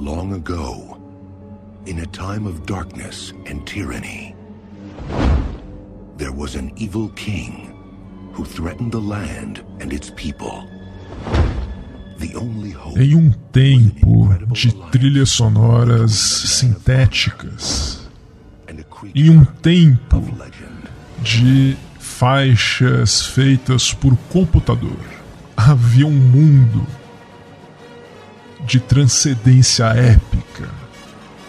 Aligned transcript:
Long 0.00 0.32
ago, 0.32 0.96
in 1.84 1.98
a 1.98 2.06
time 2.06 2.46
of 2.46 2.64
darkness 2.64 3.34
and 3.44 3.66
tyranny, 3.66 4.34
there 6.16 6.32
was 6.32 6.54
an 6.54 6.72
evil 6.76 7.10
king 7.10 7.76
who 8.32 8.46
threatened 8.46 8.92
the 8.92 8.98
land 8.98 9.62
and 9.78 9.92
its 9.92 10.08
people. 10.16 10.66
Em 12.96 13.14
um 13.14 13.30
tempo 13.52 14.26
de 14.54 14.72
trilhas 14.90 15.28
sonoras 15.32 16.12
sintéticas, 16.12 18.08
em 19.14 19.28
um 19.28 19.44
tempo 19.44 20.24
de 21.22 21.76
faixas 21.98 23.26
feitas 23.26 23.92
por 23.92 24.16
computador, 24.30 24.98
havia 25.54 26.06
um 26.06 26.10
mundo 26.10 26.86
de 28.64 28.80
transcendência 28.80 29.84
épica 29.86 30.68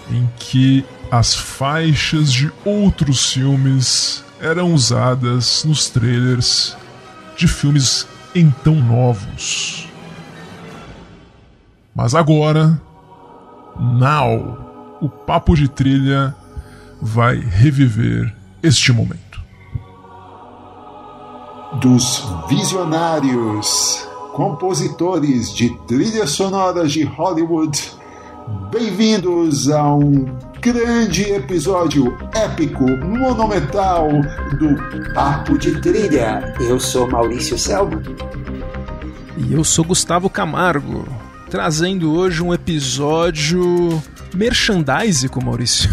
em 0.10 0.30
que 0.38 0.86
as 1.12 1.36
faixas 1.36 2.32
de 2.32 2.52
outros 2.66 3.34
filmes 3.34 4.24
eram 4.40 4.74
usadas 4.74 5.64
nos 5.66 5.90
trailers 5.90 6.76
de 7.38 7.48
filmes 7.48 8.08
então 8.34 8.76
novos. 8.76 9.88
Mas 11.94 12.16
agora, 12.16 12.82
now, 13.78 14.98
o 15.02 15.10
papo 15.10 15.56
de 15.56 15.68
trilha 15.68 16.34
vai 17.02 17.38
reviver 17.38 18.34
este 18.64 18.94
momento. 18.94 19.42
Dos 21.80 22.24
visionários, 22.48 24.08
compositores 24.34 25.54
de 25.54 25.70
trilhas 25.86 26.32
sonoras 26.32 26.92
de 26.92 27.04
Hollywood, 27.04 27.92
bem-vindos 28.72 29.70
a 29.70 29.94
um 29.94 30.26
grande 30.62 31.24
episódio 31.24 32.18
épico, 32.34 32.84
monumental 32.84 34.08
do 34.58 35.14
Papo 35.14 35.58
de 35.58 35.80
Trilha. 35.82 36.56
Eu 36.62 36.80
sou 36.80 37.10
Maurício 37.10 37.58
Selma. 37.58 38.02
E 39.38 39.54
eu 39.54 39.64
sou 39.64 39.84
Gustavo 39.84 40.30
Camargo 40.30 41.06
trazendo 41.50 42.14
hoje 42.14 42.42
um 42.42 42.54
episódio 42.54 44.02
merchandising, 44.34 45.30
Maurício. 45.44 45.90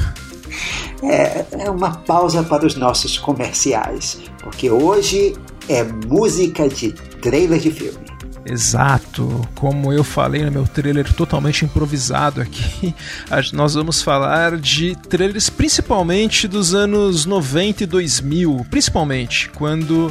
É, 1.02 1.44
é 1.52 1.70
uma 1.70 1.90
pausa 1.90 2.42
para 2.44 2.66
os 2.66 2.76
nossos 2.76 3.18
comerciais, 3.18 4.18
porque 4.42 4.70
hoje 4.70 5.34
é 5.68 5.82
música 5.82 6.68
de 6.68 6.92
trailer 6.92 7.58
de 7.58 7.70
filme. 7.70 8.07
Exato, 8.50 9.46
como 9.54 9.92
eu 9.92 10.02
falei 10.02 10.42
no 10.42 10.50
meu 10.50 10.66
trailer 10.66 11.12
totalmente 11.12 11.66
improvisado 11.66 12.40
aqui, 12.40 12.94
nós 13.52 13.74
vamos 13.74 14.00
falar 14.00 14.56
de 14.56 14.96
trailers 14.96 15.50
principalmente 15.50 16.48
dos 16.48 16.74
anos 16.74 17.26
90 17.26 17.84
e 17.84 17.86
2000, 17.86 18.66
principalmente 18.70 19.50
quando 19.50 20.10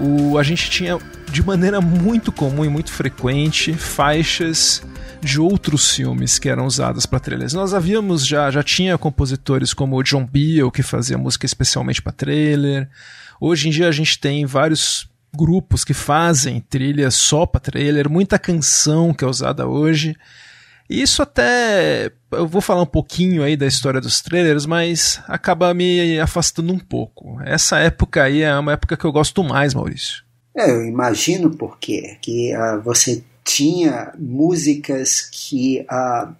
o, 0.00 0.38
a 0.38 0.42
gente 0.42 0.70
tinha 0.70 0.98
de 1.30 1.42
maneira 1.44 1.80
muito 1.80 2.32
comum 2.32 2.64
e 2.64 2.68
muito 2.68 2.90
frequente 2.90 3.74
faixas 3.74 4.82
de 5.20 5.38
outros 5.38 5.90
filmes 5.90 6.38
que 6.38 6.48
eram 6.48 6.66
usadas 6.66 7.04
para 7.04 7.20
trailers. 7.20 7.52
Nós 7.52 7.74
havíamos 7.74 8.26
já 8.26 8.50
já 8.50 8.62
tinha 8.62 8.96
compositores 8.96 9.74
como 9.74 9.96
o 9.96 10.02
John 10.02 10.24
Beale 10.24 10.70
que 10.70 10.82
fazia 10.82 11.18
música 11.18 11.44
especialmente 11.44 12.00
para 12.00 12.12
trailer. 12.12 12.88
Hoje 13.38 13.68
em 13.68 13.70
dia 13.70 13.88
a 13.88 13.92
gente 13.92 14.18
tem 14.18 14.46
vários 14.46 15.08
grupos 15.36 15.84
que 15.84 15.94
fazem 15.94 16.60
trilha 16.60 17.10
só 17.10 17.44
para 17.44 17.60
trailer, 17.60 18.08
muita 18.08 18.38
canção 18.38 19.12
que 19.12 19.24
é 19.24 19.28
usada 19.28 19.66
hoje. 19.66 20.16
Isso 20.88 21.20
até 21.20 22.12
eu 22.32 22.46
vou 22.46 22.60
falar 22.60 22.82
um 22.82 22.86
pouquinho 22.86 23.42
aí 23.42 23.56
da 23.56 23.66
história 23.66 24.00
dos 24.00 24.20
trailers, 24.20 24.66
mas 24.66 25.20
acaba 25.26 25.74
me 25.74 26.18
afastando 26.20 26.72
um 26.72 26.78
pouco. 26.78 27.40
Essa 27.44 27.78
época 27.78 28.22
aí 28.22 28.42
é 28.42 28.56
uma 28.56 28.72
época 28.72 28.96
que 28.96 29.04
eu 29.04 29.12
gosto 29.12 29.42
mais, 29.42 29.74
Maurício. 29.74 30.24
É, 30.56 30.70
eu 30.70 30.84
imagino 30.84 31.50
por 31.50 31.78
quê. 31.78 32.16
Que 32.20 32.54
uh, 32.56 32.80
você 32.82 33.22
tinha 33.44 34.12
músicas 34.18 35.20
que 35.20 35.86
uh, 35.90 36.32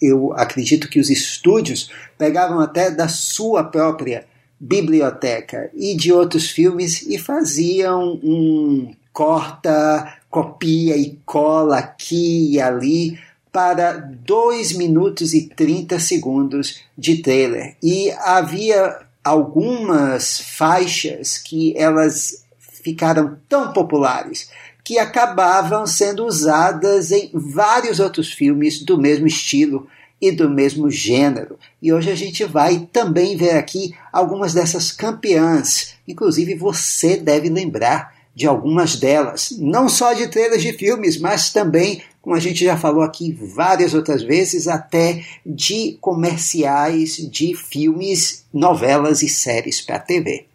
eu 0.00 0.32
acredito 0.34 0.88
que 0.88 1.00
os 1.00 1.10
estúdios 1.10 1.90
pegavam 2.16 2.60
até 2.60 2.90
da 2.90 3.08
sua 3.08 3.64
própria 3.64 4.24
biblioteca 4.60 5.70
e 5.74 5.94
de 5.94 6.12
outros 6.12 6.50
filmes 6.50 7.02
e 7.02 7.18
faziam 7.18 8.18
um 8.22 8.92
corta, 9.12 10.16
copia 10.30 10.96
e 10.96 11.18
cola 11.24 11.78
aqui 11.78 12.52
e 12.52 12.60
ali 12.60 13.18
para 13.52 13.92
2 13.92 14.74
minutos 14.74 15.34
e 15.34 15.48
30 15.48 15.98
segundos 15.98 16.80
de 16.96 17.22
trailer. 17.22 17.76
E 17.82 18.10
havia 18.12 19.00
algumas 19.24 20.40
faixas 20.40 21.38
que 21.38 21.76
elas 21.76 22.44
ficaram 22.58 23.36
tão 23.48 23.72
populares 23.72 24.50
que 24.84 24.98
acabavam 24.98 25.86
sendo 25.86 26.24
usadas 26.24 27.10
em 27.10 27.30
vários 27.34 28.00
outros 28.00 28.32
filmes 28.32 28.82
do 28.82 28.96
mesmo 28.96 29.26
estilo 29.26 29.86
e 30.20 30.32
do 30.32 30.50
mesmo 30.50 30.90
gênero. 30.90 31.58
E 31.80 31.92
hoje 31.92 32.10
a 32.10 32.14
gente 32.14 32.44
vai 32.44 32.88
também 32.92 33.36
ver 33.36 33.52
aqui 33.52 33.94
algumas 34.12 34.52
dessas 34.52 34.90
campeãs. 34.90 35.94
Inclusive 36.06 36.54
você 36.54 37.16
deve 37.16 37.48
lembrar 37.48 38.16
de 38.34 38.46
algumas 38.46 38.94
delas, 38.94 39.50
não 39.58 39.88
só 39.88 40.12
de 40.12 40.28
trailers 40.28 40.62
de 40.62 40.72
filmes, 40.72 41.18
mas 41.18 41.52
também, 41.52 42.00
como 42.22 42.36
a 42.36 42.38
gente 42.38 42.64
já 42.64 42.76
falou 42.76 43.02
aqui 43.02 43.32
várias 43.32 43.94
outras 43.94 44.22
vezes, 44.22 44.68
até 44.68 45.24
de 45.44 45.98
comerciais 46.00 47.16
de 47.16 47.52
filmes, 47.56 48.44
novelas 48.54 49.22
e 49.22 49.28
séries 49.28 49.80
para 49.80 49.98
TV. 49.98 50.47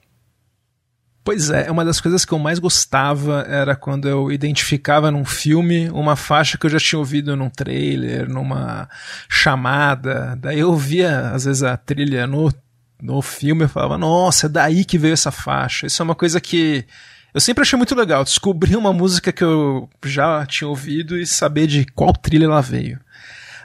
Pois 1.23 1.49
é, 1.49 1.71
uma 1.71 1.85
das 1.85 2.01
coisas 2.01 2.25
que 2.25 2.33
eu 2.33 2.39
mais 2.39 2.59
gostava 2.59 3.45
era 3.47 3.77
quando 3.77 4.09
eu 4.09 4.29
identificava 4.29 5.09
num 5.09 5.23
filme 5.23 5.89
uma 5.91 6.17
faixa 6.17 6.57
que 6.57 6.65
eu 6.65 6.69
já 6.69 6.79
tinha 6.79 6.99
ouvido 6.99 7.33
num 7.35 7.49
trailer, 7.49 8.29
numa 8.29 8.89
chamada. 9.29 10.37
Daí 10.37 10.59
eu 10.59 10.75
via, 10.75 11.29
às 11.29 11.45
vezes, 11.45 11.63
a 11.63 11.77
trilha 11.77 12.27
no, 12.27 12.53
no 13.01 13.21
filme 13.21 13.63
e 13.63 13.67
falava, 13.69 13.97
nossa, 13.97 14.47
é 14.47 14.49
daí 14.49 14.83
que 14.83 14.97
veio 14.97 15.13
essa 15.13 15.31
faixa. 15.31 15.87
Isso 15.87 16.01
é 16.01 16.03
uma 16.03 16.15
coisa 16.15 16.41
que 16.41 16.85
eu 17.33 17.39
sempre 17.39 17.61
achei 17.61 17.77
muito 17.77 17.95
legal, 17.95 18.23
descobrir 18.25 18.75
uma 18.75 18.91
música 18.91 19.31
que 19.31 19.43
eu 19.43 19.89
já 20.05 20.45
tinha 20.45 20.67
ouvido 20.67 21.17
e 21.17 21.25
saber 21.25 21.67
de 21.67 21.85
qual 21.85 22.11
trilha 22.11 22.45
ela 22.45 22.61
veio. 22.61 22.99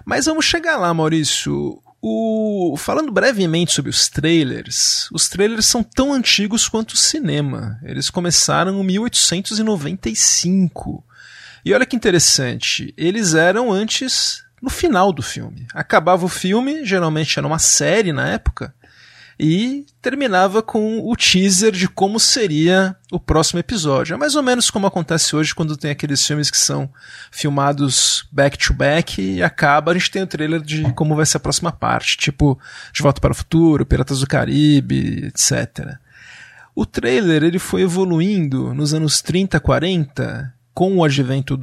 Mas 0.07 0.27
vamos 0.27 0.47
chegar 0.47 0.77
lá, 0.77 0.95
Maurício. 0.95 1.83
O... 2.01 2.77
Falando 2.77 3.11
brevemente 3.11 3.73
sobre 3.73 3.91
os 3.91 4.09
trailers, 4.09 5.09
os 5.13 5.29
trailers 5.29 5.67
são 5.67 5.83
tão 5.83 6.13
antigos 6.13 6.69
quanto 6.69 6.93
o 6.93 6.97
cinema. 6.97 7.81
Eles 7.83 8.09
começaram 8.09 8.81
em 8.81 8.85
1895. 8.85 11.05
E 11.65 11.75
olha 11.75 11.85
que 11.85 11.97
interessante, 11.97 12.95
eles 12.97 13.35
eram 13.35 13.73
antes 13.73 14.45
no 14.63 14.71
final 14.71 15.13
do 15.13 15.23
filme. 15.23 15.67
Acabava 15.75 16.25
o 16.25 16.29
filme, 16.29 16.85
geralmente 16.85 17.37
era 17.39 17.47
uma 17.47 17.59
série 17.59 18.13
na 18.13 18.29
época, 18.29 18.73
e 19.39 19.87
terminava 20.03 20.61
com 20.63 20.99
o 21.09 21.15
teaser 21.15 21.71
de 21.71 21.89
como 21.89 22.19
seria 22.19 22.97
o 23.13 23.21
próximo 23.21 23.61
episódio. 23.61 24.15
É 24.15 24.17
mais 24.17 24.35
ou 24.35 24.43
menos 24.43 24.71
como 24.71 24.87
acontece 24.87 25.37
hoje 25.37 25.55
quando 25.55 25.77
tem 25.77 25.93
aqueles 25.93 26.27
filmes 26.27 26.51
que 26.51 26.59
são 26.59 26.91
filmados 27.31 28.27
back 28.33 28.59
to 28.59 28.75
back 28.75 29.23
e 29.23 29.43
acaba, 29.43 29.93
a 29.93 29.95
gente 29.95 30.11
tem 30.11 30.23
o 30.23 30.27
trailer 30.27 30.61
de 30.61 30.93
como 30.95 31.15
vai 31.15 31.25
ser 31.25 31.37
a 31.37 31.41
próxima 31.41 31.71
parte, 31.71 32.17
tipo 32.17 32.59
De 32.93 33.01
Volta 33.01 33.21
para 33.21 33.33
o 33.33 33.37
Futuro, 33.37 33.87
Piratas 33.87 34.21
do 34.21 34.27
Caribe, 34.27 35.27
etc. 35.27 35.97
O 36.75 36.85
trailer 36.85 37.45
ele 37.45 37.59
foi 37.59 37.83
evoluindo 37.83 38.75
nos 38.75 38.93
anos 38.93 39.23
30, 39.23 39.61
40 39.61 40.58
com 40.79 40.97
o 40.97 41.03
advento 41.03 41.57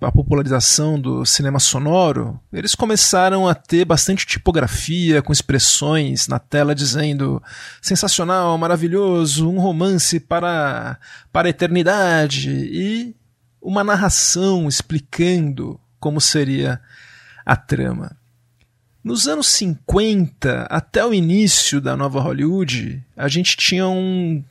da 0.00 0.12
popularização 0.12 0.96
do 0.96 1.26
cinema 1.26 1.58
sonoro, 1.58 2.38
eles 2.52 2.76
começaram 2.76 3.48
a 3.48 3.52
ter 3.52 3.84
bastante 3.84 4.24
tipografia, 4.24 5.20
com 5.20 5.32
expressões 5.32 6.28
na 6.28 6.38
tela 6.38 6.72
dizendo 6.72 7.42
sensacional, 7.82 8.56
maravilhoso, 8.56 9.50
um 9.50 9.58
romance 9.58 10.20
para, 10.20 11.00
para 11.32 11.48
a 11.48 11.50
eternidade 11.50 12.48
e 12.48 13.16
uma 13.60 13.82
narração 13.82 14.68
explicando 14.68 15.80
como 15.98 16.20
seria 16.20 16.80
a 17.44 17.56
trama. 17.56 18.16
Nos 19.02 19.26
anos 19.26 19.48
50, 19.48 20.68
até 20.70 21.04
o 21.04 21.12
início 21.12 21.80
da 21.80 21.96
nova 21.96 22.20
Hollywood, 22.20 23.02
a 23.16 23.26
gente 23.26 23.56
tinha 23.56 23.88
um 23.88 24.44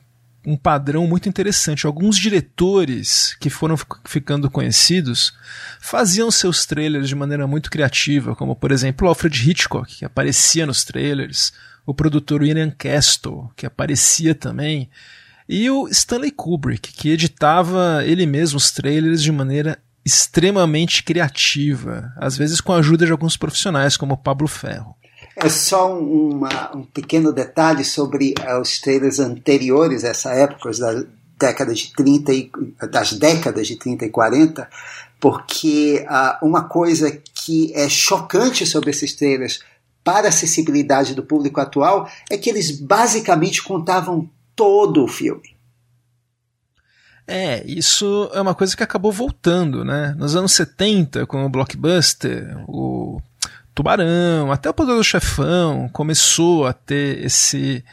um 0.46 0.56
padrão 0.56 1.06
muito 1.06 1.28
interessante. 1.28 1.86
Alguns 1.86 2.16
diretores 2.16 3.36
que 3.40 3.48
foram 3.48 3.76
ficando 4.04 4.50
conhecidos 4.50 5.32
faziam 5.80 6.30
seus 6.30 6.66
trailers 6.66 7.08
de 7.08 7.14
maneira 7.14 7.46
muito 7.46 7.70
criativa, 7.70 8.36
como 8.36 8.54
por 8.54 8.70
exemplo 8.70 9.08
Alfred 9.08 9.50
Hitchcock, 9.50 9.98
que 9.98 10.04
aparecia 10.04 10.66
nos 10.66 10.84
trailers, 10.84 11.52
o 11.86 11.94
produtor 11.94 12.42
William 12.42 12.70
Castle, 12.70 13.50
que 13.56 13.66
aparecia 13.66 14.34
também, 14.34 14.88
e 15.48 15.68
o 15.70 15.88
Stanley 15.88 16.30
Kubrick, 16.30 16.92
que 16.92 17.10
editava 17.10 18.02
ele 18.04 18.24
mesmo 18.26 18.56
os 18.56 18.70
trailers 18.70 19.22
de 19.22 19.30
maneira 19.30 19.78
extremamente 20.04 21.02
criativa, 21.02 22.12
às 22.16 22.36
vezes 22.36 22.60
com 22.60 22.72
a 22.72 22.78
ajuda 22.78 23.06
de 23.06 23.12
alguns 23.12 23.36
profissionais, 23.36 23.96
como 23.96 24.16
Pablo 24.16 24.46
Ferro. 24.46 24.94
É 25.36 25.48
só 25.48 25.98
uma, 25.98 26.76
um 26.76 26.84
pequeno 26.84 27.32
detalhe 27.32 27.84
sobre 27.84 28.34
uh, 28.40 28.60
os 28.60 28.80
trailers 28.80 29.18
anteriores 29.18 30.04
a 30.04 30.08
essa 30.08 30.30
época, 30.32 30.70
da 30.78 31.04
década 31.38 31.74
de 31.74 31.92
30 31.92 32.32
e, 32.32 32.50
das 32.90 33.12
décadas 33.14 33.66
de 33.66 33.76
30 33.76 34.04
e 34.04 34.10
40, 34.10 34.68
porque 35.20 36.06
uh, 36.08 36.46
uma 36.46 36.68
coisa 36.68 37.10
que 37.10 37.72
é 37.74 37.88
chocante 37.88 38.64
sobre 38.64 38.90
esses 38.90 39.14
trailers 39.14 39.60
para 40.04 40.26
a 40.26 40.28
acessibilidade 40.28 41.14
do 41.14 41.24
público 41.24 41.60
atual 41.60 42.08
é 42.30 42.36
que 42.36 42.50
eles 42.50 42.70
basicamente 42.70 43.62
contavam 43.62 44.28
todo 44.54 45.02
o 45.02 45.08
filme. 45.08 45.54
É, 47.26 47.64
isso 47.66 48.30
é 48.34 48.40
uma 48.40 48.54
coisa 48.54 48.76
que 48.76 48.82
acabou 48.82 49.10
voltando, 49.10 49.82
né? 49.82 50.14
Nos 50.18 50.36
anos 50.36 50.52
70, 50.52 51.26
com 51.26 51.44
o 51.44 51.48
Blockbuster, 51.48 52.54
o 52.68 53.18
Tubarão, 53.74 54.52
até 54.52 54.70
o 54.70 54.74
Poder 54.74 54.94
do 54.94 55.02
Chefão 55.02 55.88
começou 55.92 56.66
a 56.66 56.72
ter 56.72 57.24
esse 57.24 57.84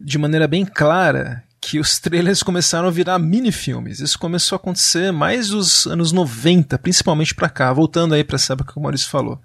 de 0.00 0.18
maneira 0.18 0.46
bem 0.46 0.64
clara 0.64 1.42
que 1.60 1.80
os 1.80 1.98
trailers 1.98 2.44
começaram 2.44 2.86
a 2.86 2.92
virar 2.92 3.18
mini-filmes. 3.18 3.98
Isso 3.98 4.16
começou 4.18 4.54
a 4.54 4.60
acontecer 4.60 5.12
mais 5.12 5.48
dos 5.48 5.84
anos 5.86 6.12
90, 6.12 6.78
principalmente 6.78 7.34
para 7.34 7.48
cá, 7.48 7.72
voltando 7.72 8.14
aí 8.14 8.22
para 8.22 8.36
essa 8.36 8.52
época 8.52 8.72
que 8.72 8.78
o 8.78 8.82
Maurício 8.82 9.08
falou. 9.08 9.42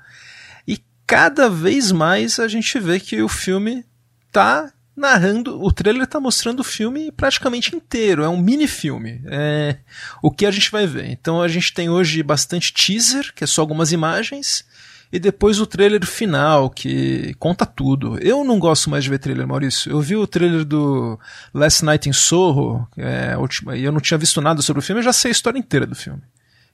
E 0.67 0.79
cada 1.07 1.49
vez 1.49 1.91
mais 1.91 2.39
a 2.39 2.47
gente 2.47 2.79
vê 2.79 2.99
que 2.99 3.23
o 3.23 3.27
filme 3.27 3.83
tá 4.31 4.71
narrando, 4.95 5.59
o 5.63 5.71
trailer 5.71 6.05
tá 6.05 6.19
mostrando 6.19 6.59
o 6.59 6.63
filme 6.63 7.11
praticamente 7.11 7.75
inteiro, 7.75 8.23
é 8.23 8.29
um 8.29 8.37
mini-filme. 8.37 9.21
É 9.25 9.77
o 10.21 10.29
que 10.29 10.45
a 10.45 10.51
gente 10.51 10.69
vai 10.69 10.85
ver. 10.85 11.09
Então 11.09 11.41
a 11.41 11.47
gente 11.47 11.73
tem 11.73 11.89
hoje 11.89 12.21
bastante 12.21 12.71
teaser, 12.71 13.33
que 13.33 13.43
é 13.43 13.47
só 13.47 13.61
algumas 13.61 13.91
imagens, 13.91 14.63
e 15.11 15.19
depois 15.19 15.59
o 15.59 15.67
trailer 15.67 16.05
final, 16.05 16.69
que 16.69 17.33
conta 17.37 17.65
tudo. 17.65 18.17
Eu 18.21 18.43
não 18.43 18.57
gosto 18.57 18.89
mais 18.89 19.03
de 19.03 19.09
ver 19.09 19.19
trailer, 19.19 19.47
Maurício. 19.47 19.91
Eu 19.91 19.99
vi 19.99 20.15
o 20.15 20.25
trailer 20.25 20.63
do 20.63 21.19
Last 21.53 21.83
Night 21.83 22.07
in 22.07 22.13
Soho, 22.13 22.87
é, 22.97 23.35
última, 23.37 23.75
e 23.75 23.83
eu 23.83 23.91
não 23.91 23.99
tinha 23.99 24.17
visto 24.17 24.39
nada 24.39 24.61
sobre 24.61 24.79
o 24.79 24.83
filme, 24.83 24.99
eu 24.99 25.05
já 25.05 25.13
sei 25.13 25.29
a 25.29 25.33
história 25.33 25.59
inteira 25.59 25.85
do 25.85 25.95
filme. 25.95 26.21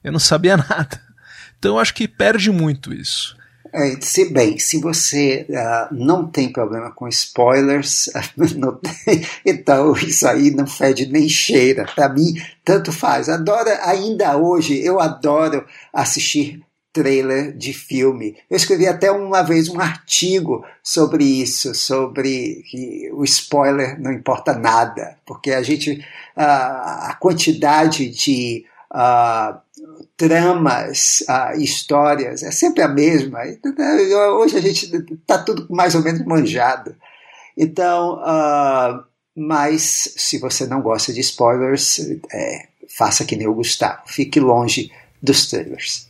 Eu 0.04 0.12
não 0.12 0.20
sabia 0.20 0.56
nada. 0.58 1.00
Então 1.58 1.74
eu 1.74 1.78
acho 1.80 1.92
que 1.94 2.06
perde 2.06 2.50
muito 2.50 2.94
isso. 2.94 3.36
É, 3.72 4.00
se, 4.00 4.32
bem, 4.32 4.58
se 4.58 4.80
você 4.80 5.46
uh, 5.50 5.94
não 5.94 6.26
tem 6.26 6.50
problema 6.50 6.90
com 6.90 7.06
spoilers, 7.08 8.08
tem, 9.04 9.26
então 9.44 9.92
isso 9.94 10.26
aí 10.26 10.50
não 10.50 10.66
fede 10.66 11.06
nem 11.06 11.28
cheira. 11.28 11.86
Para 11.94 12.08
mim, 12.08 12.34
tanto 12.64 12.92
faz. 12.92 13.28
Adoro, 13.28 13.68
ainda 13.82 14.36
hoje, 14.38 14.82
eu 14.82 15.00
adoro 15.00 15.66
assistir 15.92 16.62
trailer 16.92 17.56
de 17.56 17.72
filme. 17.72 18.36
Eu 18.50 18.56
escrevi 18.56 18.86
até 18.86 19.10
uma 19.10 19.42
vez 19.42 19.68
um 19.68 19.80
artigo 19.80 20.64
sobre 20.82 21.24
isso, 21.24 21.74
sobre 21.74 22.62
que 22.70 23.10
o 23.12 23.24
spoiler 23.24 24.00
não 24.00 24.12
importa 24.12 24.54
nada, 24.54 25.16
porque 25.26 25.52
a 25.52 25.62
gente 25.62 26.04
a, 26.34 27.10
a 27.10 27.14
quantidade 27.14 28.08
de 28.08 28.64
uh, 28.92 29.58
tramas, 30.16 31.22
uh, 31.28 31.60
histórias 31.60 32.42
é 32.42 32.50
sempre 32.50 32.82
a 32.82 32.88
mesma. 32.88 33.40
Hoje 34.38 34.56
a 34.56 34.60
gente 34.60 34.86
está 35.12 35.38
tudo 35.38 35.66
mais 35.70 35.94
ou 35.94 36.02
menos 36.02 36.24
manjado. 36.24 36.94
Então, 37.56 38.20
mas 39.36 40.14
se 40.16 40.38
você 40.38 40.66
não 40.66 40.80
gosta 40.80 41.12
de 41.12 41.20
spoilers, 41.20 41.98
é, 42.32 42.68
faça 42.88 43.24
que 43.24 43.36
nem 43.36 43.46
o 43.46 43.54
Gustavo, 43.54 44.02
fique 44.06 44.40
longe 44.40 44.90
dos 45.22 45.48
trailers. 45.48 46.07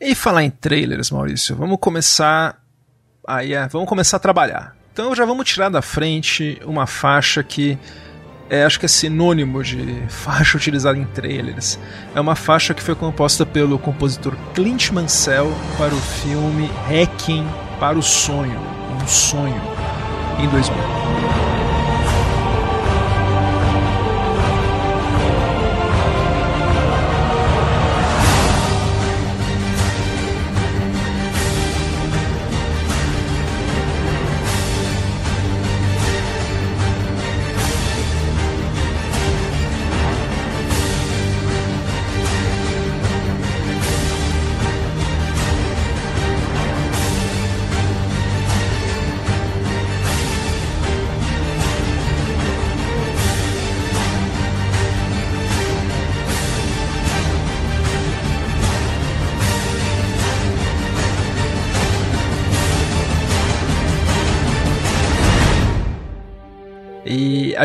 E 0.00 0.14
falar 0.14 0.44
em 0.44 0.50
trailers, 0.50 1.10
Maurício, 1.10 1.56
vamos 1.56 1.78
começar 1.80 2.60
aí, 3.26 3.54
é, 3.54 3.66
vamos 3.68 3.88
começar 3.88 4.18
a 4.18 4.20
trabalhar. 4.20 4.76
Então 4.92 5.14
já 5.14 5.24
vamos 5.24 5.48
tirar 5.48 5.68
da 5.68 5.80
frente 5.80 6.60
uma 6.64 6.86
faixa 6.86 7.42
que 7.42 7.78
é, 8.48 8.64
acho 8.64 8.78
que 8.78 8.86
é 8.86 8.88
sinônimo 8.88 9.62
de 9.62 10.02
faixa 10.08 10.56
utilizada 10.56 10.98
em 10.98 11.04
trailers. 11.04 11.78
É 12.14 12.20
uma 12.20 12.36
faixa 12.36 12.74
que 12.74 12.82
foi 12.82 12.94
composta 12.94 13.44
pelo 13.46 13.78
compositor 13.78 14.36
Clint 14.54 14.90
Mansell 14.90 15.50
para 15.78 15.94
o 15.94 16.00
filme 16.00 16.70
Hacking 16.88 17.46
para 17.80 17.98
o 17.98 18.02
Sonho, 18.02 18.60
um 19.02 19.06
sonho, 19.06 19.60
em 20.38 20.48
2000. 20.48 21.35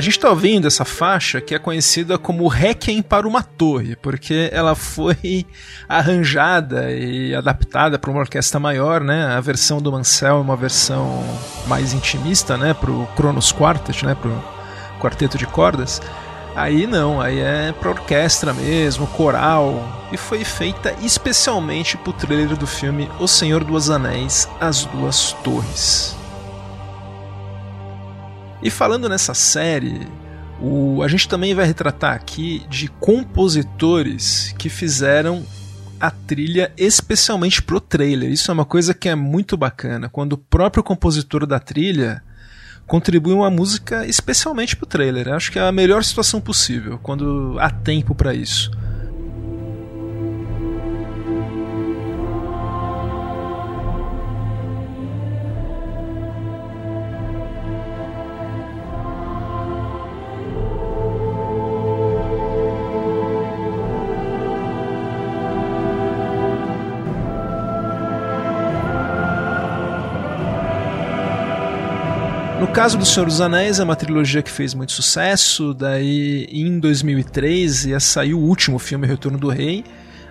A 0.01 0.03
gente 0.03 0.17
está 0.17 0.31
ouvindo 0.31 0.65
essa 0.65 0.83
faixa 0.83 1.39
que 1.39 1.53
é 1.53 1.59
conhecida 1.59 2.17
como 2.17 2.47
Requiem 2.47 3.03
para 3.03 3.27
uma 3.27 3.43
Torre, 3.43 3.95
porque 3.95 4.49
ela 4.51 4.73
foi 4.73 5.45
arranjada 5.87 6.91
e 6.91 7.35
adaptada 7.35 7.99
para 7.99 8.09
uma 8.09 8.21
orquestra 8.21 8.59
maior, 8.59 9.01
né? 9.01 9.27
A 9.27 9.39
versão 9.39 9.79
do 9.79 9.91
Mansell 9.91 10.37
é 10.37 10.41
uma 10.41 10.55
versão 10.55 11.23
mais 11.67 11.93
intimista, 11.93 12.57
né? 12.57 12.73
Para 12.73 12.89
o 12.89 13.05
Kronos 13.15 13.51
Quartet, 13.51 14.03
né? 14.03 14.15
Para 14.15 14.31
o 14.31 14.43
quarteto 14.99 15.37
de 15.37 15.45
cordas. 15.45 16.01
Aí 16.55 16.87
não, 16.87 17.21
aí 17.21 17.39
é 17.39 17.71
para 17.71 17.91
orquestra 17.91 18.55
mesmo, 18.55 19.05
coral, 19.05 19.87
e 20.11 20.17
foi 20.17 20.43
feita 20.43 20.95
especialmente 21.03 21.95
para 21.95 22.09
o 22.09 22.13
trailer 22.13 22.57
do 22.57 22.65
filme 22.65 23.07
O 23.19 23.27
Senhor 23.27 23.63
dos 23.63 23.91
Anéis, 23.91 24.49
As 24.59 24.83
Duas 24.85 25.33
Torres. 25.43 26.20
E 28.61 28.69
falando 28.69 29.09
nessa 29.09 29.33
série, 29.33 30.07
o, 30.61 31.01
a 31.01 31.07
gente 31.07 31.27
também 31.27 31.53
vai 31.53 31.65
retratar 31.65 32.13
aqui 32.13 32.63
de 32.69 32.87
compositores 32.87 34.53
que 34.57 34.69
fizeram 34.69 35.43
a 35.99 36.09
trilha 36.09 36.71
especialmente 36.77 37.61
pro 37.61 37.79
trailer. 37.79 38.31
Isso 38.31 38.49
é 38.49 38.53
uma 38.53 38.65
coisa 38.65 38.93
que 38.93 39.09
é 39.09 39.15
muito 39.15 39.55
bacana, 39.57 40.09
quando 40.09 40.33
o 40.33 40.37
próprio 40.37 40.83
compositor 40.83 41.45
da 41.45 41.59
trilha 41.59 42.23
contribui 42.87 43.33
uma 43.33 43.49
música 43.49 44.05
especialmente 44.05 44.75
pro 44.75 44.85
trailer. 44.85 45.27
Eu 45.27 45.35
acho 45.35 45.51
que 45.51 45.59
é 45.59 45.61
a 45.61 45.71
melhor 45.71 46.03
situação 46.03 46.41
possível, 46.41 46.99
quando 47.01 47.55
há 47.59 47.69
tempo 47.69 48.13
para 48.13 48.33
isso. 48.33 48.71
Caso 72.71 72.97
do 72.97 73.05
Senhor 73.05 73.25
dos 73.25 73.41
Anéis, 73.41 73.79
é 73.79 73.83
uma 73.83 73.97
trilogia 73.97 74.41
que 74.41 74.49
fez 74.49 74.73
muito 74.73 74.93
sucesso. 74.93 75.73
Daí, 75.73 76.47
em 76.49 76.79
2003, 76.79 77.87
ia 77.87 77.99
sair 77.99 78.33
o 78.33 78.39
último 78.39 78.79
filme, 78.79 79.05
Retorno 79.05 79.37
do 79.37 79.49
Rei. 79.49 79.83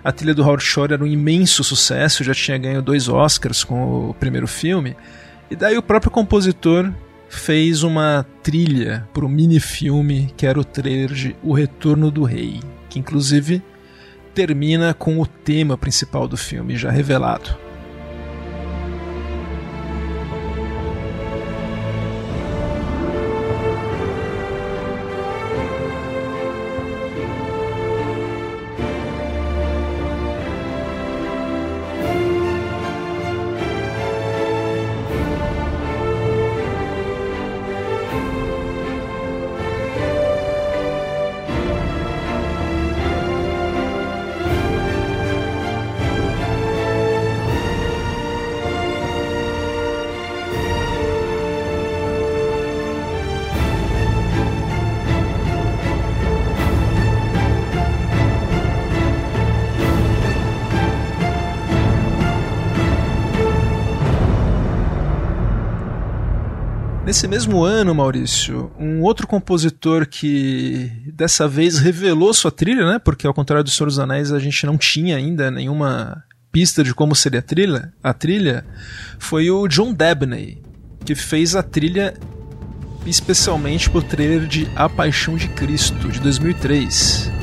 A 0.03 0.11
trilha 0.11 0.33
do 0.33 0.43
Howard 0.43 0.63
Shore 0.63 0.93
era 0.93 1.03
um 1.03 1.07
imenso 1.07 1.63
sucesso, 1.63 2.23
já 2.23 2.33
tinha 2.33 2.57
ganho 2.57 2.81
dois 2.81 3.07
Oscars 3.07 3.63
com 3.63 4.09
o 4.09 4.13
primeiro 4.15 4.47
filme. 4.47 4.95
E 5.51 5.55
daí 5.55 5.77
o 5.77 5.83
próprio 5.83 6.09
compositor 6.11 6.91
fez 7.29 7.83
uma 7.83 8.25
trilha 8.41 9.07
para 9.13 9.23
o 9.23 9.29
mini-filme 9.29 10.33
que 10.35 10.47
era 10.47 10.59
o 10.59 10.63
trailer 10.63 11.13
de 11.13 11.35
O 11.43 11.53
Retorno 11.53 12.09
do 12.09 12.23
Rei, 12.23 12.59
que 12.89 12.97
inclusive 12.97 13.61
termina 14.33 14.95
com 14.95 15.19
o 15.19 15.27
tema 15.27 15.77
principal 15.77 16.27
do 16.27 16.37
filme 16.37 16.75
já 16.75 16.89
revelado. 16.89 17.55
Nesse 67.21 67.29
mesmo 67.29 67.63
ano, 67.63 67.93
Maurício, 67.93 68.71
um 68.79 69.03
outro 69.03 69.27
compositor 69.27 70.07
que 70.07 70.91
dessa 71.13 71.47
vez 71.47 71.77
revelou 71.77 72.33
sua 72.33 72.49
trilha, 72.49 72.83
né? 72.83 72.97
Porque 72.97 73.27
ao 73.27 73.33
contrário 73.33 73.63
do 73.63 73.69
Senhor 73.69 73.85
dos 73.85 73.99
Anéis, 73.99 74.31
a 74.31 74.39
gente 74.39 74.65
não 74.65 74.75
tinha 74.75 75.17
ainda 75.17 75.51
nenhuma 75.51 76.23
pista 76.51 76.83
de 76.83 76.95
como 76.95 77.13
seria 77.13 77.37
a 77.37 77.43
trilha, 77.43 77.93
a 78.01 78.11
trilha 78.11 78.65
foi 79.19 79.51
o 79.51 79.67
John 79.67 79.93
Debney, 79.93 80.63
que 81.05 81.13
fez 81.13 81.55
a 81.55 81.61
trilha 81.61 82.15
especialmente 83.05 83.87
pro 83.87 84.01
trailer 84.01 84.47
de 84.47 84.67
A 84.75 84.89
Paixão 84.89 85.35
de 85.37 85.47
Cristo, 85.49 86.09
de 86.09 86.19
2003. 86.21 87.40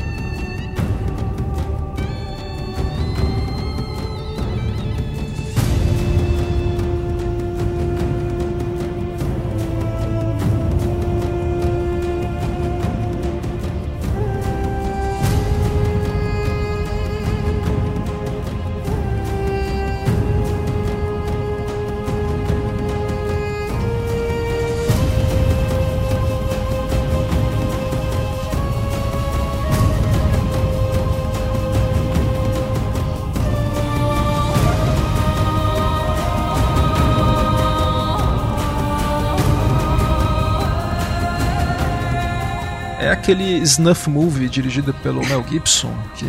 Aquele 43.28 43.58
snuff 43.58 44.08
movie 44.08 44.48
dirigido 44.48 44.94
pelo 44.94 45.20
Mel 45.26 45.44
Gibson, 45.46 45.94
que 46.14 46.24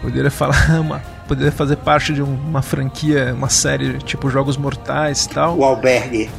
poderia 0.00 0.30
falar 0.30 0.56
uma, 0.80 1.02
poderia 1.26 1.52
fazer 1.52 1.76
parte 1.76 2.14
de 2.14 2.22
uma 2.22 2.62
franquia, 2.62 3.34
uma 3.34 3.50
série 3.50 3.98
tipo 3.98 4.30
Jogos 4.30 4.56
Mortais 4.56 5.26
e 5.26 5.28
tal. 5.28 5.58
O 5.58 5.64
Albergue. 5.64 6.30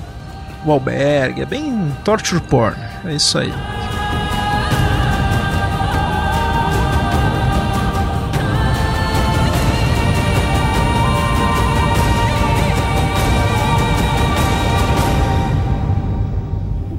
O 0.66 0.72
Albergue, 0.72 1.44
é 1.44 1.46
bem 1.46 1.96
torture 2.04 2.42
porn, 2.42 2.76
é 3.06 3.14
isso 3.14 3.38
aí. 3.38 3.54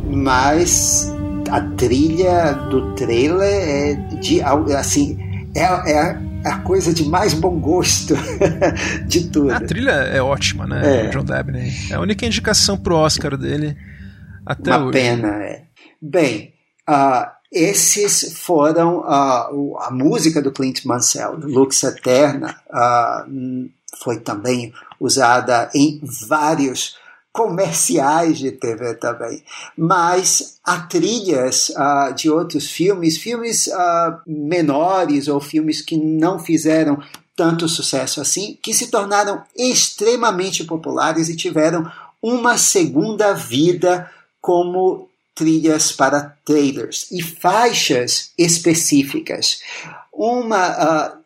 Mas 0.08 1.12
a 1.50 1.60
trilha 1.76 2.52
do 2.70 2.94
trailer 2.94 3.42
é 3.42 3.94
de 4.16 4.40
assim 4.42 5.18
é, 5.54 5.62
é 5.62 6.30
a 6.44 6.58
coisa 6.60 6.92
de 6.94 7.04
mais 7.04 7.34
bom 7.34 7.58
gosto 7.58 8.14
de 9.06 9.28
tudo. 9.28 9.52
A 9.52 9.60
trilha 9.60 9.90
é 9.90 10.22
ótima, 10.22 10.66
né? 10.66 11.06
É. 11.06 11.08
John 11.08 11.24
Dabney. 11.24 11.70
É 11.90 11.94
a 11.94 12.00
única 12.00 12.24
indicação 12.24 12.78
pro 12.78 12.96
Oscar 12.96 13.36
dele 13.36 13.76
até 14.46 14.76
Uma 14.76 14.86
hoje. 14.86 14.98
pena, 14.98 15.28
é. 15.42 15.62
Bem, 16.00 16.54
uh, 16.88 17.26
esses 17.52 18.32
foram 18.38 19.00
uh, 19.00 19.76
a 19.80 19.90
música 19.90 20.40
do 20.40 20.52
Clint 20.52 20.84
Mansell, 20.84 21.36
Lux 21.36 21.82
Eterna, 21.82 22.56
uh, 22.70 23.68
foi 24.02 24.18
também 24.20 24.72
usada 24.98 25.68
em 25.74 26.00
vários 26.28 26.96
comerciais 27.32 28.38
de 28.38 28.50
TV 28.50 28.94
também, 28.94 29.42
mas 29.76 30.58
há 30.64 30.80
trilhas 30.80 31.70
uh, 31.70 32.12
de 32.14 32.28
outros 32.28 32.68
filmes, 32.68 33.18
filmes 33.18 33.68
uh, 33.68 34.18
menores 34.26 35.28
ou 35.28 35.40
filmes 35.40 35.80
que 35.80 35.96
não 35.96 36.38
fizeram 36.38 37.00
tanto 37.36 37.68
sucesso 37.68 38.20
assim, 38.20 38.58
que 38.62 38.74
se 38.74 38.88
tornaram 38.88 39.42
extremamente 39.56 40.64
populares 40.64 41.28
e 41.28 41.36
tiveram 41.36 41.90
uma 42.20 42.58
segunda 42.58 43.32
vida 43.32 44.10
como 44.40 45.08
trilhas 45.34 45.92
para 45.92 46.36
trailers 46.44 47.06
e 47.10 47.22
faixas 47.22 48.32
específicas. 48.36 49.62
Uma 50.12 51.14
uh, 51.14 51.20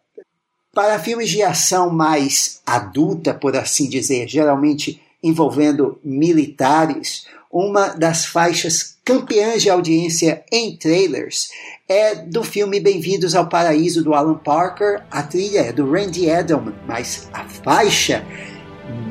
para 0.73 0.99
filmes 0.99 1.31
de 1.31 1.43
ação 1.43 1.89
mais 1.89 2.61
adulta, 2.67 3.33
por 3.33 3.57
assim 3.57 3.89
dizer, 3.89 4.29
geralmente 4.29 5.01
envolvendo 5.25 5.99
militares, 6.05 7.27
uma 7.51 7.89
das 7.89 8.27
faixas 8.27 8.99
campeãs 9.03 9.63
de 9.63 9.71
audiência 9.71 10.45
em 10.53 10.77
trailers 10.77 11.49
é 11.89 12.15
do 12.15 12.45
filme 12.45 12.79
Bem-vindos 12.79 13.35
ao 13.35 13.49
Paraíso 13.49 14.05
do 14.05 14.13
Alan 14.13 14.35
Parker. 14.35 15.03
A 15.11 15.23
trilha 15.23 15.61
é 15.61 15.73
do 15.73 15.91
Randy 15.91 16.29
Edelman, 16.29 16.75
mas 16.87 17.29
a 17.33 17.45
faixa 17.45 18.23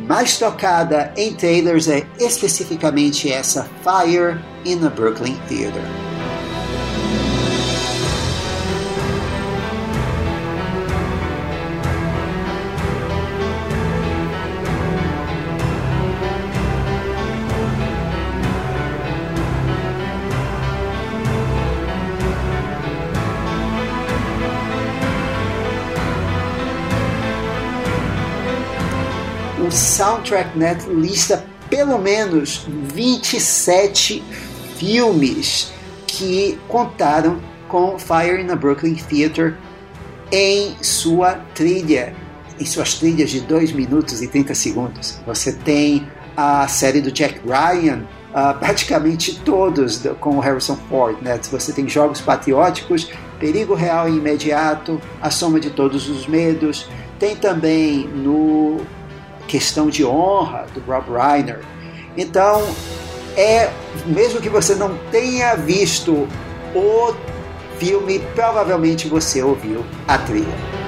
mais 0.07 0.37
tocada 0.37 1.11
em 1.17 1.33
trailers 1.33 1.87
é 1.87 2.05
especificamente 2.19 3.31
essa 3.31 3.67
Fire 3.83 4.39
in 4.65 4.85
a 4.85 4.89
Brooklyn 4.89 5.35
Theater. 5.47 6.12
Soundtrack 29.73 30.55
Net 30.55 30.87
lista 30.87 31.43
pelo 31.67 31.97
menos 31.97 32.67
27 32.67 34.23
filmes 34.77 35.73
que 36.05 36.59
contaram 36.67 37.39
com 37.67 37.97
Fire 37.97 38.39
in 38.39 38.51
a 38.51 38.55
Brooklyn 38.55 38.93
Theater 38.93 39.57
em 40.31 40.75
sua 40.83 41.41
trilha, 41.55 42.13
em 42.59 42.65
suas 42.65 42.93
trilhas 42.93 43.31
de 43.31 43.41
2 43.41 43.71
minutos 43.71 44.21
e 44.21 44.27
30 44.27 44.53
segundos. 44.53 45.19
Você 45.25 45.51
tem 45.51 46.07
a 46.37 46.67
série 46.67 47.01
do 47.01 47.11
Jack 47.11 47.41
Ryan, 47.43 48.03
uh, 48.29 48.57
praticamente 48.61 49.39
todos 49.39 49.97
do, 49.97 50.13
com 50.13 50.37
o 50.37 50.39
Harrison 50.39 50.77
Ford. 50.87 51.17
Né? 51.19 51.39
Você 51.51 51.73
tem 51.73 51.89
Jogos 51.89 52.21
Patrióticos, 52.21 53.09
Perigo 53.39 53.73
Real 53.73 54.07
e 54.07 54.17
Imediato, 54.17 55.01
A 55.19 55.31
Soma 55.31 55.59
de 55.59 55.71
Todos 55.71 56.07
os 56.07 56.27
Medos. 56.27 56.87
Tem 57.17 57.35
também 57.35 58.07
no 58.07 58.81
questão 59.47 59.89
de 59.89 60.05
honra 60.05 60.65
do 60.73 60.79
Rob 60.81 61.05
Reiner. 61.11 61.61
Então, 62.17 62.63
é 63.35 63.69
mesmo 64.05 64.41
que 64.41 64.49
você 64.49 64.75
não 64.75 64.97
tenha 65.11 65.55
visto 65.55 66.27
o 66.75 67.15
filme, 67.77 68.19
provavelmente 68.35 69.07
você 69.07 69.41
ouviu 69.41 69.83
a 70.07 70.17
trilha. 70.17 70.82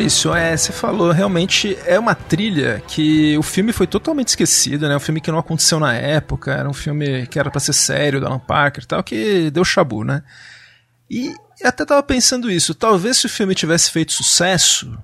Maurício, 0.00 0.34
é, 0.34 0.56
você 0.56 0.72
falou, 0.72 1.12
realmente 1.12 1.76
é 1.84 1.98
uma 1.98 2.14
trilha 2.14 2.82
que 2.88 3.36
o 3.36 3.42
filme 3.42 3.70
foi 3.70 3.86
totalmente 3.86 4.28
esquecido, 4.28 4.88
né? 4.88 4.96
Um 4.96 5.00
filme 5.00 5.20
que 5.20 5.30
não 5.30 5.38
aconteceu 5.38 5.78
na 5.78 5.92
época, 5.92 6.52
era 6.52 6.66
um 6.66 6.72
filme 6.72 7.26
que 7.26 7.38
era 7.38 7.50
para 7.50 7.60
ser 7.60 7.74
sério, 7.74 8.18
do 8.18 8.26
Alan 8.26 8.38
Parker 8.38 8.82
e 8.82 8.86
tal, 8.86 9.04
que 9.04 9.50
deu 9.50 9.62
chabu, 9.62 10.02
né? 10.02 10.22
E 11.10 11.34
até 11.62 11.84
tava 11.84 12.02
pensando 12.02 12.50
isso, 12.50 12.74
talvez 12.74 13.18
se 13.18 13.26
o 13.26 13.28
filme 13.28 13.54
tivesse 13.54 13.90
feito 13.90 14.14
sucesso, 14.14 14.98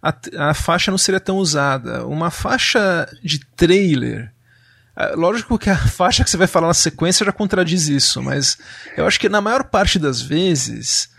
a, 0.00 0.14
a 0.50 0.54
faixa 0.54 0.92
não 0.92 0.98
seria 0.98 1.18
tão 1.18 1.38
usada. 1.38 2.06
Uma 2.06 2.30
faixa 2.30 3.08
de 3.24 3.40
trailer. 3.56 4.32
É, 4.94 5.16
lógico 5.16 5.58
que 5.58 5.68
a 5.68 5.74
faixa 5.90 6.22
que 6.22 6.30
você 6.30 6.36
vai 6.36 6.46
falar 6.46 6.68
na 6.68 6.74
sequência 6.74 7.26
já 7.26 7.32
contradiz 7.32 7.88
isso, 7.88 8.22
mas 8.22 8.56
eu 8.96 9.04
acho 9.04 9.18
que 9.18 9.28
na 9.28 9.40
maior 9.40 9.64
parte 9.64 9.98
das 9.98 10.22
vezes 10.22 11.10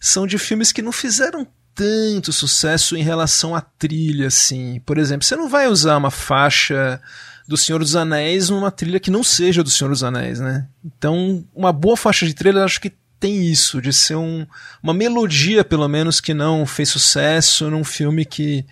são 0.00 0.28
de 0.28 0.38
filmes 0.38 0.70
que 0.70 0.80
não 0.80 0.92
fizeram 0.92 1.44
tanto 1.78 2.32
sucesso 2.32 2.96
em 2.96 3.04
relação 3.04 3.54
à 3.54 3.60
trilha, 3.60 4.26
assim. 4.26 4.82
Por 4.84 4.98
exemplo, 4.98 5.24
você 5.24 5.36
não 5.36 5.48
vai 5.48 5.68
usar 5.68 5.96
uma 5.96 6.10
faixa 6.10 7.00
do 7.46 7.56
Senhor 7.56 7.78
dos 7.78 7.94
Anéis 7.94 8.50
numa 8.50 8.72
trilha 8.72 8.98
que 8.98 9.12
não 9.12 9.22
seja 9.22 9.62
do 9.62 9.70
Senhor 9.70 9.90
dos 9.90 10.02
Anéis, 10.02 10.40
né? 10.40 10.66
Então, 10.84 11.44
uma 11.54 11.72
boa 11.72 11.96
faixa 11.96 12.26
de 12.26 12.34
trilha, 12.34 12.64
acho 12.64 12.80
que 12.80 12.92
tem 13.20 13.46
isso, 13.46 13.80
de 13.80 13.92
ser 13.92 14.16
um, 14.16 14.44
uma 14.82 14.92
melodia, 14.92 15.64
pelo 15.64 15.86
menos, 15.86 16.20
que 16.20 16.34
não 16.34 16.66
fez 16.66 16.88
sucesso 16.88 17.70
num 17.70 17.84
filme 17.84 18.24
que 18.24 18.66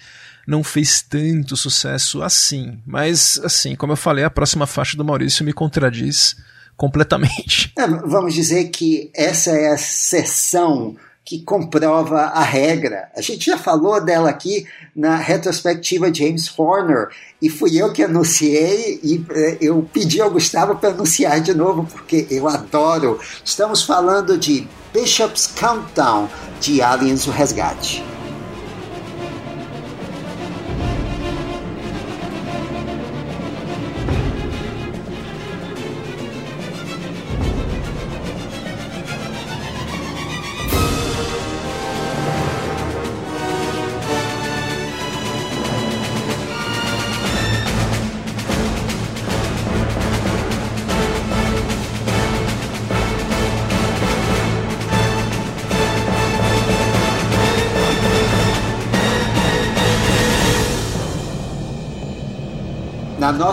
não 0.45 0.65
fez 0.65 1.01
tanto 1.01 1.57
sucesso 1.57 2.25
assim. 2.25 2.81
Mas, 2.85 3.41
assim, 3.45 3.77
como 3.77 3.93
eu 3.93 3.97
falei, 3.97 4.25
a 4.25 4.31
próxima 4.31 4.67
faixa 4.67 4.97
do 4.97 5.05
Maurício 5.05 5.45
me 5.45 5.53
contradiz 5.53 6.37
completamente. 6.77 7.73
É, 7.79 7.87
vamos 7.87 8.35
dizer 8.35 8.65
que 8.71 9.13
essa 9.15 9.51
é 9.53 9.73
a 9.73 9.79
sessão 9.79 10.97
que 11.27 11.43
comprova 11.43 12.21
a 12.27 12.43
regra. 12.43 13.11
A 13.17 13.21
gente 13.21 13.47
já 13.47 13.59
falou 13.59 14.01
dela 14.01 14.31
aqui 14.31 14.65
na 14.95 15.17
retrospectiva 15.17 16.15
James 16.15 16.49
Horner 16.57 17.09
e 17.43 17.51
fui 17.51 17.77
eu 17.77 17.93
que 17.93 18.05
anunciei 18.05 19.01
e 19.03 19.27
eh, 19.31 19.59
eu 19.61 19.87
pedi 19.93 20.21
ao 20.21 20.31
Gustavo 20.31 20.77
para 20.77 20.91
anunciar 20.91 21.41
de 21.41 21.53
novo 21.53 21.85
porque 21.85 22.29
eu 22.31 22.47
adoro. 22.47 23.19
Estamos 23.45 23.83
falando 23.83 24.39
de 24.39 24.69
Bishop's 24.95 25.49
Countdown 25.49 26.29
de 26.61 26.81
Aliens 26.81 27.27
o 27.27 27.33
Resgate. 27.33 28.16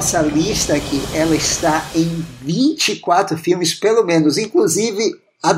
Nossa 0.04 0.22
lista 0.22 0.76
aqui, 0.76 1.02
ela 1.14 1.34
está 1.34 1.82
em 1.96 2.26
24 2.42 3.38
filmes, 3.38 3.74
pelo 3.74 4.04
menos, 4.04 4.38
inclusive 4.38 5.16
a, 5.42 5.54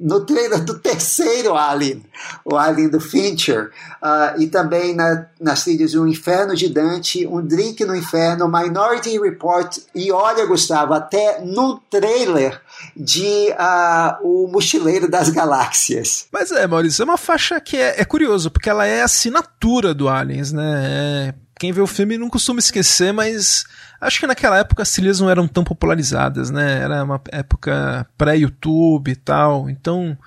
no 0.00 0.24
trailer 0.24 0.64
do 0.64 0.78
terceiro 0.78 1.54
Alien, 1.54 2.02
o 2.42 2.56
Alien 2.56 2.88
do 2.88 2.98
Fincher, 2.98 3.70
uh, 4.02 4.40
e 4.40 4.46
também 4.46 4.94
na, 4.94 5.26
nas 5.38 5.64
trilhas 5.64 5.92
O 5.92 6.06
Inferno 6.06 6.56
de 6.56 6.70
Dante, 6.70 7.26
Um 7.26 7.46
Drink 7.46 7.84
no 7.84 7.94
Inferno, 7.94 8.48
Minority 8.48 9.18
Report, 9.20 9.76
e 9.94 10.10
olha, 10.10 10.46
Gustavo, 10.46 10.94
até 10.94 11.42
no 11.42 11.78
trailer 11.90 12.62
de 12.96 13.50
uh, 13.50 14.26
O 14.26 14.48
Mochileiro 14.50 15.06
das 15.06 15.28
Galáxias. 15.28 16.24
Mas 16.32 16.50
é, 16.50 16.66
Maurício, 16.66 17.02
é 17.02 17.04
uma 17.04 17.18
faixa 17.18 17.60
que 17.60 17.76
é, 17.76 18.00
é 18.00 18.04
curioso, 18.06 18.50
porque 18.50 18.70
ela 18.70 18.86
é 18.86 19.02
assinatura 19.02 19.92
do 19.92 20.08
Aliens, 20.08 20.50
né? 20.50 21.34
É 21.38 21.41
quem 21.62 21.70
vê 21.70 21.80
o 21.80 21.86
filme 21.86 22.18
não 22.18 22.28
costuma 22.28 22.58
esquecer, 22.58 23.12
mas 23.12 23.64
acho 24.00 24.18
que 24.18 24.26
naquela 24.26 24.58
época 24.58 24.82
as 24.82 24.90
trilhas 24.90 25.20
não 25.20 25.30
eram 25.30 25.46
tão 25.46 25.62
popularizadas, 25.62 26.50
né? 26.50 26.80
Era 26.82 27.04
uma 27.04 27.22
época 27.30 28.04
pré-YouTube 28.18 29.12
e 29.12 29.14
tal, 29.14 29.70
então 29.70 30.18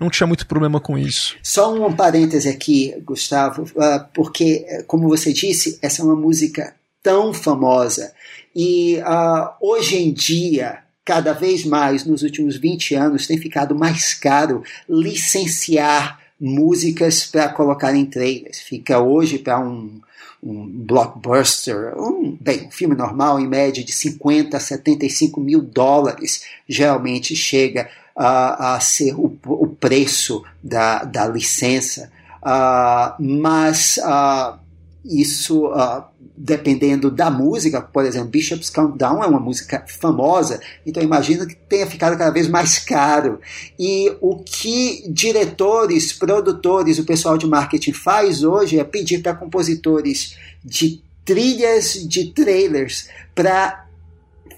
não 0.00 0.10
tinha 0.10 0.26
muito 0.26 0.48
problema 0.48 0.80
com 0.80 0.98
isso. 0.98 1.36
Só 1.44 1.72
um 1.72 1.94
parêntese 1.94 2.48
aqui, 2.48 2.92
Gustavo, 3.04 3.70
ah, 3.78 4.04
porque, 4.12 4.66
como 4.88 5.08
você 5.08 5.32
disse, 5.32 5.78
essa 5.80 6.02
é 6.02 6.04
uma 6.04 6.16
música 6.16 6.74
tão 7.00 7.32
famosa 7.32 8.12
e 8.52 8.96
uh, 8.98 9.48
hoje 9.60 9.96
em 9.96 10.12
dia 10.12 10.80
cada 11.04 11.32
vez 11.32 11.64
mais, 11.64 12.04
nos 12.04 12.22
últimos 12.22 12.56
20 12.56 12.96
anos, 12.96 13.28
tem 13.28 13.38
ficado 13.38 13.76
mais 13.76 14.12
caro 14.12 14.64
licenciar 14.88 16.18
músicas 16.40 17.26
para 17.26 17.48
colocar 17.48 17.94
em 17.94 18.06
trailers. 18.06 18.58
Fica 18.58 18.98
hoje 18.98 19.38
para 19.38 19.60
um 19.60 20.00
um 20.42 20.66
blockbuster, 20.66 21.94
um, 21.98 22.36
bem, 22.40 22.66
um 22.66 22.70
filme 22.70 22.94
normal 22.94 23.38
em 23.38 23.46
média 23.46 23.84
de 23.84 23.92
50 23.92 24.56
a 24.56 24.60
75 24.60 25.40
mil 25.40 25.60
dólares, 25.60 26.44
geralmente 26.68 27.36
chega 27.36 27.90
a, 28.16 28.74
a 28.74 28.80
ser 28.80 29.14
o, 29.14 29.36
o, 29.46 29.66
preço 29.66 30.42
da, 30.62 31.04
da 31.04 31.26
licença. 31.26 32.10
Uh, 32.42 33.22
mas 33.22 33.98
uh, 33.98 34.58
isso 35.04 35.66
uh, 35.66 36.04
dependendo 36.42 37.10
da 37.10 37.30
música, 37.30 37.82
por 37.82 38.02
exemplo, 38.06 38.30
Bishop's 38.30 38.70
Countdown 38.70 39.22
é 39.22 39.26
uma 39.26 39.38
música 39.38 39.84
famosa, 39.86 40.58
então 40.86 41.02
imagino 41.02 41.46
que 41.46 41.54
tenha 41.54 41.86
ficado 41.86 42.16
cada 42.16 42.30
vez 42.30 42.48
mais 42.48 42.78
caro. 42.78 43.40
E 43.78 44.10
o 44.22 44.36
que 44.38 45.04
diretores, 45.10 46.14
produtores, 46.14 46.98
o 46.98 47.04
pessoal 47.04 47.36
de 47.36 47.46
marketing 47.46 47.92
faz 47.92 48.42
hoje 48.42 48.78
é 48.78 48.84
pedir 48.84 49.22
para 49.22 49.34
compositores 49.34 50.38
de 50.64 51.02
trilhas 51.26 51.92
de 52.08 52.32
trailers 52.32 53.08
para 53.34 53.86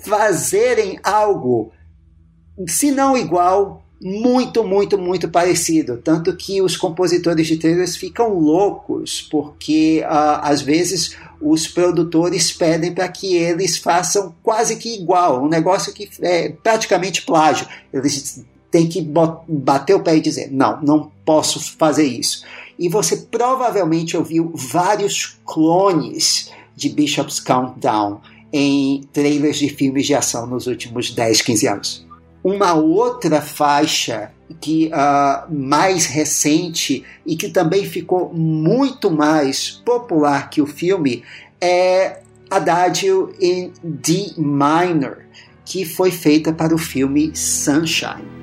fazerem 0.04 1.00
algo, 1.02 1.72
se 2.68 2.92
não 2.92 3.16
igual, 3.16 3.84
muito, 4.02 4.64
muito, 4.64 4.98
muito 4.98 5.28
parecido. 5.28 5.96
Tanto 5.98 6.36
que 6.36 6.60
os 6.60 6.76
compositores 6.76 7.46
de 7.46 7.56
trailers 7.56 7.96
ficam 7.96 8.34
loucos, 8.34 9.22
porque 9.30 10.02
uh, 10.04 10.42
às 10.42 10.60
vezes 10.60 11.16
os 11.40 11.68
produtores 11.68 12.52
pedem 12.52 12.92
para 12.92 13.08
que 13.08 13.36
eles 13.36 13.78
façam 13.78 14.34
quase 14.42 14.76
que 14.76 14.94
igual, 14.94 15.44
um 15.44 15.48
negócio 15.48 15.92
que 15.92 16.08
é 16.20 16.48
praticamente 16.48 17.22
plágio. 17.22 17.66
Eles 17.92 18.44
têm 18.70 18.88
que 18.88 19.00
bater 19.00 19.94
o 19.94 20.02
pé 20.02 20.16
e 20.16 20.20
dizer: 20.20 20.50
não, 20.50 20.80
não 20.82 21.12
posso 21.24 21.60
fazer 21.76 22.04
isso. 22.04 22.44
E 22.78 22.88
você 22.88 23.16
provavelmente 23.16 24.16
ouviu 24.16 24.50
vários 24.52 25.38
clones 25.44 26.50
de 26.74 26.88
Bishop's 26.88 27.38
Countdown 27.38 28.20
em 28.52 29.02
trailers 29.12 29.58
de 29.58 29.68
filmes 29.68 30.06
de 30.06 30.14
ação 30.14 30.46
nos 30.46 30.66
últimos 30.66 31.10
10, 31.12 31.42
15 31.42 31.68
anos. 31.68 32.11
Uma 32.42 32.74
outra 32.74 33.40
faixa 33.40 34.30
que 34.60 34.88
uh, 34.88 35.52
mais 35.52 36.06
recente 36.06 37.04
e 37.24 37.36
que 37.36 37.48
também 37.48 37.84
ficou 37.84 38.32
muito 38.32 39.10
mais 39.10 39.70
popular 39.70 40.50
que 40.50 40.60
o 40.60 40.66
filme 40.66 41.22
é 41.60 42.20
Adagio 42.50 43.32
em 43.40 43.72
D 43.82 44.34
minor, 44.36 45.18
que 45.64 45.84
foi 45.84 46.10
feita 46.10 46.52
para 46.52 46.74
o 46.74 46.78
filme 46.78 47.34
Sunshine. 47.34 48.41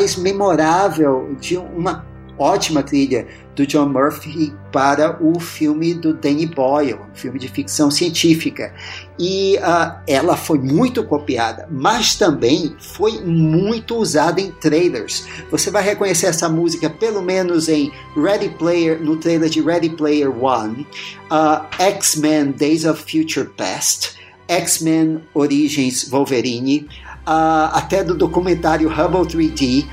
Mais 0.00 0.16
memorável 0.16 1.36
de 1.38 1.58
uma 1.58 2.06
ótima 2.38 2.82
trilha 2.82 3.28
do 3.54 3.66
John 3.66 3.86
Murphy 3.86 4.50
para 4.72 5.22
o 5.22 5.38
filme 5.38 5.92
do 5.92 6.14
Danny 6.14 6.46
Boyle, 6.46 6.94
um 6.94 7.14
filme 7.14 7.38
de 7.38 7.48
ficção 7.48 7.90
científica. 7.90 8.72
E 9.18 9.58
uh, 9.58 10.00
ela 10.06 10.38
foi 10.38 10.58
muito 10.58 11.04
copiada, 11.04 11.68
mas 11.70 12.14
também 12.14 12.74
foi 12.78 13.20
muito 13.20 13.94
usada 13.94 14.40
em 14.40 14.50
trailers. 14.52 15.26
Você 15.50 15.70
vai 15.70 15.82
reconhecer 15.82 16.28
essa 16.28 16.48
música 16.48 16.88
pelo 16.88 17.20
menos 17.20 17.68
em 17.68 17.92
Ready 18.16 18.48
Player, 18.56 18.98
no 19.02 19.18
trailer 19.18 19.50
de 19.50 19.60
Ready 19.60 19.90
Player 19.90 20.34
One, 20.34 20.86
uh, 21.30 21.66
X-Men 21.78 22.52
Days 22.52 22.86
of 22.86 23.02
Future 23.02 23.50
Past, 23.54 24.18
X-Men 24.48 25.20
Origins 25.34 26.08
Wolverine, 26.08 26.88
uh, 27.30 27.70
até 27.72 28.02
do 28.02 28.14
documentário 28.14 28.88
Hubble 28.88 29.22
3D, 29.22 29.86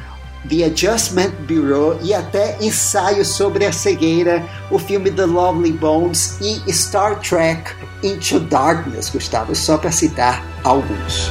The 0.50 0.64
Adjustment 0.64 1.32
Bureau 1.48 2.00
e 2.02 2.14
até 2.14 2.58
ensaios 2.60 3.28
sobre 3.28 3.66
a 3.66 3.72
cegueira, 3.72 4.44
o 4.72 4.80
filme 4.80 5.12
The 5.12 5.26
Lovely 5.26 5.74
Bones 5.74 6.40
e 6.42 6.74
Star 6.74 7.20
Trek 7.20 7.72
Into 8.02 8.40
Darkness, 8.40 9.10
Gustavo, 9.10 9.56
só 9.56 9.78
para 9.78 9.92
citar 9.92 10.44
alguns. 10.64 11.30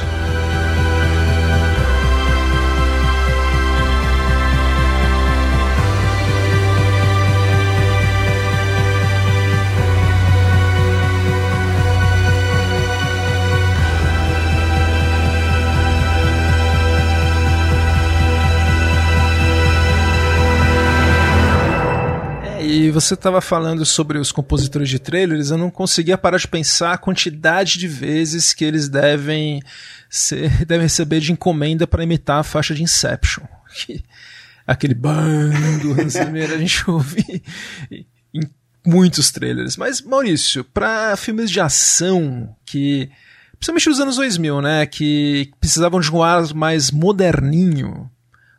Você 22.99 23.13
estava 23.13 23.41
falando 23.41 23.85
sobre 23.85 24.17
os 24.17 24.31
compositores 24.31 24.89
de 24.89 24.99
trailers, 24.99 25.51
eu 25.51 25.57
não 25.57 25.69
conseguia 25.69 26.17
parar 26.17 26.37
de 26.37 26.47
pensar 26.47 26.93
a 26.93 26.97
quantidade 26.97 27.77
de 27.77 27.87
vezes 27.87 28.53
que 28.53 28.65
eles 28.65 28.89
devem, 28.89 29.61
ser, 30.09 30.49
devem 30.65 30.83
receber 30.83 31.19
de 31.19 31.31
encomenda 31.31 31.85
para 31.85 32.03
imitar 32.03 32.39
a 32.39 32.43
faixa 32.43 32.73
de 32.73 32.83
Inception. 32.83 33.43
Aquele 34.65 34.93
bando 34.93 35.95
a 35.95 36.57
gente 36.57 36.83
ouve 36.89 37.43
em 37.89 38.49
muitos 38.85 39.31
trailers. 39.31 39.77
Mas, 39.77 40.01
Maurício, 40.01 40.63
para 40.63 41.15
filmes 41.15 41.49
de 41.49 41.61
ação 41.61 42.53
que 42.65 43.09
principalmente 43.57 43.89
nos 43.89 43.99
anos 43.99 44.15
2000, 44.17 44.61
né, 44.61 44.85
que 44.85 45.51
precisavam 45.59 45.99
de 45.99 46.11
um 46.11 46.21
ar 46.21 46.53
mais 46.53 46.91
moderninho, 46.91 48.09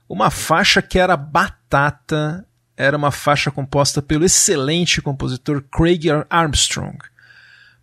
uma 0.08 0.30
faixa 0.30 0.80
que 0.82 0.98
era 0.98 1.16
batata 1.16 2.44
era 2.78 2.96
uma 2.96 3.10
faixa 3.10 3.50
composta 3.50 4.00
pelo 4.00 4.24
excelente 4.24 5.02
compositor 5.02 5.64
Craig 5.68 6.04
Armstrong, 6.30 6.96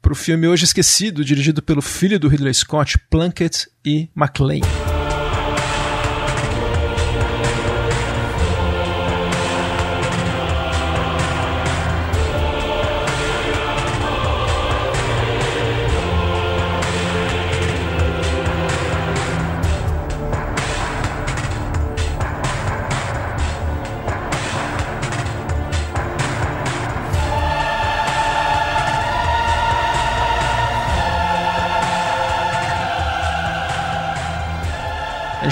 para 0.02 0.14
o 0.14 0.16
filme 0.16 0.48
Hoje 0.48 0.64
Esquecido, 0.64 1.26
dirigido 1.26 1.62
pelo 1.62 1.82
filho 1.82 2.18
do 2.18 2.30
Ridley 2.30 2.54
Scott, 2.54 2.98
Plunkett 3.10 3.68
e 3.84 4.10
MacLean. 4.16 4.95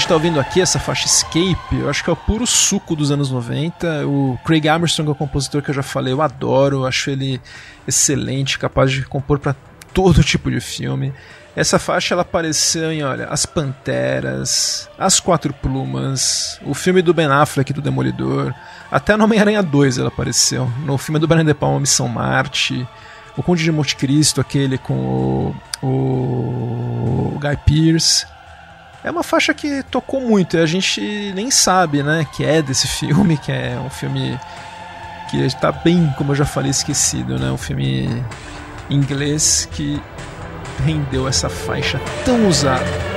Gente 0.04 0.10
tá 0.10 0.16
ouvindo 0.16 0.38
aqui 0.38 0.60
essa 0.60 0.80
faixa 0.80 1.06
Escape, 1.06 1.78
eu 1.80 1.90
acho 1.90 2.04
que 2.04 2.10
é 2.10 2.14
o 2.14 2.16
puro 2.16 2.46
suco 2.46 2.94
dos 2.94 3.10
anos 3.10 3.32
90. 3.32 4.06
O 4.06 4.38
Craig 4.44 4.68
Armstrong 4.68 5.08
é 5.08 5.12
o 5.14 5.16
compositor 5.16 5.62
que 5.62 5.70
eu 5.70 5.76
já 5.76 5.82
falei, 5.82 6.12
eu 6.12 6.22
adoro, 6.22 6.86
acho 6.86 7.10
ele 7.10 7.40
excelente, 7.88 8.60
capaz 8.60 8.92
de 8.92 9.04
compor 9.04 9.40
para 9.40 9.56
todo 9.94 10.20
tipo 10.26 10.52
de 10.52 10.60
filme. 10.60 11.14
Essa 11.56 11.80
faixa 11.80 12.14
ela 12.14 12.24
apareceu 12.24 12.92
em, 12.92 13.02
olha, 13.02 13.28
As 13.30 13.46
Panteras, 13.46 14.90
As 15.00 15.22
Quatro 15.22 15.54
Plumas, 15.54 16.60
o 16.66 16.74
filme 16.74 17.02
do 17.02 17.14
Ben 17.14 17.28
Affleck 17.28 17.72
do 17.72 17.82
Demolidor, 17.82 18.54
até 18.92 19.16
no 19.16 19.24
Homem-Aranha 19.24 19.64
2 19.64 20.00
ela 20.00 20.10
apareceu, 20.10 20.70
no 20.86 20.98
filme 20.98 21.18
do 21.18 21.28
Brian 21.30 21.46
De 21.46 21.54
Palma 21.54 21.80
Missão 21.80 22.10
Marte, 22.10 22.86
o 23.38 23.42
Conde 23.42 23.64
de 23.64 23.72
Monte 23.72 23.96
Cristo, 23.96 24.42
aquele 24.42 24.78
com 24.78 25.54
o, 25.82 25.88
o 25.88 27.40
Guy 27.40 27.58
Pearce. 27.66 28.34
É 29.04 29.12
uma 29.12 29.24
faixa 29.24 29.54
que 29.54 29.84
tocou 29.84 30.22
muito 30.22 30.56
e 30.56 30.60
a 30.62 30.66
gente 30.66 31.32
nem 31.36 31.52
sabe, 31.52 32.02
né, 32.02 32.26
que 32.36 32.46
é 32.46 32.62
desse 32.62 32.88
filme, 32.88 33.38
que 33.38 33.52
é 33.52 33.78
um 33.78 33.90
filme 33.90 34.40
que 35.30 35.38
está 35.42 35.72
bem, 35.72 36.14
como 36.18 36.32
eu 36.32 36.36
já 36.36 36.46
falei, 36.46 36.72
esquecido, 36.72 37.38
né, 37.38 37.52
um 37.52 37.58
filme 37.58 38.24
inglês 38.90 39.68
que 39.72 40.02
rendeu 40.86 41.28
essa 41.28 41.50
faixa 41.50 42.00
tão 42.24 42.48
usada. 42.48 43.13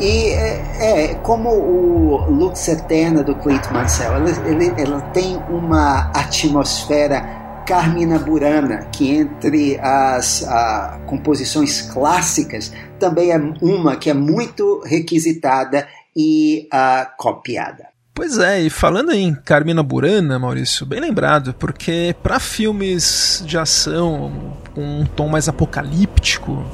É, 0.00 1.14
como 1.22 1.50
o 1.50 2.30
Lux 2.30 2.68
Eterna 2.68 3.22
do 3.22 3.34
Cleiton 3.34 3.72
Marcel, 3.72 4.14
ela, 4.14 4.30
ele, 4.46 4.72
ela 4.80 5.00
tem 5.12 5.36
uma 5.48 6.10
atmosfera 6.14 7.38
Carmina 7.68 8.18
Burana, 8.18 8.86
que 8.90 9.10
entre 9.10 9.78
as 9.78 10.42
a, 10.44 11.00
composições 11.06 11.82
clássicas 11.82 12.72
também 12.98 13.30
é 13.30 13.36
uma 13.60 13.94
que 13.96 14.08
é 14.08 14.14
muito 14.14 14.82
requisitada 14.86 15.86
e 16.16 16.66
a, 16.72 17.12
copiada. 17.18 17.88
Pois 18.14 18.38
é, 18.38 18.62
e 18.62 18.70
falando 18.70 19.12
em 19.12 19.34
Carmina 19.34 19.82
Burana, 19.82 20.38
Maurício, 20.38 20.86
bem 20.86 20.98
lembrado, 20.98 21.54
porque 21.54 22.16
para 22.22 22.40
filmes 22.40 23.44
de 23.46 23.58
ação 23.58 24.56
com 24.74 25.02
um 25.02 25.04
tom 25.04 25.28
mais 25.28 25.46
apocalíptico, 25.46 26.64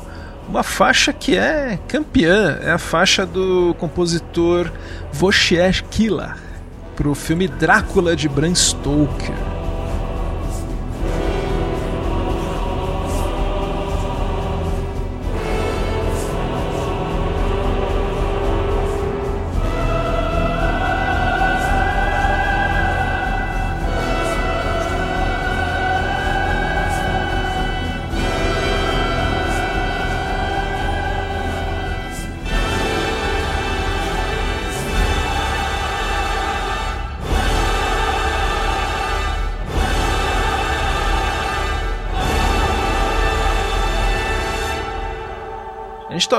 uma 0.48 0.62
faixa 0.62 1.12
que 1.12 1.36
é 1.36 1.78
campeã, 1.88 2.58
é 2.62 2.70
a 2.70 2.78
faixa 2.78 3.24
do 3.24 3.74
compositor 3.78 4.70
Wojciech 5.20 5.84
Kila 5.84 6.36
para 6.94 7.08
o 7.08 7.14
filme 7.14 7.48
Drácula 7.48 8.14
de 8.14 8.28
Bram 8.28 8.54
Stoker. 8.54 9.53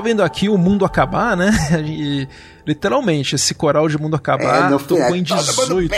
Vendo 0.06 0.22
aqui 0.22 0.48
o 0.48 0.58
mundo 0.58 0.86
acabar, 0.86 1.36
né? 1.36 1.52
E, 1.84 2.28
literalmente, 2.66 3.36
esse 3.36 3.56
coral 3.56 3.88
de 3.90 3.98
mundo 3.98 4.16
acabar 4.16 4.72
é, 4.72 4.78
tocou 4.78 5.16
em 5.16 5.24
18. 5.24 5.92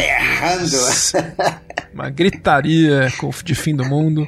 Uma 1.94 2.10
gritaria 2.10 3.12
de 3.44 3.54
fim 3.56 3.76
do 3.76 3.84
mundo. 3.84 4.26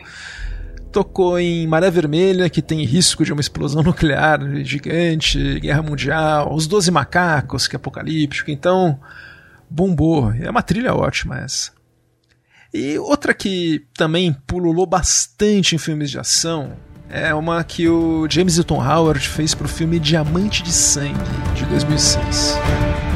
Tocou 0.91 1.39
em 1.39 1.65
Maré 1.65 1.89
Vermelha, 1.89 2.49
que 2.49 2.61
tem 2.61 2.83
risco 2.83 3.23
de 3.23 3.31
uma 3.31 3.41
explosão 3.41 3.81
nuclear 3.83 4.39
gigante, 4.63 5.59
guerra 5.59 5.81
mundial, 5.81 6.53
os 6.53 6.67
Doze 6.67 6.91
Macacos, 6.91 7.67
que 7.67 7.75
é 7.75 7.77
apocalíptico. 7.77 8.51
Então, 8.51 8.99
bombou. 9.69 10.33
É 10.33 10.49
uma 10.49 10.61
trilha 10.61 10.93
ótima 10.93 11.39
essa. 11.39 11.71
E 12.73 12.97
outra 12.99 13.33
que 13.33 13.85
também 13.95 14.33
pululou 14.45 14.85
bastante 14.85 15.75
em 15.75 15.77
filmes 15.77 16.11
de 16.11 16.19
ação 16.19 16.75
é 17.09 17.33
uma 17.33 17.63
que 17.63 17.89
o 17.89 18.27
James 18.29 18.57
Hilton 18.57 18.81
Howard 18.85 19.27
fez 19.27 19.55
para 19.55 19.65
o 19.65 19.69
filme 19.69 19.99
Diamante 19.99 20.61
de 20.61 20.71
Sangue, 20.71 21.17
de 21.55 21.65
2006. 21.65 23.08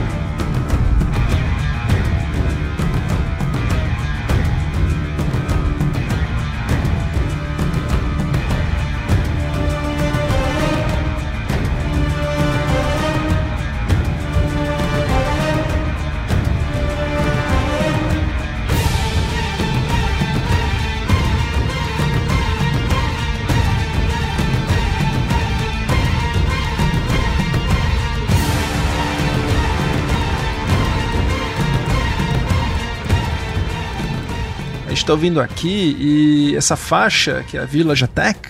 Gente 35.03 35.07
está 35.09 35.13
ouvindo 35.13 35.41
aqui 35.41 35.97
e 35.99 36.55
essa 36.55 36.77
faixa, 36.77 37.43
que 37.47 37.57
é 37.57 37.61
a 37.61 37.65
Village 37.65 38.05
Attack, 38.05 38.49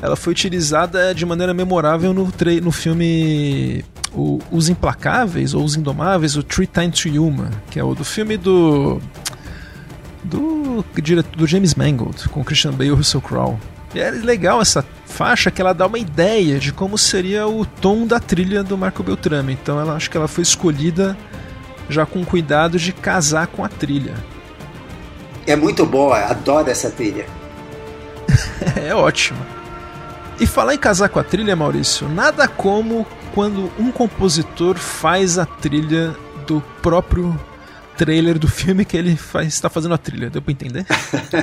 ela 0.00 0.14
foi 0.14 0.30
utilizada 0.30 1.12
de 1.12 1.26
maneira 1.26 1.52
memorável 1.52 2.14
no, 2.14 2.32
no 2.62 2.70
filme 2.70 3.84
o, 4.14 4.38
Os 4.52 4.68
Implacáveis 4.68 5.52
ou 5.52 5.64
Os 5.64 5.74
Indomáveis, 5.74 6.36
o 6.36 6.44
Three 6.44 6.68
Times 6.68 7.00
to 7.00 7.08
Yuma, 7.08 7.50
que 7.72 7.80
é 7.80 7.82
o 7.82 7.92
do 7.92 8.04
filme 8.04 8.36
do 8.36 9.00
do, 10.22 10.84
do 11.36 11.46
James 11.46 11.74
Mangold 11.74 12.28
com 12.28 12.44
Christian 12.44 12.70
Bale 12.70 12.90
e 12.90 12.92
Russell 12.92 13.20
Crowe. 13.20 13.58
E 13.92 13.98
é 13.98 14.12
legal 14.12 14.62
essa 14.62 14.84
faixa 15.06 15.50
que 15.50 15.60
ela 15.60 15.72
dá 15.72 15.86
uma 15.86 15.98
ideia 15.98 16.60
de 16.60 16.72
como 16.72 16.96
seria 16.96 17.48
o 17.48 17.66
tom 17.66 18.06
da 18.06 18.20
trilha 18.20 18.62
do 18.62 18.78
Marco 18.78 19.02
Beltrame. 19.02 19.54
Então 19.54 19.80
ela 19.80 19.94
acho 19.94 20.08
que 20.08 20.16
ela 20.16 20.28
foi 20.28 20.42
escolhida 20.42 21.16
já 21.88 22.06
com 22.06 22.24
cuidado 22.24 22.78
de 22.78 22.92
casar 22.92 23.48
com 23.48 23.64
a 23.64 23.68
trilha. 23.68 24.14
É 25.46 25.56
muito 25.56 25.84
boa, 25.86 26.18
adoro 26.18 26.70
essa 26.70 26.90
trilha. 26.90 27.26
é 28.76 28.94
ótimo. 28.94 29.38
E 30.38 30.46
falar 30.46 30.74
em 30.74 30.78
casar 30.78 31.08
com 31.08 31.18
a 31.18 31.24
trilha, 31.24 31.54
Maurício, 31.54 32.08
nada 32.08 32.48
como 32.48 33.06
quando 33.34 33.70
um 33.78 33.90
compositor 33.92 34.78
faz 34.78 35.38
a 35.38 35.44
trilha 35.44 36.16
do 36.46 36.60
próprio 36.82 37.38
trailer 38.00 38.38
do 38.38 38.48
filme 38.48 38.82
que 38.82 38.96
ele 38.96 39.14
faz, 39.14 39.48
está 39.48 39.68
fazendo 39.68 39.92
a 39.92 39.98
trilha. 39.98 40.30
Deu 40.30 40.40
para 40.40 40.52
entender? 40.52 40.86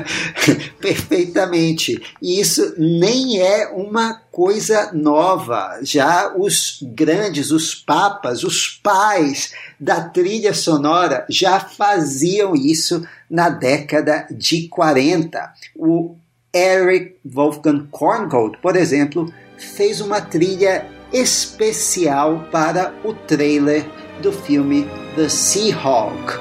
Perfeitamente. 0.82 2.02
E 2.20 2.40
isso 2.40 2.74
nem 2.80 3.40
é 3.40 3.68
uma 3.68 4.16
coisa 4.32 4.92
nova. 4.92 5.78
Já 5.84 6.34
os 6.36 6.80
grandes, 6.82 7.52
os 7.52 7.76
papas, 7.76 8.44
os 8.44 8.68
pais 8.82 9.54
da 9.80 10.02
trilha 10.02 10.52
sonora 10.52 11.28
já 11.30 11.60
faziam 11.60 12.56
isso 12.56 13.06
na 13.30 13.50
década 13.50 14.28
de 14.32 14.68
40. 14.68 15.54
O 15.76 16.16
Eric 16.54 17.18
Wolfgang 17.26 17.88
Korngold, 17.92 18.58
por 18.62 18.76
exemplo, 18.76 19.32
fez 19.58 20.02
uma 20.02 20.22
trilha 20.22 20.86
especial 21.12 22.48
para 22.52 22.94
o 23.04 23.14
trailer 23.14 23.86
do 24.22 24.32
filme 24.32 24.88
The 25.16 25.30
Seahawk, 25.30 26.34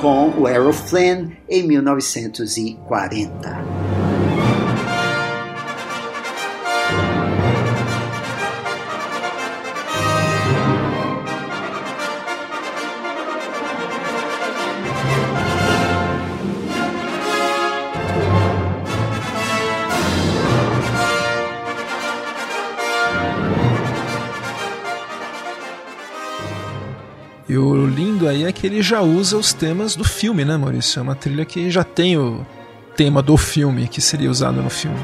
com 0.00 0.30
o 0.30 0.48
Errol 0.48 0.72
Flynn 0.72 1.32
em 1.48 1.66
1940. 1.66 3.91
E 27.52 27.58
o 27.58 27.86
lindo 27.86 28.26
aí 28.26 28.44
é 28.44 28.50
que 28.50 28.66
ele 28.66 28.80
já 28.80 29.02
usa 29.02 29.36
os 29.36 29.52
temas 29.52 29.94
do 29.94 30.04
filme, 30.04 30.42
né, 30.42 30.56
Maurício? 30.56 31.00
É 31.00 31.02
uma 31.02 31.14
trilha 31.14 31.44
que 31.44 31.70
já 31.70 31.84
tem 31.84 32.16
o 32.16 32.46
tema 32.96 33.22
do 33.22 33.36
filme 33.36 33.88
que 33.88 34.00
seria 34.00 34.30
usado 34.30 34.62
no 34.62 34.70
filme. 34.70 34.96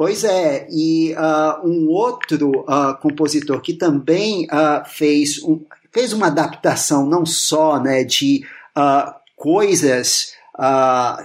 Pois 0.00 0.24
é, 0.24 0.66
e 0.70 1.12
uh, 1.12 1.68
um 1.68 1.86
outro 1.90 2.60
uh, 2.60 2.96
compositor 3.02 3.60
que 3.60 3.74
também 3.74 4.46
uh, 4.46 4.82
fez, 4.88 5.42
um, 5.42 5.60
fez 5.92 6.14
uma 6.14 6.28
adaptação 6.28 7.04
não 7.04 7.26
só 7.26 7.78
né, 7.78 8.02
de 8.02 8.42
coisas 9.36 10.32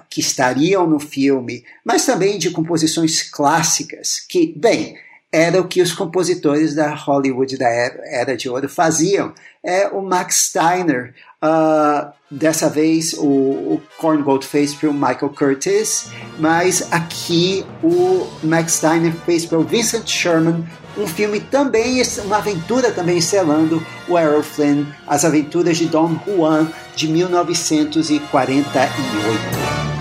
que 0.10 0.20
estariam 0.20 0.86
no 0.86 1.00
filme, 1.00 1.64
mas 1.86 2.06
também 2.06 2.38
de 2.38 2.52
composições 2.52 3.24
clássicas, 3.24 4.20
que, 4.20 4.54
bem, 4.58 4.98
era 5.36 5.60
o 5.60 5.68
que 5.68 5.82
os 5.82 5.92
compositores 5.92 6.74
da 6.74 6.96
Hollywood 6.96 7.58
da 7.58 7.68
Era 7.68 8.38
de 8.38 8.48
Ouro 8.48 8.70
faziam. 8.70 9.34
É 9.62 9.90
o 9.90 10.02
Max 10.02 10.48
Steiner, 10.48 11.14
uh, 11.44 12.10
dessa 12.32 12.70
vez 12.70 13.12
o, 13.14 13.26
o 13.26 13.82
Korngold 13.98 14.46
fez 14.46 14.74
para 14.74 14.90
o 14.90 14.94
Michael 14.94 15.34
Curtis, 15.38 16.10
mas 16.40 16.88
aqui 16.90 17.66
o 17.84 18.26
Max 18.44 18.76
Steiner 18.76 19.12
fez 19.26 19.46
para 19.46 19.60
o 19.60 19.64
Vincent 19.64 20.08
Sherman 20.08 20.66
um 20.98 21.06
filme 21.06 21.42
também, 21.42 22.02
uma 22.24 22.38
aventura 22.38 22.94
também 22.94 23.20
selando 23.20 23.86
o 24.08 24.18
Errol 24.18 24.42
Flynn, 24.42 24.86
As 25.06 25.26
Aventuras 25.26 25.78
de 25.78 25.88
Don 25.88 26.18
Juan, 26.26 26.70
de 26.96 27.10
1948. 27.10 29.95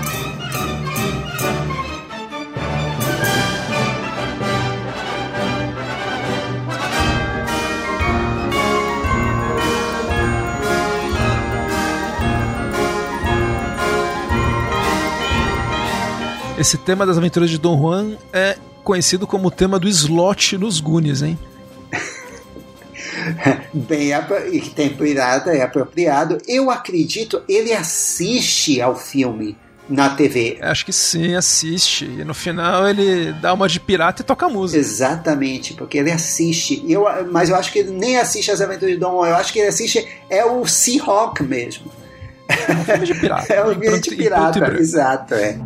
Esse 16.65 16.79
tema 16.79 17.05
das 17.05 17.19
aventuras 17.19 17.51
de 17.51 17.59
Don 17.59 17.79
Juan 17.79 18.17
é 18.33 18.57
conhecido 18.83 19.27
como 19.27 19.49
o 19.49 19.51
tema 19.51 19.79
do 19.79 19.87
slot 19.87 20.57
nos 20.57 20.81
Goonies, 20.81 21.21
hein? 21.21 21.39
Bem 23.71 24.13
temperado 24.75 25.51
é 25.51 25.61
apropriado. 25.61 26.39
Eu 26.49 26.71
acredito, 26.71 27.43
ele 27.47 27.75
assiste 27.75 28.81
ao 28.81 28.97
filme 28.97 29.59
na 29.87 30.09
TV. 30.09 30.57
Acho 30.63 30.87
que 30.87 30.93
sim, 30.95 31.35
assiste. 31.35 32.07
E 32.07 32.25
no 32.25 32.33
final 32.33 32.89
ele 32.89 33.35
dá 33.35 33.53
uma 33.53 33.69
de 33.69 33.79
pirata 33.79 34.23
e 34.23 34.25
toca 34.25 34.49
música. 34.49 34.81
Exatamente, 34.81 35.75
porque 35.75 35.99
ele 35.99 36.11
assiste. 36.11 36.83
Eu, 36.89 37.05
mas 37.31 37.51
eu 37.51 37.57
acho 37.57 37.71
que 37.71 37.81
ele 37.81 37.91
nem 37.91 38.17
assiste 38.17 38.51
as 38.51 38.63
aventuras 38.63 38.95
de 38.95 38.99
Don 38.99 39.19
Juan. 39.19 39.29
Eu 39.29 39.37
acho 39.37 39.53
que 39.53 39.59
ele 39.59 39.69
assiste 39.69 40.09
é 40.31 40.43
o 40.47 40.67
Seahawk 40.67 41.43
mesmo. 41.43 41.93
É 42.49 42.73
um 42.73 42.85
filme 42.85 43.07
de 43.07 43.15
pirata. 43.17 43.53
é 43.53 43.67
um 43.67 43.79
filme 43.79 44.01
de 44.01 44.17
pirata, 44.17 44.77
exato, 44.81 45.35
é. 45.35 45.59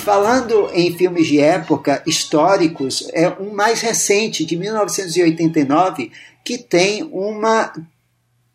Falando 0.00 0.70
em 0.72 0.96
filmes 0.96 1.26
de 1.26 1.38
época 1.38 2.02
históricos, 2.06 3.08
é 3.12 3.28
um 3.28 3.54
mais 3.54 3.80
recente, 3.80 4.44
de 4.44 4.56
1989, 4.56 6.10
que 6.44 6.58
tem 6.58 7.02
uma 7.12 7.72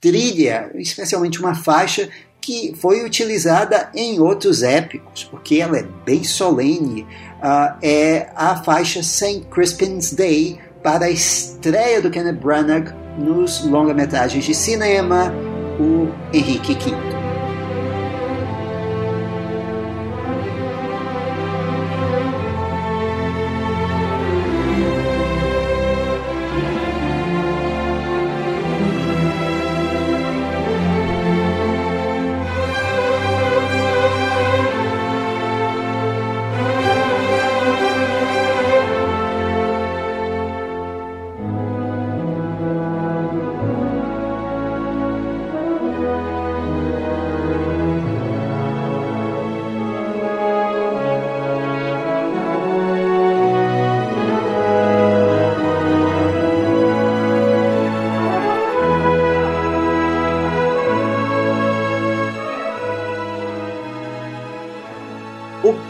trilha, 0.02 0.72
especialmente 0.76 1.40
uma 1.40 1.56
faixa 1.56 2.10
que 2.42 2.76
foi 2.76 3.04
utilizada 3.04 3.90
em 3.96 4.20
outros 4.20 4.62
épicos, 4.62 5.24
porque 5.24 5.56
ela 5.56 5.78
é 5.78 5.84
bem 6.06 6.24
solene. 6.24 7.02
Uh, 7.02 7.78
é 7.82 8.30
a 8.36 8.62
faixa 8.64 9.02
St. 9.02 9.48
Crispin's 9.52 10.14
Day 10.14 10.60
para 10.84 11.06
a 11.06 11.10
estreia 11.10 12.02
do 12.02 12.12
Kenneth 12.12 12.40
Branagh 12.40 12.94
nos 13.18 13.64
longa-metragens 13.64 14.46
de 14.46 14.54
cinema, 14.54 15.34
o 15.80 16.12
Henrique 16.32 16.74
V. 16.74 17.25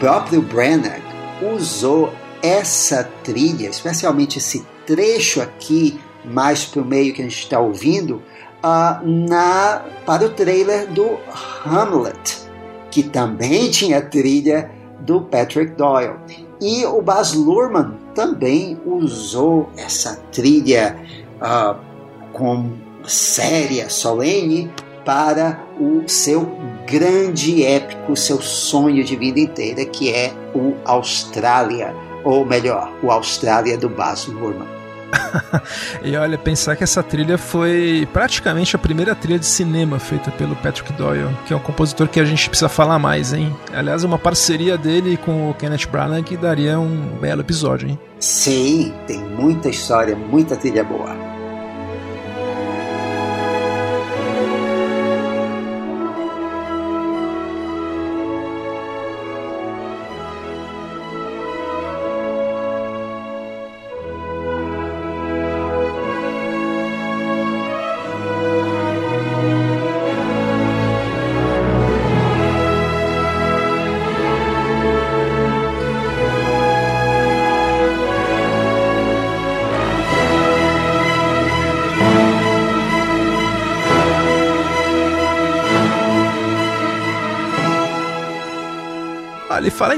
próprio 0.06 0.40
Branagh 0.40 1.02
usou 1.42 2.12
essa 2.40 3.10
trilha, 3.24 3.68
especialmente 3.68 4.38
esse 4.38 4.64
trecho 4.86 5.42
aqui, 5.42 5.98
mais 6.24 6.64
para 6.64 6.80
o 6.80 6.84
meio 6.84 7.12
que 7.12 7.22
a 7.22 7.24
gente 7.24 7.40
está 7.40 7.58
ouvindo, 7.58 8.22
uh, 8.62 9.04
na, 9.04 9.84
para 10.06 10.26
o 10.26 10.28
trailer 10.28 10.86
do 10.92 11.18
Hamlet, 11.64 12.38
que 12.88 13.02
também 13.02 13.68
tinha 13.72 14.00
trilha 14.00 14.70
do 15.00 15.22
Patrick 15.22 15.72
Doyle. 15.72 16.14
E 16.60 16.86
o 16.86 17.02
Baz 17.02 17.32
Luhrmann 17.32 17.96
também 18.14 18.80
usou 18.86 19.68
essa 19.76 20.20
trilha 20.30 21.00
uh, 21.42 21.76
com 22.32 22.70
séria, 23.04 23.90
solene, 23.90 24.70
para 25.04 25.60
o 25.80 26.08
seu 26.08 26.42
grande 26.86 27.64
épico, 27.64 28.16
seu 28.16 28.40
sonho 28.40 29.04
de 29.04 29.16
vida 29.16 29.40
inteira, 29.40 29.84
que 29.84 30.12
é 30.12 30.32
o 30.54 30.74
Austrália, 30.84 31.94
ou 32.24 32.44
melhor, 32.44 32.92
o 33.02 33.10
Austrália 33.10 33.76
do 33.76 33.88
Baz 33.88 34.26
Luhrmann. 34.26 34.76
e 36.02 36.16
olha, 36.16 36.36
pensar 36.36 36.76
que 36.76 36.84
essa 36.84 37.02
trilha 37.02 37.38
foi 37.38 38.08
praticamente 38.12 38.74
a 38.74 38.78
primeira 38.78 39.14
trilha 39.14 39.38
de 39.38 39.46
cinema 39.46 39.98
feita 39.98 40.30
pelo 40.30 40.56
Patrick 40.56 40.92
Doyle, 40.92 41.28
que 41.46 41.52
é 41.52 41.56
um 41.56 41.60
compositor 41.60 42.08
que 42.08 42.20
a 42.20 42.24
gente 42.24 42.48
precisa 42.48 42.68
falar 42.68 42.98
mais, 42.98 43.32
hein? 43.32 43.54
Aliás, 43.72 44.04
uma 44.04 44.18
parceria 44.18 44.76
dele 44.76 45.16
com 45.16 45.50
o 45.50 45.54
Kenneth 45.54 45.86
Branagh 45.90 46.22
que 46.22 46.36
daria 46.36 46.78
um 46.78 47.18
belo 47.20 47.40
episódio, 47.40 47.88
hein? 47.88 47.98
Sim, 48.18 48.92
tem 49.06 49.18
muita 49.18 49.68
história, 49.68 50.16
muita 50.16 50.56
trilha 50.56 50.84
boa. 50.84 51.35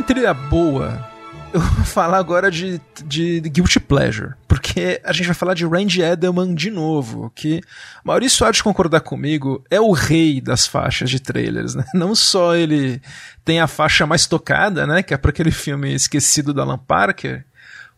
Trilha 0.09 0.33
boa, 0.33 1.07
eu 1.53 1.61
vou 1.61 1.85
falar 1.85 2.17
agora 2.17 2.51
de, 2.51 2.81
de, 3.05 3.43
de, 3.43 3.49
Guilty 3.51 3.79
Pleasure, 3.79 4.33
porque 4.49 4.99
a 5.05 5.13
gente 5.13 5.27
vai 5.27 5.35
falar 5.35 5.53
de 5.53 5.67
Randy 5.67 6.01
Edelman 6.01 6.55
de 6.55 6.71
novo, 6.71 7.31
que 7.35 7.61
Maurício 8.03 8.47
há 8.47 8.51
de 8.51 8.63
concordar 8.63 9.03
comigo, 9.03 9.63
é 9.71 9.79
o 9.79 9.93
rei 9.93 10.41
das 10.41 10.67
faixas 10.67 11.11
de 11.11 11.21
trailers, 11.21 11.75
né? 11.75 11.85
Não 11.93 12.15
só 12.15 12.57
ele 12.57 13.03
tem 13.45 13.61
a 13.61 13.67
faixa 13.67 14.07
mais 14.07 14.27
tocada, 14.27 14.87
né, 14.87 15.03
que 15.03 15.13
é 15.13 15.19
para 15.19 15.31
aquele 15.31 15.51
filme 15.51 15.95
esquecido 15.95 16.55
da 16.55 16.63
Alan 16.63 16.79
Parker, 16.79 17.45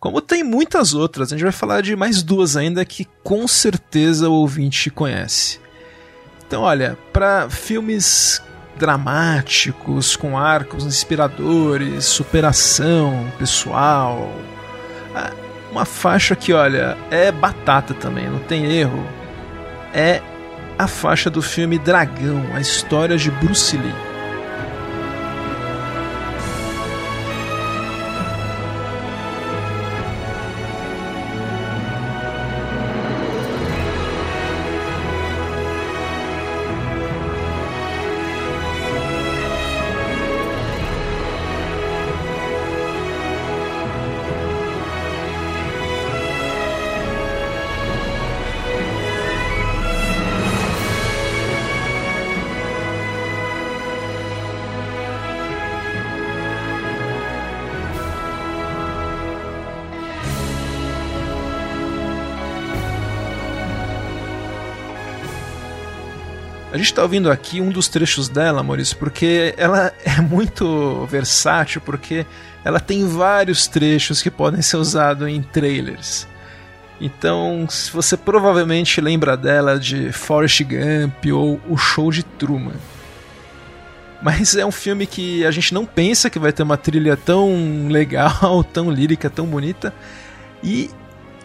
como 0.00 0.20
tem 0.20 0.42
muitas 0.42 0.94
outras. 0.94 1.28
A 1.28 1.36
gente 1.36 1.44
vai 1.44 1.52
falar 1.52 1.80
de 1.80 1.94
mais 1.94 2.24
duas 2.24 2.56
ainda 2.56 2.84
que 2.84 3.06
com 3.22 3.46
certeza 3.46 4.28
o 4.28 4.32
ouvinte 4.32 4.90
conhece. 4.90 5.60
Então, 6.44 6.62
olha, 6.62 6.98
para 7.12 7.48
filmes 7.48 8.42
dramáticos, 8.80 10.16
com 10.16 10.36
arcos 10.38 10.84
inspiradores, 10.84 12.06
superação 12.06 13.30
pessoal. 13.38 14.32
Ah, 15.14 15.30
uma 15.70 15.84
faixa 15.84 16.34
que, 16.34 16.52
olha, 16.52 16.96
é 17.10 17.30
batata 17.30 17.92
também, 17.94 18.28
não 18.28 18.40
tem 18.40 18.64
erro. 18.72 19.06
É 19.92 20.22
a 20.78 20.88
faixa 20.88 21.28
do 21.28 21.42
filme 21.42 21.78
Dragão, 21.78 22.42
a 22.54 22.60
história 22.60 23.16
de 23.16 23.30
Bruce 23.30 23.76
Lee. 23.76 24.09
Gente 66.80 66.92
está 66.92 67.02
ouvindo 67.02 67.30
aqui 67.30 67.60
um 67.60 67.70
dos 67.70 67.88
trechos 67.88 68.28
dela, 68.28 68.62
Maurício, 68.62 68.96
porque 68.96 69.54
ela 69.56 69.92
é 70.04 70.20
muito 70.20 71.06
versátil, 71.06 71.80
porque 71.80 72.26
ela 72.64 72.80
tem 72.80 73.06
vários 73.06 73.66
trechos 73.66 74.22
que 74.22 74.30
podem 74.30 74.62
ser 74.62 74.76
usados 74.76 75.28
em 75.28 75.42
trailers. 75.42 76.26
Então, 77.00 77.66
você 77.92 78.16
provavelmente 78.16 79.00
lembra 79.00 79.36
dela 79.36 79.78
de 79.78 80.12
Forrest 80.12 80.62
Gump 80.62 81.26
ou 81.32 81.60
O 81.68 81.76
Show 81.76 82.10
de 82.10 82.22
Truman. 82.22 82.74
Mas 84.22 84.54
é 84.54 84.66
um 84.66 84.70
filme 84.70 85.06
que 85.06 85.44
a 85.46 85.50
gente 85.50 85.72
não 85.72 85.86
pensa 85.86 86.28
que 86.28 86.38
vai 86.38 86.52
ter 86.52 86.62
uma 86.62 86.76
trilha 86.76 87.16
tão 87.16 87.88
legal, 87.88 88.62
tão 88.64 88.90
lírica, 88.90 89.30
tão 89.30 89.46
bonita. 89.46 89.94
E 90.62 90.90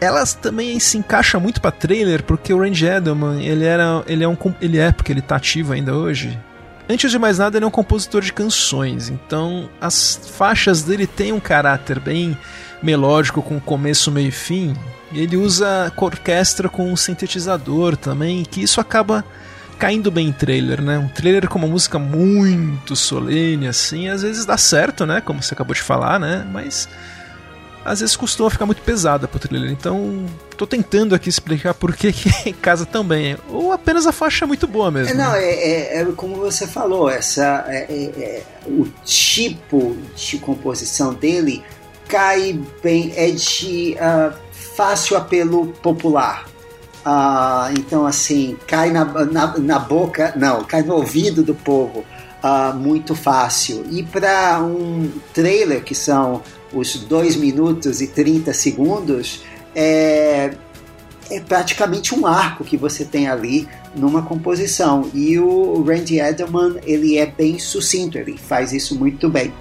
ela 0.05 0.25
também 0.25 0.79
se 0.79 0.97
encaixa 0.97 1.39
muito 1.39 1.59
para 1.59 1.71
trailer, 1.71 2.23
porque 2.23 2.53
o 2.53 2.59
Randy 2.59 2.85
Edelman, 2.85 3.43
ele 3.43 3.65
era, 3.65 4.03
ele 4.07 4.23
é 4.23 4.27
um 4.27 4.37
ele 4.61 4.77
é 4.77 4.91
porque 4.91 5.11
ele 5.11 5.21
tá 5.21 5.35
ativo 5.35 5.73
ainda 5.73 5.95
hoje. 5.95 6.39
Antes 6.87 7.09
de 7.09 7.17
mais 7.17 7.39
nada, 7.39 7.57
ele 7.57 7.65
é 7.65 7.67
um 7.67 7.71
compositor 7.71 8.21
de 8.21 8.31
canções, 8.31 9.09
então 9.09 9.67
as 9.81 10.29
faixas 10.37 10.83
dele 10.83 11.07
têm 11.07 11.33
um 11.33 11.39
caráter 11.39 11.99
bem 11.99 12.37
melódico 12.81 13.41
com 13.41 13.59
começo, 13.59 14.11
meio 14.11 14.27
e 14.27 14.31
fim. 14.31 14.75
Ele 15.11 15.35
usa 15.35 15.91
orquestra 15.97 16.69
com 16.69 16.91
um 16.91 16.95
sintetizador 16.95 17.97
também, 17.97 18.43
que 18.43 18.61
isso 18.61 18.79
acaba 18.79 19.25
caindo 19.79 20.11
bem 20.11 20.27
em 20.27 20.31
trailer, 20.31 20.81
né? 20.81 20.99
Um 20.99 21.07
trailer 21.07 21.47
com 21.49 21.57
uma 21.57 21.67
música 21.67 21.97
muito 21.97 22.95
solene 22.95 23.67
assim, 23.67 24.07
às 24.07 24.21
vezes 24.21 24.45
dá 24.45 24.57
certo, 24.57 25.05
né? 25.05 25.21
Como 25.21 25.41
você 25.41 25.53
acabou 25.53 25.73
de 25.73 25.81
falar, 25.81 26.19
né? 26.19 26.45
Mas 26.51 26.87
às 27.85 27.99
vezes 27.99 28.15
costuma 28.15 28.49
ficar 28.49 28.65
muito 28.65 28.81
pesada 28.81 29.27
pro 29.27 29.37
trailer. 29.39 29.71
Então, 29.71 30.25
tô 30.57 30.65
tentando 30.65 31.13
aqui 31.13 31.29
explicar 31.29 31.75
por 31.75 31.95
que, 31.95 32.11
que 32.11 32.51
casa 32.59 32.83
tão 32.83 33.05
bem. 33.05 33.37
Ou 33.47 33.71
apenas 33.71 34.07
a 34.07 34.11
faixa 34.11 34.43
é 34.43 34.47
muito 34.47 34.65
boa 34.65 34.89
mesmo. 34.89 35.11
É, 35.11 35.13
não, 35.13 35.35
é, 35.35 35.45
é, 35.45 36.01
é, 36.01 36.05
como 36.15 36.35
você 36.37 36.65
falou, 36.65 37.07
essa, 37.07 37.63
é, 37.67 37.85
é, 37.87 38.03
é, 38.19 38.43
o 38.65 38.87
tipo 39.03 39.95
de 40.15 40.39
composição 40.39 41.13
dele 41.13 41.63
cai 42.07 42.59
bem, 42.81 43.13
é 43.15 43.29
de 43.29 43.95
uh, 43.95 44.33
fácil 44.75 45.15
apelo 45.15 45.67
popular. 45.83 46.45
Uh, 47.05 47.69
então, 47.77 48.07
assim, 48.07 48.57
cai 48.65 48.89
na, 48.89 49.05
na, 49.05 49.57
na, 49.59 49.77
boca, 49.77 50.33
não, 50.35 50.63
cai 50.63 50.81
no 50.81 50.95
ouvido 50.95 51.43
do 51.43 51.53
povo 51.53 52.03
uh, 52.43 52.73
muito 52.75 53.13
fácil. 53.13 53.85
E 53.91 54.01
para 54.01 54.59
um 54.59 55.11
trailer 55.31 55.83
que 55.83 55.93
são 55.93 56.41
os 56.75 56.95
2 56.95 57.37
minutos 57.37 58.01
e 58.01 58.07
30 58.07 58.53
segundos, 58.53 59.43
é, 59.73 60.53
é 61.31 61.39
praticamente 61.39 62.13
um 62.13 62.27
arco 62.27 62.63
que 62.63 62.77
você 62.77 63.05
tem 63.05 63.27
ali 63.27 63.67
numa 63.95 64.21
composição. 64.21 65.09
E 65.13 65.39
o 65.39 65.81
Randy 65.83 66.19
Edelman, 66.19 66.75
ele 66.83 67.17
é 67.17 67.25
bem 67.25 67.57
sucinto, 67.57 68.17
ele 68.17 68.37
faz 68.37 68.73
isso 68.73 68.97
muito 68.97 69.29
bem. 69.29 69.53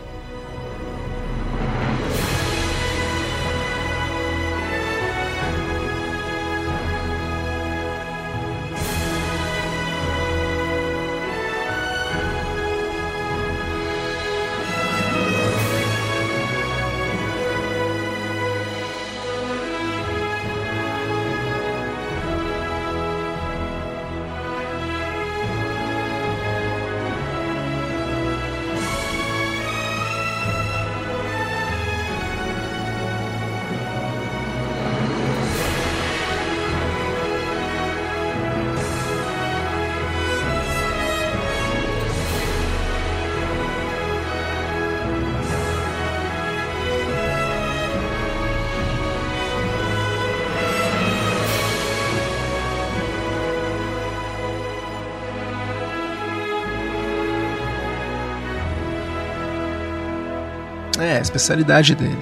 Especialidade 61.35 61.97
dele. 61.97 62.17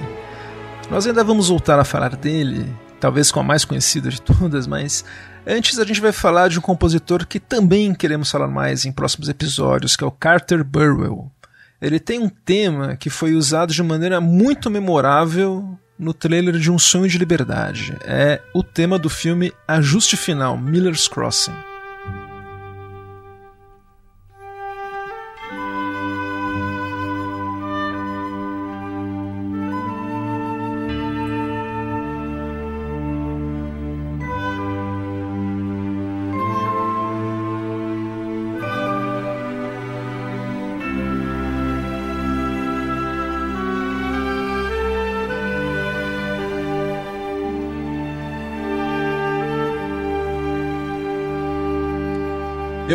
Nós 0.89 1.05
ainda 1.05 1.23
vamos 1.23 1.49
voltar 1.49 1.79
a 1.79 1.85
falar 1.85 2.15
dele, 2.15 2.65
talvez 2.99 3.31
com 3.31 3.39
a 3.39 3.43
mais 3.43 3.63
conhecida 3.63 4.09
de 4.09 4.19
todas, 4.21 4.65
mas 4.65 5.05
antes 5.45 5.77
a 5.77 5.85
gente 5.85 6.01
vai 6.01 6.11
falar 6.11 6.49
de 6.49 6.57
um 6.57 6.61
compositor 6.61 7.27
que 7.27 7.39
também 7.39 7.93
queremos 7.93 8.31
falar 8.31 8.47
mais 8.47 8.85
em 8.85 8.91
próximos 8.91 9.29
episódios, 9.29 9.95
que 9.95 10.03
é 10.03 10.07
o 10.07 10.11
Carter 10.11 10.63
Burwell. 10.63 11.31
Ele 11.79 11.99
tem 11.99 12.19
um 12.19 12.29
tema 12.29 12.95
que 12.95 13.09
foi 13.09 13.33
usado 13.33 13.71
de 13.71 13.83
maneira 13.83 14.19
muito 14.19 14.69
memorável 14.69 15.77
no 15.99 16.13
trailer 16.13 16.57
de 16.57 16.71
Um 16.71 16.79
Sonho 16.79 17.07
de 17.07 17.17
Liberdade. 17.17 17.95
É 18.05 18.41
o 18.53 18.63
tema 18.63 18.97
do 18.97 19.09
filme 19.09 19.53
Ajuste 19.67 20.17
Final, 20.17 20.57
Miller's 20.57 21.07
Crossing. 21.07 21.72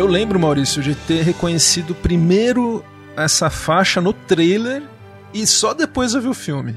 Lembro, 0.09 0.39
Maurício, 0.39 0.81
de 0.81 0.95
ter 0.95 1.21
reconhecido 1.21 1.93
primeiro 1.93 2.83
essa 3.15 3.49
faixa 3.49 4.01
no 4.01 4.11
trailer 4.11 4.81
e 5.33 5.45
só 5.45 5.73
depois 5.73 6.13
eu 6.13 6.21
vi 6.21 6.27
o 6.27 6.33
filme. 6.33 6.75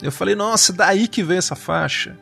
Eu 0.00 0.12
falei, 0.12 0.34
nossa, 0.34 0.72
daí 0.72 1.08
que 1.08 1.22
veio 1.22 1.38
essa 1.38 1.56
faixa. 1.56 2.16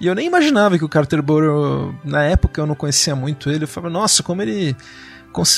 E 0.00 0.06
eu 0.06 0.14
nem 0.14 0.26
imaginava 0.26 0.76
que 0.76 0.84
o 0.84 0.88
Carter 0.88 1.22
Burrow, 1.22 1.94
na 2.04 2.24
época 2.24 2.60
eu 2.60 2.66
não 2.66 2.74
conhecia 2.74 3.14
muito 3.14 3.48
ele, 3.48 3.64
eu 3.64 3.68
falei, 3.68 3.90
nossa, 3.90 4.22
como 4.22 4.42
ele 4.42 4.76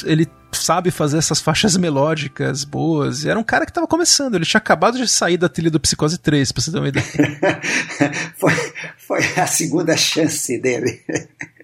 ele 0.07 0.26
sabe 0.53 0.91
fazer 0.91 1.18
essas 1.18 1.41
faixas 1.41 1.76
melódicas 1.76 2.64
boas. 2.64 3.24
E 3.24 3.28
era 3.28 3.39
um 3.39 3.45
cara 3.45 3.64
que 3.64 3.70
estava 3.70 3.87
começando, 3.87 4.34
ele 4.34 4.45
tinha 4.45 4.59
acabado 4.59 4.97
de 4.97 5.07
sair 5.07 5.37
da 5.37 5.49
trilha 5.49 5.70
do 5.70 5.80
Psicose 5.80 6.18
3, 6.18 6.51
pra 6.53 6.62
você 6.62 6.72
ter 6.72 6.78
uma 6.78 6.89
ideia. 6.89 7.05
foi, 8.37 8.53
foi 8.97 9.20
a 9.37 9.47
segunda 9.47 9.97
chance 9.97 10.59
dele. 10.59 11.01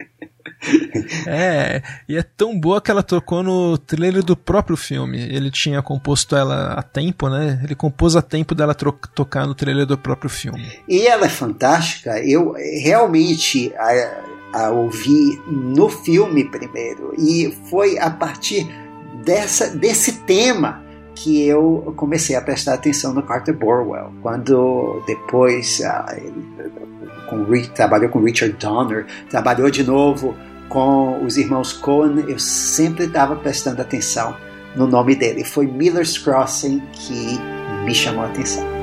É, 1.27 1.83
e 2.09 2.17
é 2.17 2.23
tão 2.23 2.59
boa 2.59 2.81
que 2.81 2.91
ela 2.91 3.03
tocou 3.03 3.43
no 3.43 3.77
trailer 3.77 4.23
do 4.23 4.37
próprio 4.37 4.77
filme. 4.77 5.21
Ele 5.21 5.51
tinha 5.51 5.83
composto 5.83 6.37
ela 6.37 6.75
a 6.75 6.83
tempo, 6.83 7.29
né? 7.29 7.61
Ele 7.65 7.75
compôs 7.75 8.17
a 8.17 8.23
tempo 8.23 8.55
dela 8.55 8.75
tocar 8.75 9.47
no 9.47 9.55
trailer 9.55 9.87
do 9.87 9.99
próprio 9.99 10.31
filme. 10.31 10.65
E 10.89 11.07
ela 11.07 11.27
é 11.27 11.29
fantástica. 11.29 12.19
Eu 12.21 12.55
realmente 12.83 13.73
a, 13.77 14.23
a 14.53 14.71
ouvi 14.71 15.41
no 15.47 15.89
filme 15.89 16.45
primeiro. 16.45 17.15
E 17.19 17.57
foi 17.69 17.99
a 17.99 18.11
partir 18.11 18.67
dessa, 19.25 19.69
desse 19.77 20.21
tema 20.21 20.83
que 21.15 21.47
eu 21.47 21.93
comecei 21.97 22.35
a 22.37 22.41
prestar 22.41 22.75
atenção 22.75 23.13
no 23.13 23.23
Carter 23.23 23.55
Burwell. 23.55 24.13
Quando 24.23 25.03
depois 25.07 25.81
uh, 25.81 27.29
com, 27.29 27.45
trabalhou 27.75 28.09
com 28.09 28.21
Richard 28.21 28.57
Donner, 28.59 29.07
trabalhou 29.29 29.71
de 29.71 29.85
novo 29.85 30.35
com 30.73 31.23
os 31.23 31.37
irmãos 31.37 31.71
Cohen, 31.71 32.25
eu 32.27 32.39
sempre 32.39 33.05
estava 33.05 33.37
prestando 33.37 33.83
atenção 33.83 34.35
no 34.75 34.87
nome 34.87 35.15
dele. 35.15 35.45
Foi 35.45 35.67
Miller's 35.67 36.17
Crossing 36.17 36.81
que 36.93 37.39
me 37.85 37.95
chamou 37.95 38.25
a 38.25 38.29
atenção. 38.29 38.82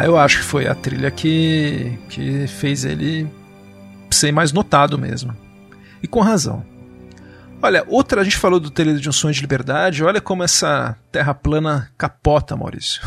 Ah, 0.00 0.06
eu 0.06 0.16
acho 0.16 0.38
que 0.38 0.44
foi 0.44 0.66
a 0.66 0.74
trilha 0.74 1.10
que, 1.10 1.92
que 2.08 2.46
fez 2.46 2.86
ele 2.86 3.28
ser 4.10 4.32
mais 4.32 4.50
notado 4.50 4.96
mesmo. 4.96 5.36
E 6.02 6.08
com 6.08 6.20
razão. 6.20 6.64
Olha, 7.62 7.84
outra, 7.86 8.22
a 8.22 8.24
gente 8.24 8.38
falou 8.38 8.58
do 8.58 8.70
trailer 8.70 8.96
de 8.96 9.06
um 9.10 9.12
sonho 9.12 9.34
de 9.34 9.42
liberdade, 9.42 10.02
olha 10.02 10.18
como 10.18 10.42
essa 10.42 10.96
terra 11.12 11.34
plana 11.34 11.90
capota, 11.98 12.56
Maurício. 12.56 13.02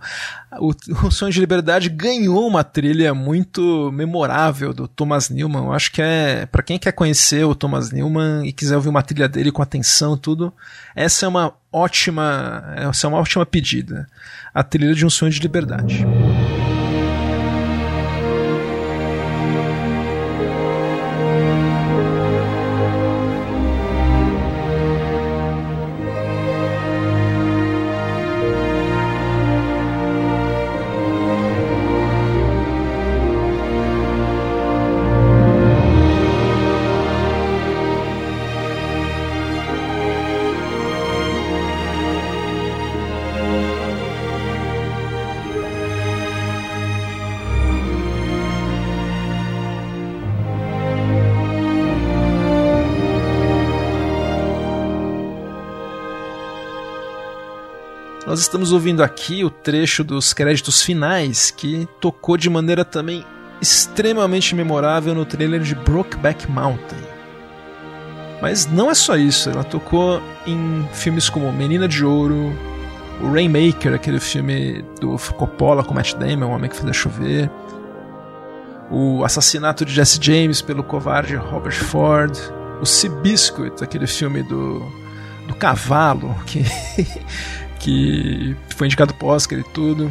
o, 0.58 0.72
o 1.06 1.10
sonho 1.10 1.30
de 1.30 1.38
liberdade 1.38 1.90
ganhou 1.90 2.48
uma 2.48 2.64
trilha 2.64 3.12
muito 3.12 3.92
memorável 3.92 4.72
do 4.72 4.88
Thomas 4.88 5.28
Newman. 5.28 5.64
Eu 5.64 5.72
acho 5.74 5.92
que 5.92 6.00
é, 6.00 6.46
para 6.46 6.62
quem 6.62 6.78
quer 6.78 6.92
conhecer 6.92 7.44
o 7.44 7.54
Thomas 7.54 7.92
Newman 7.92 8.46
e 8.46 8.52
quiser 8.52 8.76
ouvir 8.76 8.88
uma 8.88 9.02
trilha 9.02 9.28
dele 9.28 9.52
com 9.52 9.60
atenção 9.60 10.16
tudo, 10.16 10.54
essa 10.96 11.26
é 11.26 11.28
uma 11.28 11.52
ótima, 11.70 12.64
essa 12.76 13.06
é 13.06 13.08
uma 13.08 13.18
ótima 13.18 13.44
pedida. 13.44 14.08
A 14.54 14.62
trilha 14.62 14.94
de 14.94 15.04
um 15.04 15.10
sonho 15.10 15.30
de 15.30 15.40
liberdade. 15.40 16.06
Nós 58.38 58.44
estamos 58.44 58.70
ouvindo 58.70 59.02
aqui 59.02 59.42
o 59.42 59.50
trecho 59.50 60.04
dos 60.04 60.32
créditos 60.32 60.80
finais 60.80 61.50
que 61.50 61.88
tocou 62.00 62.36
de 62.36 62.48
maneira 62.48 62.84
também 62.84 63.24
extremamente 63.60 64.54
memorável 64.54 65.12
no 65.12 65.24
trailer 65.24 65.60
de 65.60 65.74
Brokeback 65.74 66.48
Mountain. 66.48 67.02
Mas 68.40 68.64
não 68.64 68.92
é 68.92 68.94
só 68.94 69.16
isso, 69.16 69.50
ela 69.50 69.64
tocou 69.64 70.22
em 70.46 70.88
filmes 70.92 71.28
como 71.28 71.52
Menina 71.52 71.88
de 71.88 72.04
Ouro, 72.04 72.56
o 73.20 73.32
Rainmaker, 73.32 73.92
aquele 73.92 74.20
filme 74.20 74.84
do 75.00 75.18
Coppola 75.36 75.82
com 75.82 75.92
Matt 75.92 76.14
Damon, 76.14 76.46
O 76.46 76.50
Homem 76.50 76.70
que 76.70 76.76
Fez 76.76 76.88
a 76.88 76.92
Chover, 76.92 77.50
o 78.88 79.24
Assassinato 79.24 79.84
de 79.84 79.92
Jesse 79.92 80.20
James 80.22 80.62
pelo 80.62 80.84
covarde 80.84 81.34
Robert 81.34 81.74
Ford, 81.74 82.38
o 82.80 82.86
Seabiscuit, 82.86 83.82
aquele 83.82 84.06
filme 84.06 84.44
do, 84.44 84.78
do 85.48 85.56
cavalo, 85.56 86.36
que 86.46 86.64
que 87.78 88.56
foi 88.76 88.86
indicado 88.86 89.14
pro 89.14 89.28
Oscar 89.28 89.58
e 89.58 89.64
tudo. 89.64 90.10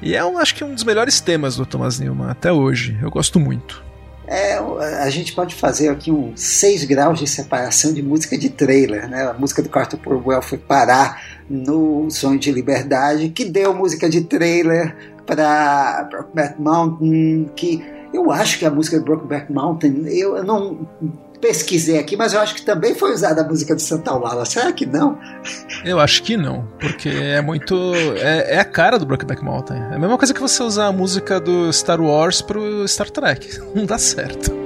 E 0.00 0.14
é, 0.16 0.24
um, 0.24 0.36
acho 0.36 0.54
que 0.54 0.64
um 0.64 0.74
dos 0.74 0.84
melhores 0.84 1.20
temas 1.20 1.56
do 1.56 1.64
Thomas 1.64 1.98
Newman 1.98 2.30
até 2.30 2.52
hoje. 2.52 2.98
Eu 3.00 3.10
gosto 3.10 3.38
muito. 3.38 3.82
É, 4.26 4.56
a 5.02 5.10
gente 5.10 5.32
pode 5.32 5.54
fazer 5.54 5.88
aqui 5.88 6.10
uns 6.10 6.40
6 6.40 6.84
graus 6.84 7.18
de 7.18 7.26
separação 7.26 7.92
de 7.92 8.02
música 8.02 8.38
de 8.38 8.48
trailer, 8.48 9.08
né? 9.08 9.28
A 9.28 9.34
música 9.34 9.62
do 9.62 9.68
Carter 9.68 9.98
Burwell 9.98 10.42
foi 10.42 10.58
parar 10.58 11.22
no 11.50 12.10
Sonho 12.10 12.38
de 12.38 12.50
Liberdade, 12.50 13.28
que 13.28 13.44
deu 13.44 13.74
música 13.74 14.08
de 14.08 14.22
trailer 14.22 14.96
para 15.26 16.08
Brokeback 16.10 16.60
Mountain, 16.60 17.50
que 17.54 17.84
eu 18.12 18.30
acho 18.30 18.58
que 18.58 18.66
a 18.66 18.70
música 18.70 18.98
de 18.98 19.04
Brokeback 19.04 19.52
Mountain, 19.52 20.06
eu 20.08 20.42
não 20.44 20.86
pesquisei 21.42 21.98
aqui, 21.98 22.16
mas 22.16 22.32
eu 22.32 22.40
acho 22.40 22.54
que 22.54 22.62
também 22.62 22.94
foi 22.94 23.12
usada 23.12 23.42
a 23.42 23.44
música 23.44 23.74
de 23.74 23.82
Santa 23.82 24.14
Lala. 24.14 24.44
Será 24.44 24.72
que 24.72 24.86
não? 24.86 25.18
Eu 25.84 25.98
acho 25.98 26.22
que 26.22 26.36
não, 26.36 26.68
porque 26.80 27.08
é 27.08 27.42
muito. 27.42 27.74
É, 28.16 28.54
é 28.54 28.60
a 28.60 28.64
cara 28.64 28.96
do 28.96 29.04
Brokeback 29.04 29.44
Mountain. 29.44 29.76
É 29.90 29.96
a 29.96 29.98
mesma 29.98 30.16
coisa 30.16 30.32
que 30.32 30.40
você 30.40 30.62
usar 30.62 30.86
a 30.86 30.92
música 30.92 31.40
do 31.40 31.70
Star 31.72 32.00
Wars 32.00 32.40
pro 32.40 32.86
Star 32.86 33.10
Trek. 33.10 33.58
Não 33.74 33.84
dá 33.84 33.98
certo. 33.98 34.61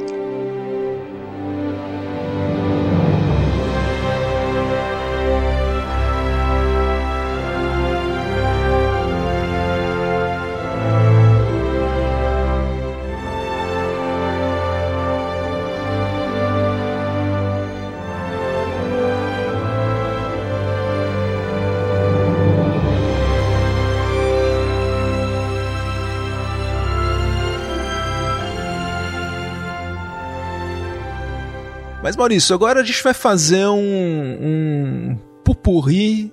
Maurício, 32.16 32.54
agora 32.54 32.80
a 32.80 32.84
gente 32.84 33.02
vai 33.02 33.12
fazer 33.12 33.66
um, 33.66 33.78
um 33.78 35.18
pupurri 35.44 36.32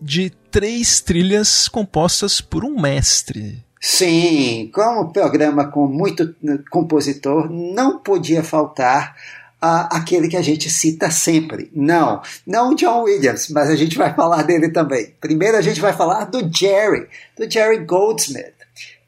de 0.00 0.30
três 0.50 1.00
trilhas 1.00 1.66
compostas 1.66 2.40
por 2.40 2.64
um 2.64 2.80
mestre. 2.80 3.64
Sim, 3.80 4.70
como 4.72 5.12
programa 5.12 5.66
com 5.66 5.86
muito 5.86 6.34
compositor, 6.70 7.50
não 7.50 7.98
podia 7.98 8.42
faltar 8.42 9.16
uh, 9.62 9.88
aquele 9.90 10.28
que 10.28 10.36
a 10.36 10.42
gente 10.42 10.70
cita 10.70 11.10
sempre. 11.10 11.70
Não, 11.74 12.22
não 12.46 12.74
John 12.74 13.02
Williams, 13.02 13.48
mas 13.50 13.68
a 13.68 13.76
gente 13.76 13.98
vai 13.98 14.14
falar 14.14 14.42
dele 14.42 14.70
também. 14.70 15.12
Primeiro 15.20 15.56
a 15.56 15.60
gente 15.60 15.80
vai 15.80 15.92
falar 15.92 16.26
do 16.26 16.48
Jerry, 16.50 17.08
do 17.36 17.50
Jerry 17.50 17.84
Goldsmith, 17.84 18.54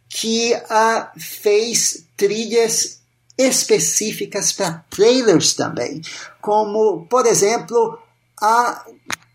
que 0.08 0.52
uh, 0.52 1.06
fez 1.18 2.04
trilhas 2.16 3.00
específicas 3.38 4.52
para 4.52 4.84
trailers 4.90 5.54
também, 5.54 6.00
como, 6.40 7.06
por 7.06 7.26
exemplo, 7.26 7.98
a 8.40 8.84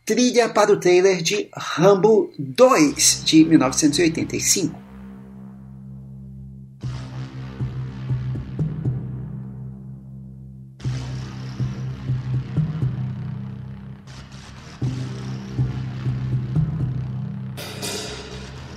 trilha 0.06 0.50
para 0.50 0.72
o 0.72 0.78
trailer 0.78 1.22
de 1.22 1.50
Rambo 1.56 2.32
2 2.38 3.24
de 3.24 3.46
1985. 3.46 4.82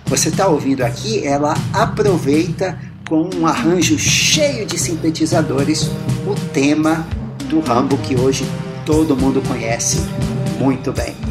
Você 0.06 0.28
está 0.28 0.46
ouvindo 0.46 0.82
aqui, 0.82 1.26
ela 1.26 1.54
aproveita 1.72 2.78
com 3.09 3.28
um 3.36 3.46
arranjo 3.46 3.98
cheio 3.98 4.66
de 4.66 4.78
sintetizadores, 4.78 5.90
o 6.26 6.34
tema 6.52 7.07
do 7.48 7.61
Rambo 7.61 7.98
que 7.98 8.16
hoje 8.16 8.44
todo 8.86 9.16
mundo 9.16 9.42
conhece 9.46 9.98
muito 10.59 10.92
bem. 10.92 11.23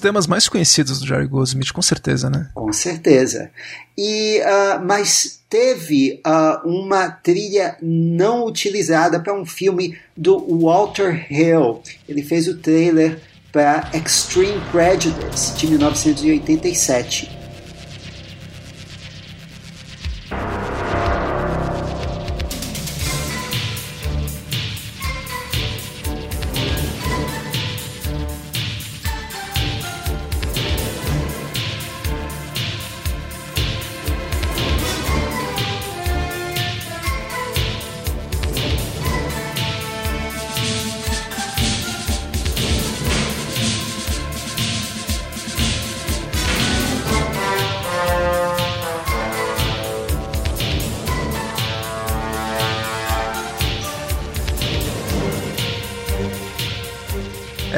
Temas 0.00 0.26
mais 0.26 0.48
conhecidos 0.48 0.98
do 0.98 1.06
Jerry 1.06 1.26
Goldsmith, 1.26 1.72
com 1.72 1.82
certeza, 1.82 2.28
né? 2.28 2.48
Com 2.54 2.72
certeza. 2.72 3.50
E, 3.96 4.40
uh, 4.40 4.84
mas 4.84 5.40
teve 5.48 6.20
uh, 6.26 6.68
uma 6.68 7.10
trilha 7.10 7.76
não 7.82 8.46
utilizada 8.46 9.20
para 9.20 9.34
um 9.34 9.44
filme 9.44 9.98
do 10.16 10.58
Walter 10.60 11.26
Hill. 11.30 11.82
Ele 12.08 12.22
fez 12.22 12.48
o 12.48 12.58
trailer 12.58 13.20
para 13.52 13.90
Extreme 13.92 14.60
Prejudice, 14.70 15.54
de 15.54 15.66
1987. 15.66 17.39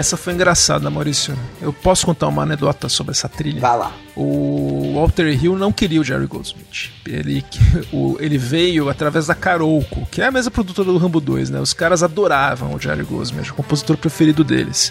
Essa 0.03 0.16
foi 0.16 0.32
engraçada, 0.32 0.90
Maurício. 0.90 1.38
Eu 1.61 1.72
posso 1.72 2.05
contar 2.05 2.26
uma 2.26 2.42
anedota 2.42 2.88
sobre 2.88 3.12
essa 3.12 3.28
trilha? 3.28 3.61
Vai 3.61 3.78
lá. 3.78 3.92
O 4.16 4.94
Walter 4.96 5.28
Hill 5.28 5.57
não 5.57 5.70
queria 5.70 6.00
o 6.00 6.05
Jerry 6.05 6.26
Goldsmith. 6.26 6.90
Ele, 7.07 7.44
o, 7.92 8.16
ele 8.18 8.36
veio 8.36 8.88
através 8.88 9.28
da 9.28 9.34
Carolco, 9.36 10.05
que 10.11 10.20
é 10.20 10.26
a 10.26 10.30
mesma 10.32 10.50
produtora 10.50 10.90
do 10.90 10.98
Rambo 10.98 11.20
2, 11.20 11.50
né? 11.50 11.61
Os 11.61 11.72
caras 11.72 12.03
adoravam 12.03 12.74
o 12.74 12.80
Jerry 12.80 13.05
Goldsmith, 13.05 13.50
o 13.50 13.55
compositor 13.55 13.96
preferido 13.96 14.42
deles. 14.42 14.90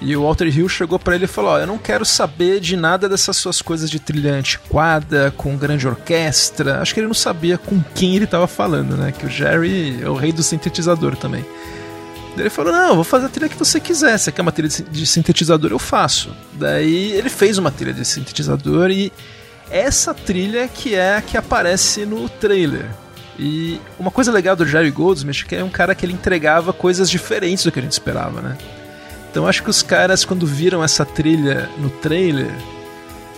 E 0.00 0.16
o 0.16 0.22
Walter 0.22 0.46
Hill 0.46 0.66
chegou 0.66 0.98
para 0.98 1.14
ele 1.14 1.26
e 1.26 1.28
falou: 1.28 1.50
Ó, 1.50 1.58
eu 1.58 1.66
não 1.66 1.76
quero 1.76 2.06
saber 2.06 2.58
de 2.58 2.74
nada 2.74 3.10
dessas 3.10 3.36
suas 3.36 3.60
coisas 3.60 3.90
de 3.90 4.00
trilha 4.00 4.32
antiquada, 4.32 5.30
com 5.36 5.58
grande 5.58 5.86
orquestra. 5.86 6.80
Acho 6.80 6.94
que 6.94 7.00
ele 7.00 7.06
não 7.06 7.12
sabia 7.12 7.58
com 7.58 7.84
quem 7.94 8.16
ele 8.16 8.24
estava 8.24 8.46
falando, 8.46 8.96
né? 8.96 9.12
Que 9.12 9.26
o 9.26 9.28
Jerry 9.28 10.02
é 10.02 10.08
o 10.08 10.14
rei 10.14 10.32
do 10.32 10.42
sintetizador 10.42 11.16
também. 11.16 11.44
Daí 12.34 12.42
ele 12.44 12.50
falou: 12.50 12.72
Não, 12.72 12.94
vou 12.94 13.04
fazer 13.04 13.26
a 13.26 13.28
trilha 13.28 13.48
que 13.48 13.58
você 13.58 13.78
quiser. 13.80 14.18
Você 14.18 14.32
quer 14.32 14.42
uma 14.42 14.52
trilha 14.52 14.68
de 14.68 15.06
sintetizador? 15.06 15.70
Eu 15.70 15.78
faço. 15.78 16.34
Daí 16.54 17.12
ele 17.12 17.28
fez 17.28 17.58
uma 17.58 17.70
trilha 17.70 17.92
de 17.92 18.04
sintetizador 18.04 18.90
e 18.90 19.12
essa 19.70 20.12
trilha 20.12 20.68
que 20.68 20.94
é 20.94 21.16
a 21.16 21.22
que 21.22 21.36
aparece 21.36 22.04
no 22.04 22.28
trailer. 22.28 22.86
E 23.38 23.80
uma 23.98 24.10
coisa 24.10 24.30
legal 24.30 24.54
do 24.54 24.66
Jerry 24.66 24.90
Goldsmith 24.90 25.42
é 25.44 25.48
que 25.48 25.56
é 25.56 25.64
um 25.64 25.70
cara 25.70 25.94
que 25.94 26.04
ele 26.04 26.12
entregava 26.12 26.72
coisas 26.72 27.08
diferentes 27.08 27.64
do 27.64 27.72
que 27.72 27.78
a 27.78 27.82
gente 27.82 27.92
esperava, 27.92 28.40
né? 28.42 28.58
Então 29.30 29.46
acho 29.46 29.62
que 29.62 29.70
os 29.70 29.82
caras, 29.82 30.24
quando 30.24 30.46
viram 30.46 30.84
essa 30.84 31.06
trilha 31.06 31.68
no 31.78 31.88
trailer, 31.88 32.52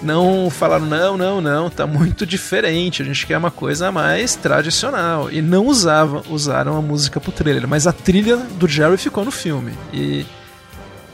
não 0.05 0.51
falaram, 0.51 0.87
não, 0.87 1.17
não, 1.17 1.41
não, 1.41 1.71
tá 1.71 1.87
muito 1.87 2.27
diferente, 2.27 3.03
a 3.03 3.05
gente 3.05 3.27
quer 3.27 3.39
uma 3.39 3.51
coisa 3.51 3.91
mais 3.91 4.35
tradicional. 4.37 5.31
E 5.31 5.41
não 5.41 5.67
usavam, 5.67 6.23
usaram 6.29 6.77
a 6.77 6.83
música 6.83 7.21
pro 7.21 7.33
trailer, 7.33 7.67
mas 7.67 7.87
a 7.87 7.93
trilha 7.93 8.37
do 8.37 8.69
Jerry 8.69 8.99
ficou 8.99 9.25
no 9.25 9.31
filme. 9.31 9.73
E, 9.93 10.27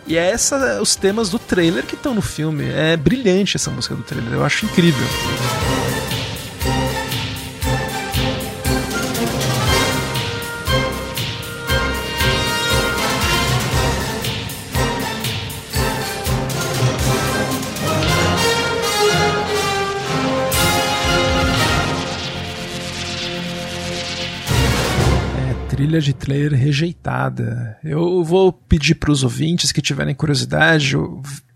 e 0.07 0.17
é 0.17 0.31
essa, 0.31 0.81
os 0.83 0.97
temas 0.97 1.31
do 1.31 1.39
trailer 1.39 1.85
que 1.85 1.95
estão 1.95 2.15
no 2.15 2.23
filme. 2.23 2.69
É 2.69 2.97
brilhante 2.97 3.57
essa 3.57 3.71
música 3.71 3.95
do 3.95 4.03
trailer, 4.03 4.33
eu 4.33 4.45
acho 4.45 4.67
incrível. 4.67 5.07
De 26.01 26.13
trailer 26.13 26.59
rejeitada. 26.59 27.79
Eu 27.85 28.23
vou 28.25 28.53
pedir 28.53 28.95
para 28.95 29.11
os 29.11 29.23
ouvintes 29.23 29.73
que 29.73 29.83
tiverem 29.83 30.15
curiosidade, 30.15 30.97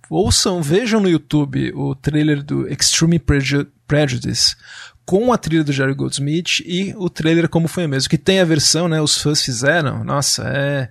ouçam, 0.08 0.62
vejam 0.62 1.00
no 1.00 1.08
YouTube 1.08 1.72
o 1.74 1.94
trailer 1.94 2.42
do 2.42 2.68
Extreme 2.68 3.20
Prejudice 3.86 4.56
com 5.04 5.32
a 5.32 5.38
trilha 5.38 5.64
do 5.64 5.72
Jerry 5.72 5.94
Goldsmith 5.94 6.60
e 6.64 6.94
o 6.96 7.08
trailer 7.08 7.48
como 7.48 7.68
foi 7.68 7.86
mesmo. 7.86 8.08
Que 8.08 8.18
tem 8.18 8.40
a 8.40 8.44
versão, 8.44 8.88
né? 8.88 9.00
Os 9.00 9.18
fãs 9.18 9.42
fizeram. 9.42 10.02
Nossa, 10.02 10.44
é. 10.48 10.88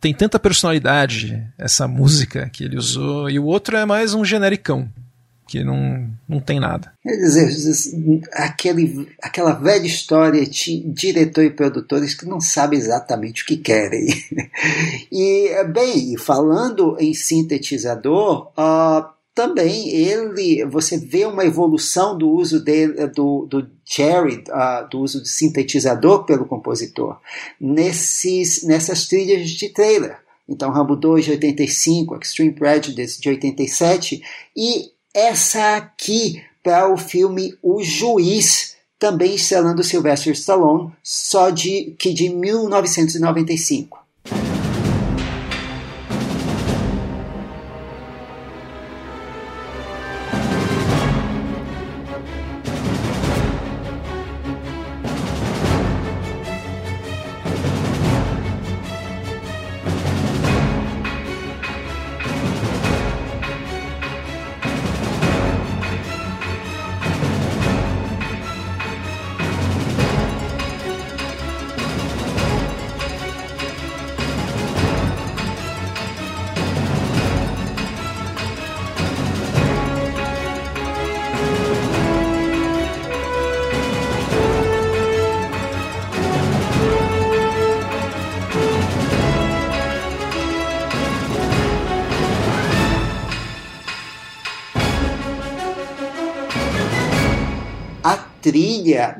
Tem 0.00 0.12
tanta 0.12 0.38
personalidade 0.38 1.42
essa 1.58 1.88
música 1.88 2.48
que 2.50 2.62
ele 2.62 2.76
usou. 2.76 3.30
E 3.30 3.38
o 3.38 3.44
outro 3.44 3.76
é 3.76 3.84
mais 3.84 4.14
um 4.14 4.24
genericão. 4.24 4.88
Que 5.46 5.62
não, 5.62 6.10
não 6.28 6.40
tem 6.40 6.58
nada. 6.58 6.92
Quer 7.02 7.16
dizer, 7.16 8.20
aquele, 8.32 9.08
aquela 9.22 9.52
velha 9.52 9.86
história 9.86 10.44
de 10.44 10.80
diretor 10.80 11.44
e 11.44 11.50
produtores 11.50 12.14
que 12.14 12.26
não 12.26 12.40
sabem 12.40 12.78
exatamente 12.78 13.42
o 13.42 13.46
que 13.46 13.56
querem. 13.56 14.08
e, 15.12 15.64
bem, 15.72 16.16
falando 16.16 16.96
em 16.98 17.14
sintetizador, 17.14 18.48
uh, 18.58 19.06
também 19.36 19.90
ele 19.90 20.64
você 20.64 20.98
vê 20.98 21.26
uma 21.26 21.44
evolução 21.44 22.16
do 22.16 22.28
uso 22.28 22.64
dele, 22.64 23.06
do, 23.08 23.46
do 23.46 23.70
Jerry, 23.84 24.42
uh, 24.48 24.88
do 24.90 24.98
uso 25.00 25.22
de 25.22 25.28
sintetizador 25.28 26.24
pelo 26.24 26.46
compositor, 26.46 27.20
nesses, 27.60 28.64
nessas 28.64 29.06
trilhas 29.06 29.48
de 29.50 29.68
trailer. 29.68 30.18
Então, 30.48 30.70
Rambo 30.70 30.96
2 30.96 31.24
de 31.24 31.30
85, 31.32 32.16
Extreme 32.16 32.52
Prejudice 32.52 33.20
de 33.20 33.28
87, 33.28 34.22
e 34.56 34.95
essa 35.16 35.76
aqui 35.76 36.44
para 36.62 36.92
o 36.92 36.98
filme 36.98 37.56
O 37.62 37.82
Juiz, 37.82 38.76
também 38.98 39.34
estrelando 39.34 39.82
Sylvester 39.82 40.34
Stallone, 40.34 40.92
só 41.02 41.48
de 41.48 41.94
que 41.98 42.12
de 42.12 42.28
1995. 42.28 44.04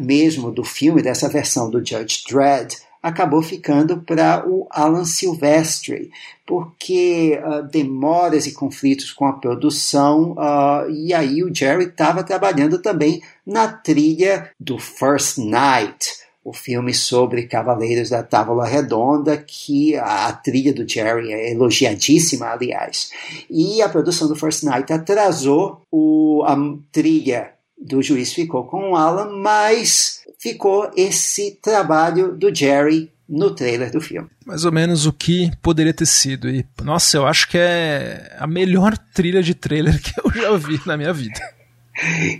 Mesmo 0.06 0.50
do 0.50 0.64
filme, 0.64 1.02
dessa 1.02 1.28
versão 1.28 1.68
do 1.68 1.84
Judge 1.84 2.22
Dredd, 2.28 2.76
acabou 3.02 3.42
ficando 3.42 3.98
para 3.98 4.48
o 4.48 4.66
Alan 4.70 5.04
Silvestri, 5.04 6.10
porque 6.44 7.38
uh, 7.40 7.62
demoras 7.62 8.46
e 8.46 8.52
conflitos 8.52 9.12
com 9.12 9.26
a 9.26 9.34
produção, 9.34 10.32
uh, 10.32 10.90
e 10.90 11.14
aí 11.14 11.44
o 11.44 11.54
Jerry 11.54 11.84
estava 11.84 12.24
trabalhando 12.24 12.78
também 12.78 13.22
na 13.46 13.68
trilha 13.68 14.50
do 14.58 14.78
First 14.78 15.38
Night, 15.38 16.26
o 16.44 16.52
filme 16.52 16.94
sobre 16.94 17.48
Cavaleiros 17.48 18.10
da 18.10 18.22
Távola 18.22 18.66
Redonda, 18.66 19.36
que 19.36 19.96
a, 19.96 20.26
a, 20.26 20.32
trilha 20.32 20.72
do 20.72 20.88
Jerry 20.88 21.32
é 21.32 21.50
elogiadíssima, 21.50 22.46
aliás. 22.46 23.10
E 23.50 23.82
a 23.82 23.88
produção 23.88 24.28
do 24.28 24.36
First 24.36 24.62
Night 24.62 24.92
atrasou 24.92 25.82
o, 25.90 26.44
a 26.46 26.56
trilha 26.92 27.55
do 27.78 28.02
juiz 28.02 28.32
ficou 28.32 28.64
com 28.64 28.92
o 28.92 28.96
Alan, 28.96 29.30
mas 29.40 30.20
ficou 30.38 30.90
esse 30.96 31.58
trabalho 31.62 32.36
do 32.36 32.54
Jerry 32.54 33.10
no 33.28 33.50
trailer 33.54 33.90
do 33.90 34.00
filme. 34.00 34.28
Mais 34.44 34.64
ou 34.64 34.72
menos 34.72 35.06
o 35.06 35.12
que 35.12 35.50
poderia 35.60 35.92
ter 35.92 36.06
sido. 36.06 36.48
E, 36.48 36.64
nossa, 36.82 37.16
eu 37.16 37.26
acho 37.26 37.48
que 37.48 37.58
é 37.58 38.36
a 38.38 38.46
melhor 38.46 38.96
trilha 38.96 39.42
de 39.42 39.54
trailer 39.54 39.98
que 40.00 40.12
eu 40.20 40.30
já 40.32 40.50
ouvi 40.50 40.80
na 40.86 40.96
minha 40.96 41.12
vida. 41.12 41.40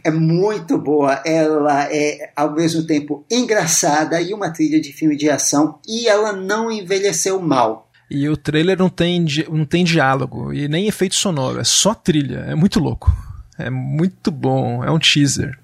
É 0.05 0.11
muito 0.11 0.76
boa, 0.76 1.22
ela 1.24 1.84
é 1.91 2.30
ao 2.37 2.53
mesmo 2.53 2.87
tempo 2.87 3.24
engraçada 3.30 4.20
e 4.20 4.34
uma 4.34 4.53
trilha 4.53 4.78
de 4.78 4.93
filme 4.93 5.16
de 5.16 5.30
ação, 5.30 5.78
e 5.89 6.07
ela 6.07 6.32
não 6.32 6.70
envelheceu 6.70 7.41
mal. 7.41 7.91
E 8.11 8.28
o 8.28 8.37
trailer 8.37 8.78
não 8.78 8.91
tem, 8.91 9.24
não 9.51 9.64
tem 9.64 9.82
diálogo 9.82 10.53
e 10.53 10.68
nem 10.68 10.87
efeito 10.87 11.14
sonoro, 11.14 11.59
é 11.59 11.64
só 11.64 11.95
trilha, 11.95 12.45
é 12.49 12.55
muito 12.55 12.78
louco. 12.78 13.11
É 13.59 13.71
muito 13.71 14.31
bom, 14.31 14.85
é 14.85 14.91
um 14.91 14.99
teaser. 14.99 15.59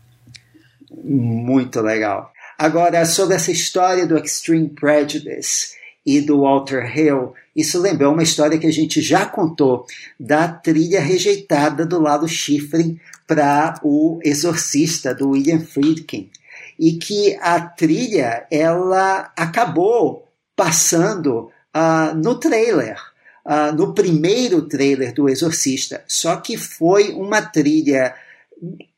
Muito 1.04 1.80
legal. 1.80 2.32
Agora, 2.58 3.04
sobre 3.04 3.34
essa 3.34 3.50
história 3.50 4.06
do 4.06 4.16
Extreme 4.16 4.68
Prejudice 4.68 5.74
e 6.04 6.20
do 6.20 6.42
Walter 6.42 6.96
Hill, 6.96 7.34
isso 7.54 7.80
lembrou 7.80 8.12
uma 8.12 8.22
história 8.22 8.58
que 8.58 8.66
a 8.66 8.72
gente 8.72 9.00
já 9.00 9.26
contou 9.26 9.86
da 10.18 10.48
trilha 10.48 11.00
rejeitada 11.00 11.84
do 11.84 12.00
lado 12.00 12.28
Schifrin 12.28 12.98
para 13.26 13.74
o 13.82 14.20
Exorcista 14.22 15.14
do 15.14 15.30
William 15.30 15.60
Friedkin 15.60 16.30
e 16.78 16.92
que 16.92 17.36
a 17.40 17.60
trilha 17.60 18.46
ela 18.50 19.32
acabou 19.36 20.28
passando 20.56 21.50
uh, 21.74 22.14
no 22.14 22.36
trailer 22.36 22.96
uh, 23.44 23.74
no 23.74 23.92
primeiro 23.92 24.62
trailer 24.62 25.12
do 25.12 25.28
Exorcista. 25.28 26.02
Só 26.06 26.36
que 26.36 26.56
foi 26.56 27.12
uma 27.12 27.42
trilha 27.42 28.14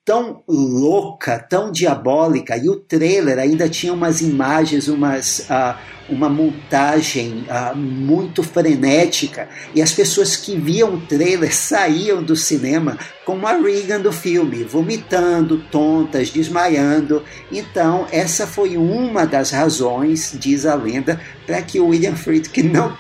tão 0.05 0.43
louca, 0.47 1.39
tão 1.39 1.73
diabólica, 1.73 2.57
e 2.59 2.69
o 2.69 2.77
trailer 2.77 3.39
ainda 3.39 3.69
tinha 3.71 3.93
umas 3.93 4.21
imagens, 4.21 4.87
umas, 4.87 5.47
uh, 5.49 5.75
uma 6.11 6.29
montagem 6.29 7.47
uh, 7.49 7.75
muito 7.75 8.43
frenética, 8.43 9.49
e 9.75 9.81
as 9.81 9.93
pessoas 9.93 10.37
que 10.37 10.57
viam 10.57 10.97
o 10.97 11.01
trailer 11.01 11.55
saíam 11.55 12.23
do 12.23 12.37
cinema 12.37 12.99
como 13.25 13.47
a 13.47 13.55
Regan 13.55 14.03
do 14.03 14.13
filme, 14.13 14.63
vomitando, 14.63 15.65
tontas, 15.71 16.29
desmaiando. 16.29 17.23
Então, 17.51 18.07
essa 18.13 18.47
foi 18.47 18.77
uma 18.77 19.25
das 19.25 19.53
razões, 19.53 20.37
diz 20.39 20.67
a 20.67 20.75
lenda, 20.75 21.19
para 21.47 21.63
que 21.63 21.81
o 21.81 21.87
William 21.87 22.15
Friedkin 22.15 22.65
não 22.65 22.95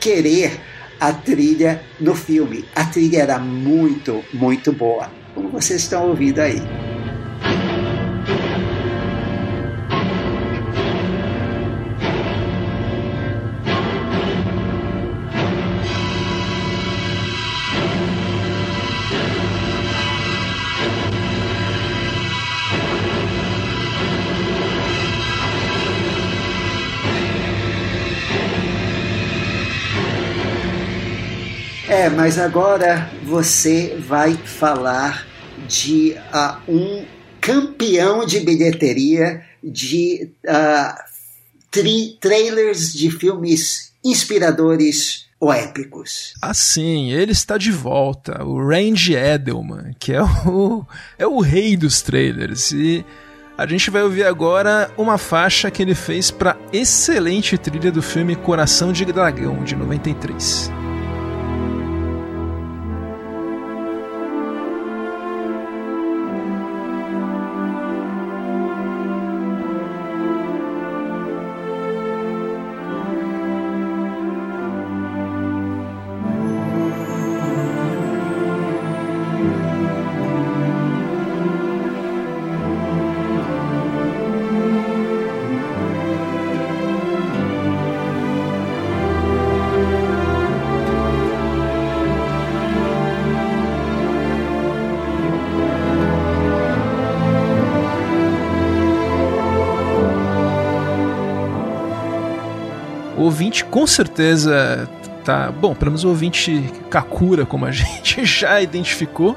querer 0.00 0.60
a 1.00 1.12
trilha 1.12 1.82
no 2.00 2.14
filme. 2.14 2.64
A 2.74 2.84
trilha 2.84 3.22
era 3.22 3.38
muito, 3.38 4.24
muito 4.32 4.72
boa, 4.72 5.10
como 5.34 5.48
vocês 5.48 5.82
estão 5.82 6.08
ouvindo 6.08 6.40
aí. 6.40 6.62
É, 32.06 32.08
mas 32.08 32.38
agora 32.38 33.10
você 33.24 33.96
vai 33.98 34.34
falar 34.34 35.26
de 35.66 36.14
uh, 36.32 36.70
um 36.70 37.04
campeão 37.40 38.24
de 38.24 38.38
bilheteria 38.38 39.42
de 39.60 40.30
uh, 40.46 41.80
trailers 42.20 42.92
de 42.92 43.10
filmes 43.10 43.92
inspiradores 44.04 45.26
ou 45.40 45.52
épicos. 45.52 46.34
Assim, 46.40 47.10
ele 47.10 47.32
está 47.32 47.58
de 47.58 47.72
volta, 47.72 48.44
o 48.44 48.64
Randy 48.64 49.16
Edelman, 49.16 49.92
que 49.98 50.12
é 50.12 50.22
o, 50.22 50.86
é 51.18 51.26
o 51.26 51.40
rei 51.40 51.76
dos 51.76 52.02
trailers. 52.02 52.70
E 52.70 53.04
a 53.58 53.66
gente 53.66 53.90
vai 53.90 54.04
ouvir 54.04 54.26
agora 54.26 54.92
uma 54.96 55.18
faixa 55.18 55.72
que 55.72 55.82
ele 55.82 55.96
fez 55.96 56.30
para 56.30 56.56
excelente 56.72 57.58
trilha 57.58 57.90
do 57.90 58.00
filme 58.00 58.36
Coração 58.36 58.92
de 58.92 59.04
Dragão, 59.04 59.64
de 59.64 59.74
93. 59.74 60.85
Com 103.86 103.92
certeza 103.92 104.88
tá. 105.24 105.52
Bom, 105.52 105.72
pelo 105.72 105.92
menos 105.92 106.02
o 106.02 106.08
ouvinte 106.08 106.72
Kakura, 106.90 107.46
como 107.46 107.64
a 107.64 107.70
gente 107.70 108.24
já 108.24 108.60
identificou. 108.60 109.36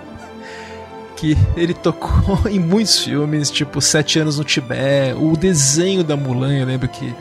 Que 1.15 1.37
ele 1.55 1.73
tocou 1.73 2.39
em 2.49 2.57
muitos 2.57 3.03
filmes, 3.03 3.51
tipo 3.51 3.79
Sete 3.79 4.17
Anos 4.19 4.39
no 4.39 4.43
Tibete, 4.43 5.13
o 5.19 5.35
desenho 5.37 6.03
da 6.03 6.15
Mulan, 6.15 6.57
eu 6.57 6.65
lembro 6.65 6.87
que 6.87 7.13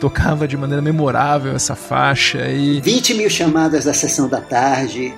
tocava 0.00 0.46
de 0.46 0.56
maneira 0.56 0.82
memorável 0.82 1.54
essa 1.54 1.74
faixa. 1.74 2.46
E... 2.50 2.80
20 2.80 3.14
mil 3.14 3.30
chamadas 3.30 3.84
da 3.84 3.94
sessão 3.94 4.28
da 4.28 4.40
tarde. 4.40 5.14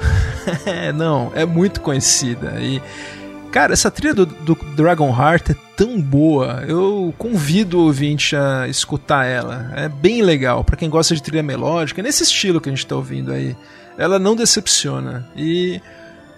é, 0.64 0.92
não, 0.92 1.32
é 1.34 1.44
muito 1.44 1.80
conhecida. 1.80 2.54
E, 2.60 2.80
cara, 3.50 3.72
essa 3.72 3.90
trilha 3.90 4.14
do, 4.14 4.26
do 4.26 4.54
Dragon 4.76 5.08
Heart 5.08 5.50
é 5.50 5.56
tão 5.76 6.00
boa. 6.00 6.64
Eu 6.66 7.14
convido 7.18 7.78
o 7.78 7.84
ouvinte 7.84 8.34
a 8.36 8.66
escutar 8.68 9.24
ela. 9.24 9.72
É 9.74 9.88
bem 9.88 10.22
legal 10.22 10.64
para 10.64 10.76
quem 10.76 10.90
gosta 10.90 11.14
de 11.14 11.22
trilha 11.22 11.42
melódica, 11.42 12.02
nesse 12.02 12.22
estilo 12.22 12.60
que 12.60 12.68
a 12.68 12.72
gente 12.72 12.86
tá 12.86 12.96
ouvindo 12.96 13.32
aí. 13.32 13.56
Ela 13.96 14.18
não 14.18 14.36
decepciona. 14.36 15.28
E 15.36 15.80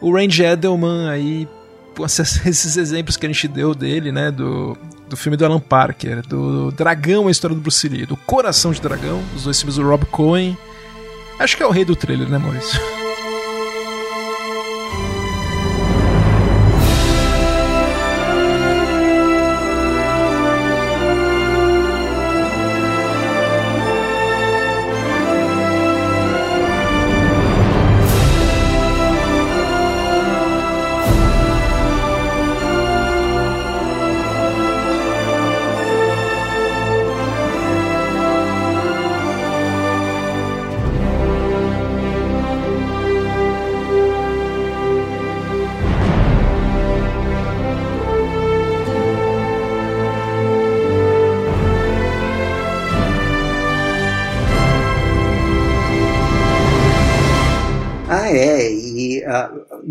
o 0.01 0.15
Range 0.15 0.43
Edelman 0.43 1.09
aí, 1.09 1.49
esses 2.01 2.77
exemplos 2.77 3.17
que 3.17 3.27
a 3.27 3.29
gente 3.29 3.49
deu 3.49 3.75
dele, 3.75 4.11
né, 4.11 4.31
do, 4.31 4.77
do 5.09 5.17
filme 5.17 5.37
do 5.37 5.45
Alan 5.45 5.61
Parker, 5.61 6.27
do 6.27 6.71
Dragão, 6.73 7.29
a 7.29 7.31
história 7.31 7.55
do 7.55 7.61
Bruce 7.63 7.89
Lee, 7.89 8.07
do 8.07 8.17
Coração 8.17 8.73
de 8.73 8.81
Dragão, 8.81 9.23
os 9.37 9.45
dois 9.45 9.59
filmes 9.59 9.77
do 9.77 9.83
Rob 9.87 10.05
Cohen. 10.07 10.57
Acho 11.39 11.57
que 11.57 11.63
é 11.63 11.67
o 11.67 11.71
rei 11.71 11.85
do 11.85 11.97
trailer, 11.97 12.29
né, 12.29 12.39
Maurício? 12.39 12.81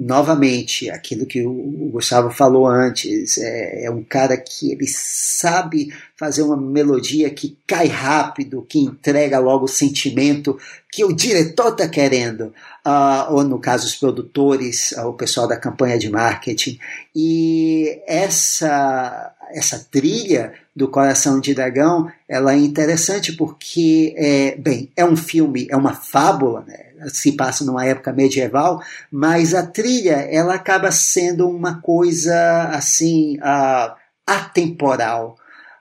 novamente, 0.10 0.90
aquilo 0.90 1.28
que 1.28 1.46
o 1.46 1.92
Gustavo 1.92 2.32
falou 2.32 2.66
antes, 2.66 3.38
é, 3.38 3.86
é, 3.86 3.92
um 3.92 4.04
cara 4.04 4.36
que 4.36 4.72
ele 4.72 4.88
sabe 4.88 5.94
fazer 6.18 6.42
uma 6.42 6.58
melodia 6.58 7.30
que 7.30 7.56
cai 7.68 7.86
rápido, 7.86 8.66
que 8.68 8.80
entrega 8.80 9.38
logo 9.38 9.66
o 9.66 9.68
sentimento 9.68 10.58
que 10.92 11.06
o 11.06 11.14
diretor 11.14 11.74
está 11.74 11.88
querendo, 11.88 12.52
uh, 12.84 13.32
ou 13.32 13.44
no 13.44 13.60
caso 13.60 13.86
os 13.86 13.94
produtores, 13.94 14.94
uh, 14.94 15.06
o 15.06 15.14
pessoal 15.14 15.48
da 15.48 15.56
campanha 15.56 16.00
de 16.00 16.10
marketing. 16.10 16.80
E 17.16 18.02
essa 18.08 19.36
essa 19.52 19.80
trilha 19.92 20.54
do 20.76 20.88
Coração 20.88 21.40
de 21.40 21.56
Dragão, 21.56 22.12
ela 22.28 22.54
é 22.54 22.58
interessante 22.58 23.34
porque, 23.34 24.14
é, 24.16 24.56
bem, 24.56 24.92
é 24.96 25.04
um 25.04 25.16
filme, 25.16 25.68
é 25.72 25.76
uma 25.76 25.94
fábula, 25.94 26.64
né? 26.68 26.89
Se 27.08 27.34
passa 27.34 27.64
numa 27.64 27.86
época 27.86 28.14
medieval, 28.14 28.82
mas 29.12 29.54
a 29.54 29.66
trilha 29.66 30.28
ela 30.30 30.56
acaba 30.56 30.92
sendo 30.92 31.50
uma 31.50 31.82
coisa 31.82 32.70
assim 32.72 33.38
uh, 33.38 33.94
atemporal. 34.26 35.36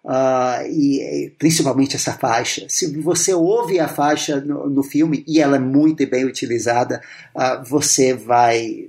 Uh, 0.05 0.65
e 0.71 1.35
principalmente 1.39 1.95
essa 1.95 2.15
faixa. 2.15 2.65
Se 2.67 2.99
você 2.99 3.35
ouve 3.35 3.79
a 3.79 3.89
faixa 3.89 4.41
no, 4.41 4.71
no 4.71 4.83
filme 4.83 5.23
e 5.29 5.39
ela 5.39 5.57
é 5.57 5.59
muito 5.59 6.09
bem 6.09 6.25
utilizada, 6.25 7.03
uh, 7.35 7.63
você 7.69 8.15
vai 8.15 8.89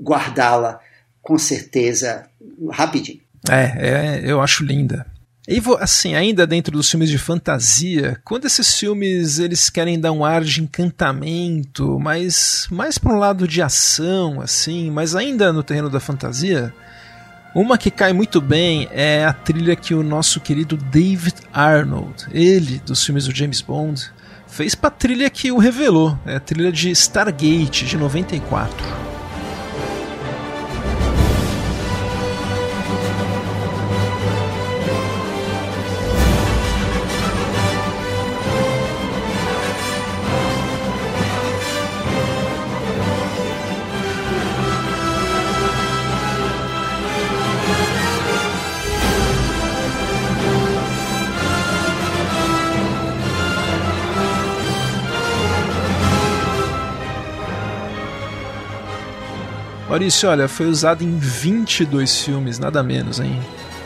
guardá-la 0.00 0.78
com 1.22 1.36
certeza 1.38 2.26
rapidinho. 2.70 3.20
É, 3.48 4.20
é, 4.20 4.22
eu 4.24 4.40
acho 4.40 4.64
linda. 4.64 5.06
E 5.50 5.60
assim, 5.80 6.14
ainda 6.14 6.46
dentro 6.46 6.70
dos 6.70 6.88
filmes 6.88 7.10
de 7.10 7.18
fantasia, 7.18 8.20
quando 8.24 8.44
esses 8.44 8.72
filmes 8.78 9.40
eles 9.40 9.68
querem 9.68 9.98
dar 9.98 10.12
um 10.12 10.24
ar 10.24 10.44
de 10.44 10.62
encantamento, 10.62 11.98
mas 11.98 12.68
mais 12.70 12.98
para 12.98 13.12
um 13.12 13.18
lado 13.18 13.48
de 13.48 13.60
ação, 13.60 14.40
assim, 14.40 14.92
mas 14.92 15.16
ainda 15.16 15.52
no 15.52 15.64
terreno 15.64 15.90
da 15.90 15.98
fantasia, 15.98 16.72
uma 17.52 17.76
que 17.76 17.90
cai 17.90 18.12
muito 18.12 18.40
bem 18.40 18.88
é 18.92 19.24
a 19.24 19.32
trilha 19.32 19.74
que 19.74 19.92
o 19.92 20.04
nosso 20.04 20.38
querido 20.38 20.76
David 20.76 21.34
Arnold, 21.52 22.28
ele 22.32 22.80
dos 22.86 23.04
filmes 23.04 23.24
do 23.26 23.34
James 23.34 23.60
Bond, 23.60 24.08
fez 24.46 24.76
para 24.76 24.86
a 24.86 24.92
trilha 24.92 25.28
que 25.28 25.50
o 25.50 25.58
revelou, 25.58 26.16
é 26.24 26.36
a 26.36 26.40
trilha 26.40 26.70
de 26.70 26.92
Stargate 26.92 27.86
de 27.86 27.96
94. 27.96 29.09
Maurício, 59.90 60.28
olha, 60.28 60.46
foi 60.46 60.66
usado 60.66 61.02
em 61.02 61.18
22 61.18 62.20
filmes, 62.20 62.60
nada 62.60 62.80
menos, 62.80 63.18
hein? 63.18 63.36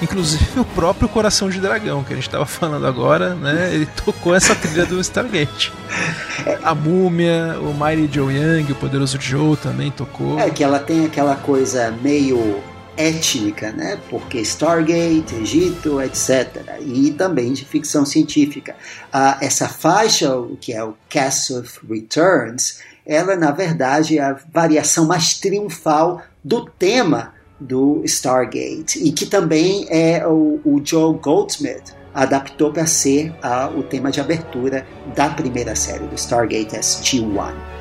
Inclusive 0.03 0.61
o 0.61 0.65
próprio 0.67 1.09
Coração 1.09 1.49
de 1.49 1.59
Dragão, 1.59 2.05
que 2.05 2.13
a 2.13 2.17
gente 2.17 2.29
estava 2.29 2.45
falando 2.45 2.87
agora, 2.87 3.35
né? 3.35 3.71
Ele 3.73 3.87
tocou 4.05 4.35
essa 4.35 4.55
trilha 4.55 4.85
do 4.85 5.01
Stargate. 5.01 5.73
A 6.63 6.75
Múmia, 6.75 7.59
o 7.59 7.73
Mighty 7.73 8.15
Joe 8.15 8.35
Young, 8.35 8.71
o 8.71 8.75
Poderoso 8.75 9.19
Joe 9.19 9.57
também 9.57 9.91
tocou. 9.91 10.39
É 10.39 10.51
que 10.51 10.63
ela 10.63 10.79
tem 10.79 11.07
aquela 11.07 11.37
coisa 11.37 11.91
meio 12.03 12.63
étnica, 12.99 13.73
né? 13.73 13.99
Porque 14.11 14.41
Stargate, 14.41 15.35
Egito, 15.41 16.03
etc. 16.03 16.81
E 16.81 17.13
também 17.13 17.55
de 17.55 17.65
ficção 17.65 18.05
científica. 18.05 18.77
Ah, 19.11 19.39
essa 19.41 19.71
faixa, 19.71 20.31
que 20.61 20.75
é 20.75 20.85
o 20.85 20.95
Cast 21.09 21.55
of 21.55 21.81
Returns, 21.89 22.79
ela 23.07 23.37
na 23.37 23.51
verdade 23.51 24.19
é 24.19 24.23
a 24.23 24.37
variação 24.53 25.07
mais 25.07 25.39
triunfal 25.39 26.23
do 26.43 26.65
tema 26.65 27.35
do 27.61 28.03
Stargate 28.05 28.99
e 29.03 29.13
que 29.13 29.27
também 29.27 29.87
é 29.89 30.27
o, 30.27 30.61
o 30.65 30.81
Joe 30.85 31.17
Goldsmith 31.19 31.95
adaptou 32.15 32.73
para 32.73 32.87
ser 32.87 33.31
uh, 33.31 33.77
o 33.77 33.83
tema 33.83 34.11
de 34.11 34.21
abertura 34.21 34.87
da 35.17 35.29
primeira 35.29 35.75
série 35.75 36.07
do 36.07 36.15
Stargate 36.15 36.77
SG-1. 36.77 37.74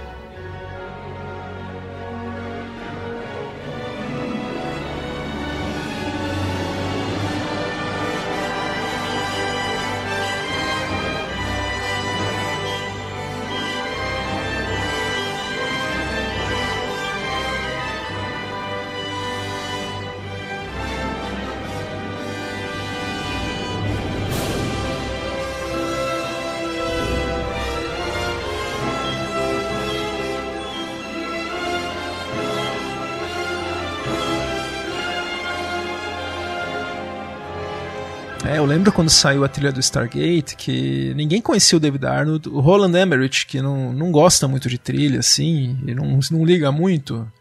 Lembro 38.73 38.91
quando 38.91 39.09
saiu 39.09 39.43
a 39.43 39.47
trilha 39.47 39.71
do 39.71 39.79
Stargate 39.79 40.55
que 40.55 41.13
ninguém 41.15 41.39
conhecia 41.39 41.77
o 41.77 41.79
David 41.79 42.05
Arnold. 42.07 42.49
O 42.49 42.59
Roland 42.59 42.97
Emmerich, 42.99 43.45
que 43.45 43.61
não, 43.61 43.93
não 43.93 44.11
gosta 44.11 44.47
muito 44.47 44.67
de 44.67 44.79
trilha, 44.79 45.19
assim, 45.19 45.77
e 45.85 45.93
não, 45.93 46.19
não 46.31 46.43
liga 46.43 46.71
muito. 46.71 47.31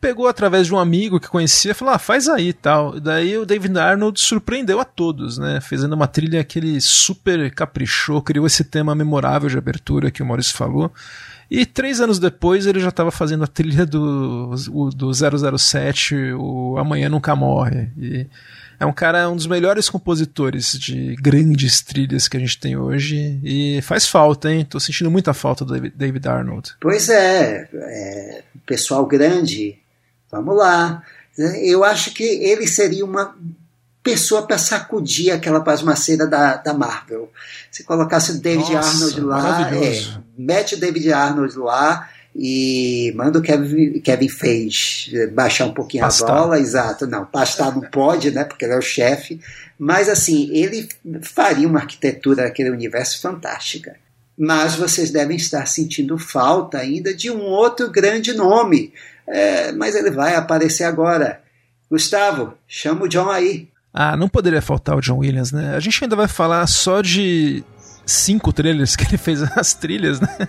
pegou 0.00 0.26
através 0.26 0.66
de 0.66 0.74
um 0.74 0.78
amigo 0.78 1.20
que 1.20 1.28
conhecia, 1.28 1.72
falou: 1.72 1.94
ah, 1.94 1.98
faz 1.98 2.28
aí 2.28 2.48
e 2.48 2.52
tal. 2.52 2.96
E 2.96 3.00
daí 3.00 3.38
o 3.38 3.46
David 3.46 3.78
Arnold 3.78 4.18
surpreendeu 4.20 4.80
a 4.80 4.84
todos, 4.84 5.38
né? 5.38 5.60
Fazendo 5.60 5.92
uma 5.92 6.08
trilha 6.08 6.42
que 6.42 6.58
ele 6.58 6.80
super 6.80 7.54
caprichou, 7.54 8.20
criou 8.20 8.44
esse 8.44 8.64
tema 8.64 8.92
memorável 8.92 9.48
de 9.48 9.56
abertura 9.56 10.10
que 10.10 10.22
o 10.22 10.26
Maurício 10.26 10.56
falou. 10.56 10.92
E 11.48 11.64
três 11.64 12.00
anos 12.00 12.18
depois 12.18 12.66
ele 12.66 12.80
já 12.80 12.88
estava 12.88 13.12
fazendo 13.12 13.44
a 13.44 13.46
trilha 13.46 13.86
do, 13.86 14.50
do 14.96 15.12
007, 15.12 16.32
o 16.32 16.76
Amanhã 16.78 17.08
Nunca 17.08 17.36
Morre. 17.36 17.88
E 17.96 18.26
é 18.82 18.86
um 18.86 18.92
cara, 18.92 19.30
um 19.30 19.36
dos 19.36 19.46
melhores 19.46 19.88
compositores 19.88 20.72
de 20.72 21.14
grandes 21.14 21.80
trilhas 21.80 22.26
que 22.26 22.36
a 22.36 22.40
gente 22.40 22.58
tem 22.58 22.76
hoje. 22.76 23.38
E 23.44 23.80
faz 23.80 24.08
falta, 24.08 24.50
hein? 24.50 24.64
Tô 24.64 24.80
sentindo 24.80 25.08
muita 25.08 25.32
falta 25.32 25.64
do 25.64 25.78
David 25.90 26.26
Arnold. 26.26 26.74
Pois 26.80 27.08
é, 27.08 27.68
é 27.72 28.42
pessoal 28.66 29.06
grande, 29.06 29.78
vamos 30.28 30.56
lá. 30.56 31.00
Eu 31.62 31.84
acho 31.84 32.12
que 32.12 32.24
ele 32.24 32.66
seria 32.66 33.04
uma 33.04 33.36
pessoa 34.02 34.44
para 34.44 34.58
sacudir 34.58 35.32
aquela 35.32 35.60
pasmaceira 35.60 36.26
da, 36.26 36.56
da 36.56 36.74
Marvel. 36.74 37.30
Se 37.70 37.84
colocasse 37.84 38.32
o 38.32 38.40
David 38.40 38.72
Nossa, 38.72 38.88
Arnold 38.88 39.20
lá, 39.20 39.70
é, 39.76 40.02
mete 40.36 40.74
o 40.74 40.80
David 40.80 41.12
Arnold 41.12 41.56
lá 41.56 42.08
e 42.34 43.12
manda 43.14 43.38
o 43.38 43.42
Kevin, 43.42 44.00
Kevin 44.00 44.28
Feige 44.28 45.26
baixar 45.28 45.66
um 45.66 45.74
pouquinho 45.74 46.04
pastar. 46.04 46.30
a 46.30 46.34
bola, 46.34 46.58
exato. 46.58 47.06
Não, 47.06 47.26
pastar 47.26 47.74
não 47.74 47.82
pode, 47.82 48.30
né? 48.30 48.44
Porque 48.44 48.64
ele 48.64 48.72
é 48.72 48.78
o 48.78 48.82
chefe. 48.82 49.40
Mas 49.78 50.08
assim, 50.08 50.50
ele 50.50 50.88
faria 51.22 51.68
uma 51.68 51.80
arquitetura 51.80 52.44
daquele 52.44 52.70
universo 52.70 53.20
fantástica. 53.20 53.96
Mas 54.38 54.74
vocês 54.74 55.10
devem 55.10 55.36
estar 55.36 55.66
sentindo 55.66 56.16
falta 56.16 56.78
ainda 56.78 57.12
de 57.12 57.30
um 57.30 57.42
outro 57.42 57.90
grande 57.90 58.32
nome. 58.32 58.92
É, 59.26 59.70
mas 59.72 59.94
ele 59.94 60.10
vai 60.10 60.34
aparecer 60.34 60.84
agora. 60.84 61.40
Gustavo, 61.90 62.54
chama 62.66 63.04
o 63.04 63.08
John 63.08 63.28
aí. 63.28 63.68
Ah, 63.92 64.16
não 64.16 64.28
poderia 64.28 64.62
faltar 64.62 64.96
o 64.96 65.02
John 65.02 65.18
Williams, 65.18 65.52
né? 65.52 65.76
A 65.76 65.80
gente 65.80 66.02
ainda 66.02 66.16
vai 66.16 66.26
falar 66.26 66.66
só 66.66 67.02
de 67.02 67.62
cinco 68.04 68.52
trailers 68.52 68.96
que 68.96 69.04
ele 69.04 69.16
fez 69.16 69.42
as 69.56 69.74
trilhas, 69.74 70.20
né? 70.20 70.48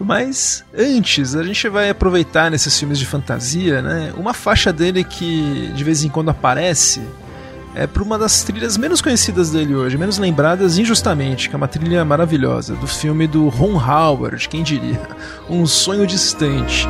Mas 0.00 0.64
antes, 0.76 1.34
a 1.34 1.42
gente 1.42 1.68
vai 1.68 1.90
aproveitar 1.90 2.50
nesses 2.50 2.78
filmes 2.78 2.98
de 2.98 3.06
fantasia, 3.06 3.82
né? 3.82 4.12
Uma 4.16 4.34
faixa 4.34 4.72
dele 4.72 5.04
que 5.04 5.70
de 5.74 5.84
vez 5.84 6.04
em 6.04 6.08
quando 6.08 6.30
aparece 6.30 7.02
é 7.74 7.86
para 7.86 8.02
uma 8.02 8.16
das 8.16 8.44
trilhas 8.44 8.76
menos 8.76 9.02
conhecidas 9.02 9.50
dele 9.50 9.74
hoje, 9.74 9.98
menos 9.98 10.18
lembradas 10.18 10.78
injustamente, 10.78 11.48
que 11.48 11.56
é 11.56 11.58
uma 11.58 11.66
trilha 11.66 12.04
maravilhosa 12.04 12.74
do 12.76 12.86
filme 12.86 13.26
do 13.26 13.48
Ron 13.48 13.74
Howard, 13.76 14.48
quem 14.48 14.62
diria? 14.62 15.00
Um 15.50 15.66
sonho 15.66 16.06
distante. 16.06 16.86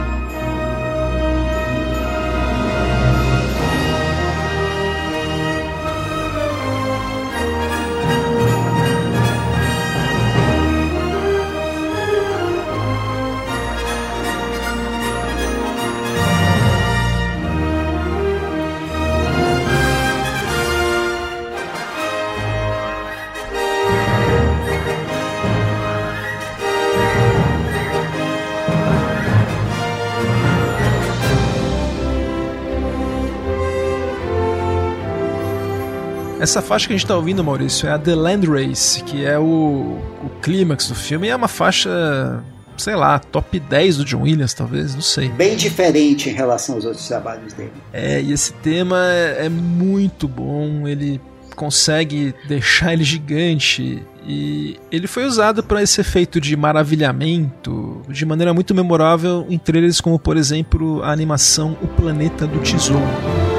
Essa 36.45 36.61
faixa 36.61 36.87
que 36.87 36.93
a 36.93 36.97
gente 36.97 37.07
está 37.07 37.17
ouvindo, 37.17 37.43
Maurício, 37.43 37.89
é 37.89 37.93
a 37.93 37.99
The 37.99 38.15
Land 38.15 38.47
Race, 38.47 39.03
que 39.03 39.25
é 39.25 39.39
o, 39.39 39.99
o 40.23 40.29
clímax 40.43 40.89
do 40.89 40.95
filme, 40.95 41.27
e 41.27 41.31
é 41.31 41.35
uma 41.35 41.49
faixa, 41.49 42.45
sei 42.77 42.95
lá, 42.95 43.19
top 43.19 43.59
10 43.59 43.97
do 43.97 44.05
John 44.05 44.25
Williams, 44.25 44.53
talvez, 44.53 44.95
não 44.95 45.01
sei. 45.01 45.31
Bem 45.31 45.57
diferente 45.57 46.29
em 46.29 46.35
relação 46.35 46.75
aos 46.75 46.85
outros 46.85 47.09
trabalhos 47.09 47.55
dele. 47.55 47.73
É, 47.95 48.21
e 48.21 48.31
esse 48.31 48.53
tema 48.53 49.11
é, 49.11 49.47
é 49.47 49.49
muito 49.49 50.29
bom, 50.29 50.87
ele 50.87 51.19
consegue 51.57 52.35
deixar 52.47 52.93
ele 52.93 53.05
gigante 53.05 54.03
e 54.27 54.77
ele 54.93 55.07
foi 55.07 55.25
usado 55.25 55.63
para 55.63 55.83
esse 55.83 55.99
efeito 55.99 56.39
de 56.39 56.55
maravilhamento 56.59 58.03
de 58.07 58.27
maneira 58.27 58.53
muito 58.53 58.75
memorável 58.75 59.47
em 59.49 59.57
trailers 59.57 59.99
como, 59.99 60.19
por 60.19 60.37
exemplo, 60.37 61.03
a 61.03 61.11
animação 61.11 61.75
O 61.81 61.87
Planeta 61.89 62.47
do 62.47 62.59
Tesouro. 62.59 63.54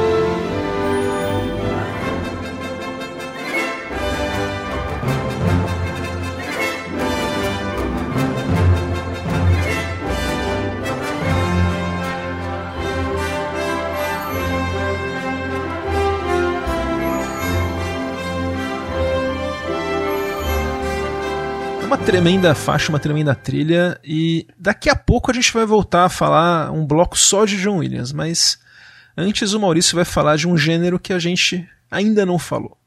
Tremenda 22.16 22.56
faixa, 22.56 22.88
uma 22.88 23.00
tremenda 23.00 23.36
trilha. 23.36 24.00
E 24.02 24.48
daqui 24.58 24.90
a 24.90 24.96
pouco 24.96 25.30
a 25.30 25.34
gente 25.34 25.52
vai 25.52 25.66
voltar 25.66 26.06
a 26.06 26.10
falar 26.10 26.72
um 26.72 26.86
bloco 26.86 27.18
só 27.18 27.44
de 27.44 27.62
John 27.62 27.80
Williams, 27.80 28.14
mas 28.14 28.58
antes 29.18 29.52
o 29.52 29.60
Maurício 29.60 29.98
vai 29.98 30.06
falar 30.06 30.38
de 30.38 30.48
um 30.48 30.58
gênero 30.58 30.98
que 30.98 31.12
a 31.12 31.20
gente 31.20 31.68
ainda 31.92 32.26
não 32.26 32.40
falou. 32.40 32.78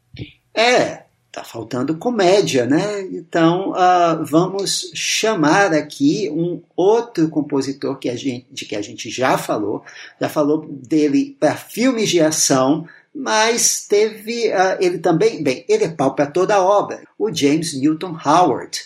É, 0.54 1.02
tá 1.30 1.44
faltando 1.44 1.98
comédia, 1.98 2.64
né? 2.64 3.02
Então 3.12 3.72
uh, 3.72 4.24
vamos 4.24 4.90
chamar 4.94 5.74
aqui 5.74 6.30
um 6.30 6.62
outro 6.74 7.28
compositor 7.28 7.98
que 7.98 8.08
a 8.08 8.16
gente, 8.16 8.46
de 8.50 8.64
que 8.64 8.74
a 8.74 8.80
gente 8.80 9.10
já 9.10 9.36
falou, 9.36 9.84
já 10.18 10.30
falou 10.30 10.66
dele 10.66 11.36
para 11.38 11.54
filmes 11.54 12.08
de 12.08 12.18
ação 12.18 12.86
mas 13.14 13.84
teve 13.88 14.48
uh, 14.48 14.78
ele 14.78 14.98
também, 14.98 15.42
bem, 15.42 15.64
ele 15.68 15.84
é 15.84 15.88
pau 15.88 16.14
para 16.14 16.26
toda 16.26 16.54
a 16.54 16.62
obra, 16.62 17.02
o 17.18 17.34
James 17.34 17.74
Newton 17.74 18.16
Howard, 18.24 18.80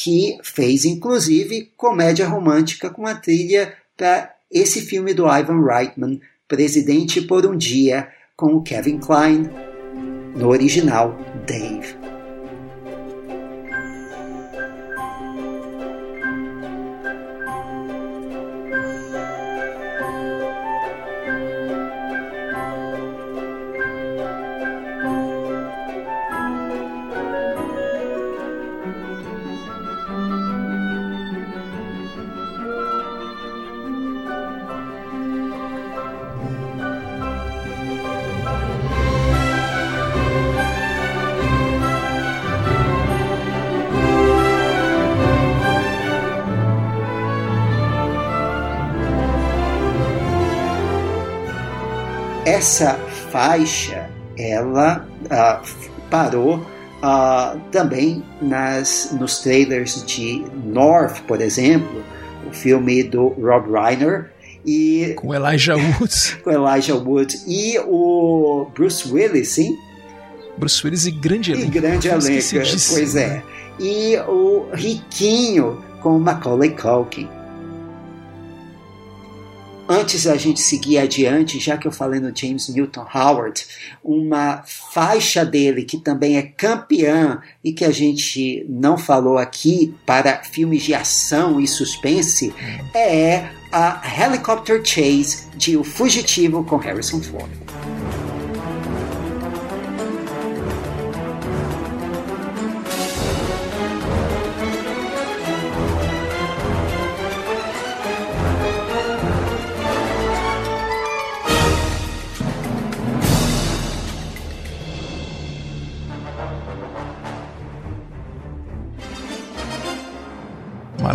que 0.00 0.38
fez 0.44 0.84
inclusive 0.84 1.72
comédia 1.76 2.28
romântica 2.28 2.88
com 2.88 3.04
a 3.04 3.16
trilha 3.16 3.74
para 3.96 4.32
esse 4.48 4.80
filme 4.80 5.12
do 5.12 5.26
Ivan 5.26 5.64
Reitman, 5.64 6.20
Presidente 6.46 7.20
por 7.20 7.44
um 7.44 7.56
Dia, 7.56 8.08
com 8.36 8.54
o 8.54 8.62
Kevin 8.62 9.00
Kline, 9.00 9.50
no 10.36 10.50
original 10.50 11.18
Dave. 11.44 11.97
Essa 52.58 52.94
faixa 53.30 54.10
ela 54.36 55.06
uh, 55.26 55.64
parou 56.10 56.56
uh, 56.56 57.60
também 57.70 58.24
nas, 58.42 59.10
nos 59.12 59.38
trailers 59.38 60.04
de 60.04 60.44
North, 60.64 61.20
por 61.28 61.40
exemplo, 61.40 62.02
o 62.48 62.52
filme 62.52 63.04
do 63.04 63.28
Rob 63.28 63.70
Reiner. 63.70 64.32
E, 64.66 65.14
com 65.16 65.32
Elijah 65.32 65.76
Wood. 65.76 66.38
com 66.42 66.50
Elijah 66.50 66.96
Wood. 66.96 67.38
E 67.46 67.78
o 67.78 68.68
Bruce 68.74 69.08
Willis, 69.08 69.50
sim? 69.50 69.76
Bruce 70.56 70.84
Willis 70.84 71.06
e 71.06 71.12
grande 71.12 71.52
elenco. 71.52 71.68
E 71.68 71.80
grande 71.80 72.08
elenco, 72.08 72.42
pois 72.90 73.14
é. 73.14 73.40
E 73.78 74.16
o 74.26 74.66
Riquinho 74.72 75.80
com 76.02 76.18
Macaulay 76.18 76.70
Culkin. 76.70 77.28
Antes 79.88 80.24
da 80.24 80.36
gente 80.36 80.60
seguir 80.60 80.98
adiante, 80.98 81.58
já 81.58 81.76
que 81.76 81.86
eu 81.86 81.92
falei 81.92 82.20
no 82.20 82.34
James 82.36 82.68
Newton 82.68 83.06
Howard, 83.12 83.66
uma 84.04 84.62
faixa 84.66 85.44
dele 85.44 85.84
que 85.84 85.98
também 85.98 86.36
é 86.36 86.42
campeã 86.42 87.40
e 87.64 87.72
que 87.72 87.84
a 87.84 87.90
gente 87.90 88.64
não 88.68 88.98
falou 88.98 89.38
aqui 89.38 89.94
para 90.04 90.42
filmes 90.42 90.82
de 90.82 90.94
ação 90.94 91.60
e 91.60 91.66
suspense 91.66 92.54
é 92.94 93.48
a 93.72 94.02
Helicopter 94.20 94.82
Chase 94.84 95.46
de 95.56 95.76
O 95.76 95.84
Fugitivo 95.84 96.64
com 96.64 96.76
Harrison 96.76 97.20
Ford. 97.20 97.50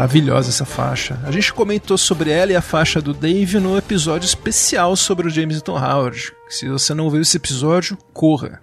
Maravilhosa 0.03 0.49
essa 0.49 0.65
faixa. 0.65 1.17
A 1.23 1.31
gente 1.31 1.53
comentou 1.53 1.97
sobre 1.97 2.29
ela 2.29 2.51
e 2.51 2.55
a 2.57 2.61
faixa 2.61 3.01
do 3.01 3.13
Dave 3.13 3.57
no 3.57 3.77
episódio 3.77 4.25
especial 4.25 4.97
sobre 4.97 5.27
o 5.27 5.29
James 5.29 5.55
Newton 5.55 5.77
Howard. 5.77 6.33
Se 6.49 6.67
você 6.67 6.93
não 6.93 7.09
viu 7.09 7.21
esse 7.21 7.37
episódio, 7.37 7.97
corra. 8.11 8.61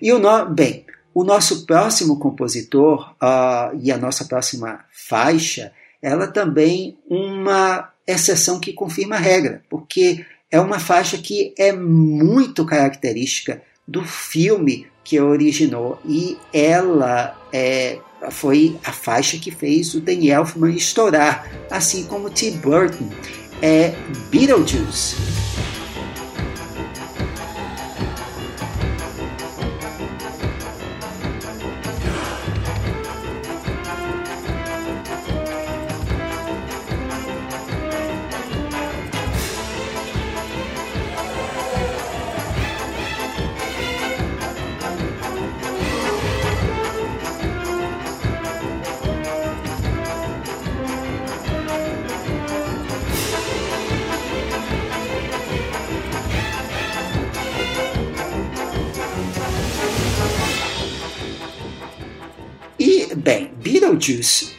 E 0.00 0.10
o 0.10 0.18
no... 0.18 0.46
bem, 0.46 0.86
o 1.12 1.22
nosso 1.22 1.66
próximo 1.66 2.18
compositor 2.18 3.14
uh, 3.22 3.78
e 3.78 3.92
a 3.92 3.98
nossa 3.98 4.24
próxima 4.24 4.80
faixa, 4.90 5.70
ela 6.00 6.28
também 6.28 6.96
uma 7.10 7.90
exceção 8.06 8.58
que 8.58 8.72
confirma 8.72 9.16
a 9.16 9.20
regra, 9.20 9.62
porque 9.68 10.24
é 10.50 10.58
uma 10.58 10.78
faixa 10.78 11.18
que 11.18 11.54
é 11.58 11.74
muito 11.74 12.64
característica 12.64 13.60
do 13.86 14.02
filme 14.02 14.86
que 15.04 15.20
originou 15.20 16.00
e 16.06 16.38
ela 16.54 17.38
é 17.52 17.98
foi 18.30 18.76
a 18.84 18.92
faixa 18.92 19.38
que 19.38 19.50
fez 19.50 19.94
o 19.94 20.00
Danny 20.00 20.30
Elfman 20.30 20.74
estourar, 20.74 21.50
assim 21.70 22.04
como 22.04 22.30
Tim 22.30 22.56
Burton. 22.58 23.08
É 23.62 23.94
Beetlejuice. 24.30 25.16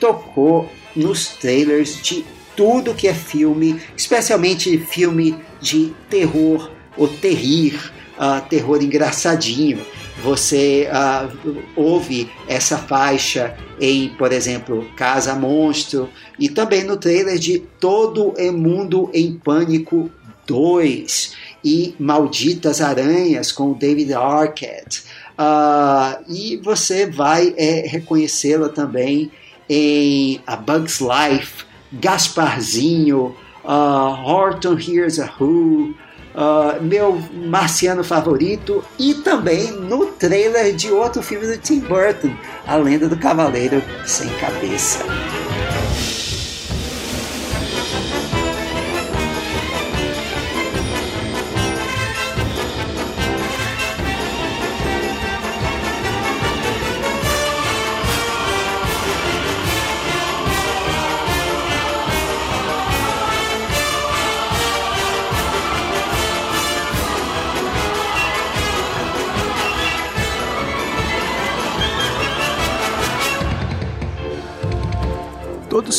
Tocou 0.06 0.70
nos 0.96 1.30
trailers 1.30 2.00
de 2.00 2.24
tudo 2.56 2.94
que 2.94 3.08
é 3.08 3.14
filme, 3.14 3.82
especialmente 3.98 4.78
filme 4.78 5.36
de 5.60 5.94
terror 6.10 6.70
ou 6.96 7.08
terrir, 7.08 7.92
uh, 8.18 8.48
terror 8.48 8.82
engraçadinho. 8.84 9.80
Você 10.24 10.88
uh, 10.88 11.58
ouve 11.76 12.32
essa 12.48 12.78
faixa 12.78 13.58
em, 13.82 14.10
por 14.10 14.32
exemplo, 14.32 14.88
Casa 14.96 15.34
Monstro 15.34 16.08
e 16.40 16.50
também 16.50 16.84
no 16.84 16.98
trailer 16.98 17.40
de 17.40 17.60
Todo 17.80 18.34
é 18.38 18.52
Mundo 18.52 19.10
em 19.12 19.34
Pânico 19.34 20.10
2 20.46 21.34
e 21.64 21.96
Malditas 22.00 22.80
Aranhas 22.80 23.52
com 23.52 23.74
David 23.74 24.14
Arquette. 24.14 25.04
Uh, 25.38 26.24
e 26.32 26.58
você 26.58 27.08
vai 27.08 27.54
é, 27.58 27.86
reconhecê-la 27.88 28.70
também 28.70 29.32
em 29.70 30.42
A 30.46 30.56
Bug's 30.56 31.00
Life, 31.00 31.66
Gasparzinho, 31.94 33.36
uh, 33.64 33.68
Horton 34.26 34.78
Hears 34.78 35.20
a 35.20 35.32
Who, 35.40 35.94
uh, 36.36 36.82
meu 36.82 37.22
marciano 37.48 38.04
favorito 38.04 38.84
e 39.00 39.16
também 39.16 39.72
no 39.72 40.08
trailer 40.08 40.76
de 40.76 40.92
outro 40.92 41.22
filme 41.22 41.48
do 41.48 41.58
Tim 41.58 41.80
Burton, 41.80 42.36
A 42.68 42.76
Lenda 42.76 43.08
do 43.08 43.18
Cavaleiro 43.18 43.82
Sem 44.06 44.30
Cabeça. 44.38 45.00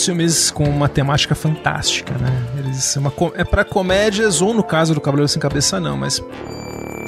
Filmes 0.07 0.50
com 0.50 0.64
uma 0.64 0.88
temática 0.88 1.34
fantástica, 1.34 2.14
né? 2.14 2.30
Eles 2.59 2.96
é 3.34 3.44
para 3.44 3.64
comédias 3.64 4.40
ou 4.40 4.54
no 4.54 4.62
caso 4.62 4.94
do 4.94 5.00
Cavaleiro 5.00 5.28
sem 5.28 5.40
Cabeça 5.40 5.80
não, 5.80 5.96
mas 5.96 6.22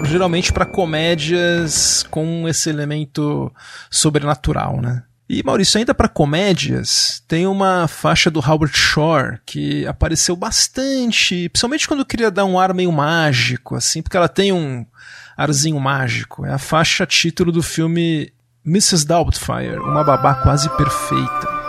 geralmente 0.05 0.53
para 0.53 0.67
comédias 0.67 2.05
com 2.11 2.49
esse 2.49 2.69
elemento 2.69 3.53
sobrenatural, 3.91 4.81
né? 4.81 5.05
E 5.29 5.43
Maurício, 5.45 5.79
ainda 5.79 5.95
para 5.95 6.09
comédias, 6.09 7.23
tem 7.29 7.47
uma 7.47 7.87
faixa 7.87 8.31
do 8.31 8.41
Howard 8.41 8.77
Shore 8.77 9.39
que 9.47 9.87
apareceu 9.87 10.35
bastante, 10.35 11.49
principalmente 11.51 11.87
quando 11.87 12.05
queria 12.05 12.31
dar 12.31 12.47
um 12.47 12.59
ar 12.59 12.73
meio 12.73 12.91
mágico, 12.91 13.77
assim, 13.77 14.03
porque 14.03 14.17
ela 14.17 14.29
tem 14.29 14.53
um 14.53 14.87
arzinho 15.37 15.79
mágico. 15.79 16.47
É 16.47 16.53
a 16.53 16.59
faixa 16.59 17.07
título 17.07 17.53
do 17.53 17.63
filme 17.63 18.33
Mrs. 18.67 19.07
Doubtfire, 19.07 19.79
uma 19.79 20.03
babá 20.03 20.35
quase 20.35 20.69
perfeita. 20.71 21.68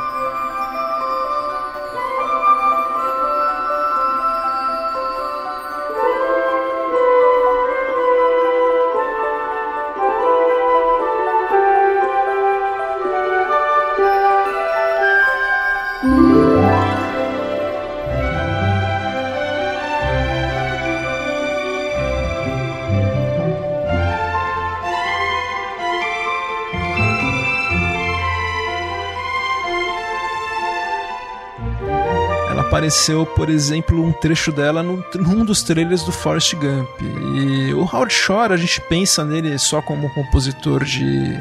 Apareceu, 32.89 33.23
por 33.23 33.51
exemplo, 33.51 34.03
um 34.03 34.11
trecho 34.11 34.51
dela 34.51 34.81
num, 34.81 35.03
num 35.13 35.45
dos 35.45 35.61
trailers 35.61 36.03
do 36.03 36.11
Forrest 36.11 36.55
Gump. 36.55 36.89
E 36.99 37.71
o 37.71 37.81
Howard 37.81 38.11
Shore, 38.11 38.51
a 38.51 38.57
gente 38.57 38.81
pensa 38.81 39.23
nele 39.23 39.59
só 39.59 39.79
como 39.79 40.07
um 40.07 40.09
compositor 40.09 40.83
de 40.83 41.39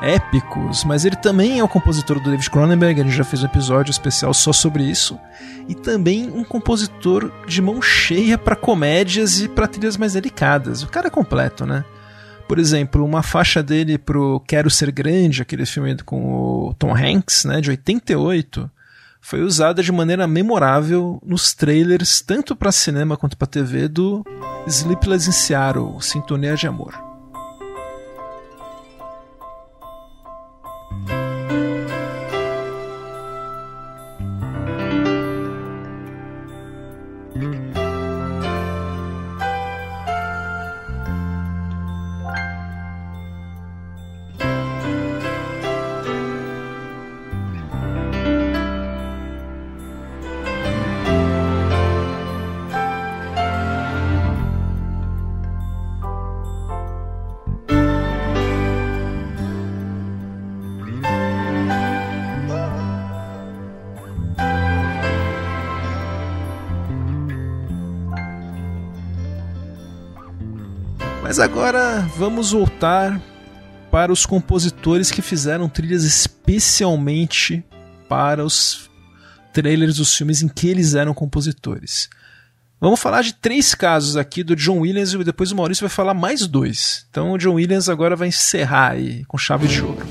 épicos, 0.00 0.84
mas 0.84 1.04
ele 1.04 1.16
também 1.16 1.58
é 1.58 1.64
o 1.64 1.68
compositor 1.68 2.18
do 2.18 2.30
David 2.30 2.48
Cronenberg, 2.48 3.02
a 3.02 3.04
gente 3.04 3.14
já 3.14 3.24
fez 3.24 3.42
um 3.42 3.46
episódio 3.46 3.90
especial 3.90 4.32
só 4.32 4.50
sobre 4.50 4.82
isso, 4.82 5.18
e 5.68 5.74
também 5.74 6.30
um 6.30 6.42
compositor 6.42 7.30
de 7.46 7.60
mão 7.60 7.82
cheia 7.82 8.38
para 8.38 8.56
comédias 8.56 9.42
e 9.42 9.48
para 9.48 9.68
trilhas 9.68 9.98
mais 9.98 10.14
delicadas. 10.14 10.82
O 10.82 10.88
cara 10.88 11.08
é 11.08 11.10
completo, 11.10 11.66
né? 11.66 11.84
Por 12.48 12.58
exemplo, 12.58 13.04
uma 13.04 13.22
faixa 13.22 13.62
dele 13.62 13.98
pro 13.98 14.40
Quero 14.46 14.70
Ser 14.70 14.90
Grande, 14.90 15.42
aquele 15.42 15.66
filme 15.66 15.94
com 16.02 16.68
o 16.68 16.74
Tom 16.78 16.96
Hanks, 16.96 17.44
né, 17.44 17.60
de 17.60 17.68
88, 17.68 18.70
foi 19.20 19.42
usada 19.42 19.82
de 19.82 19.92
maneira 19.92 20.26
memorável 20.26 21.20
nos 21.24 21.54
trailers, 21.54 22.20
tanto 22.20 22.56
para 22.56 22.72
cinema 22.72 23.16
quanto 23.16 23.36
para 23.36 23.46
TV, 23.46 23.88
do 23.88 24.24
Sleepless 24.66 25.28
in 25.28 25.32
Seattle, 25.32 26.00
Sintonia 26.00 26.54
de 26.54 26.66
Amor. 26.66 27.07
Mas 71.38 71.44
agora 71.44 72.00
vamos 72.16 72.50
voltar 72.50 73.22
para 73.92 74.10
os 74.10 74.26
compositores 74.26 75.12
que 75.12 75.22
fizeram 75.22 75.68
trilhas 75.68 76.02
especialmente 76.02 77.62
para 78.08 78.44
os 78.44 78.90
trailers 79.52 79.98
dos 79.98 80.16
filmes 80.16 80.42
em 80.42 80.48
que 80.48 80.66
eles 80.66 80.96
eram 80.96 81.14
compositores. 81.14 82.10
Vamos 82.80 82.98
falar 82.98 83.22
de 83.22 83.34
três 83.34 83.72
casos 83.72 84.16
aqui 84.16 84.42
do 84.42 84.56
John 84.56 84.80
Williams 84.80 85.12
e 85.12 85.22
depois 85.22 85.52
o 85.52 85.56
Maurício 85.56 85.86
vai 85.86 85.94
falar 85.94 86.12
mais 86.12 86.44
dois. 86.44 87.06
Então 87.08 87.30
o 87.30 87.38
John 87.38 87.54
Williams 87.54 87.88
agora 87.88 88.16
vai 88.16 88.26
encerrar 88.26 88.94
aí 88.94 89.24
com 89.26 89.38
chave 89.38 89.68
de 89.68 89.80
ouro. 89.80 90.04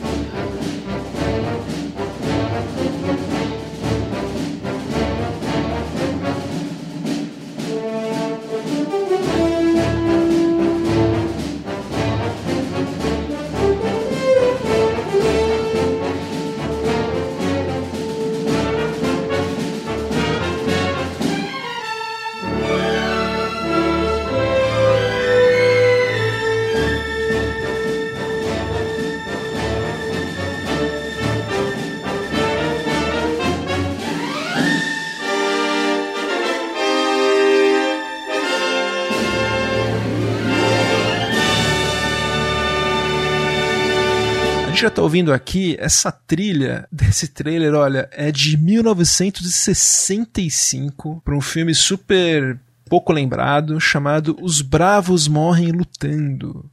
Ouvindo 45.07 45.31
aqui, 45.31 45.77
essa 45.79 46.11
trilha 46.11 46.85
desse 46.91 47.29
trailer, 47.29 47.73
olha, 47.73 48.09
é 48.11 48.29
de 48.29 48.57
1965 48.57 51.21
para 51.23 51.33
um 51.33 51.39
filme 51.39 51.73
super 51.73 52.59
pouco 52.89 53.13
lembrado 53.13 53.79
chamado 53.79 54.37
Os 54.41 54.61
Bravos 54.61 55.29
Morrem 55.29 55.71
Lutando. 55.71 56.69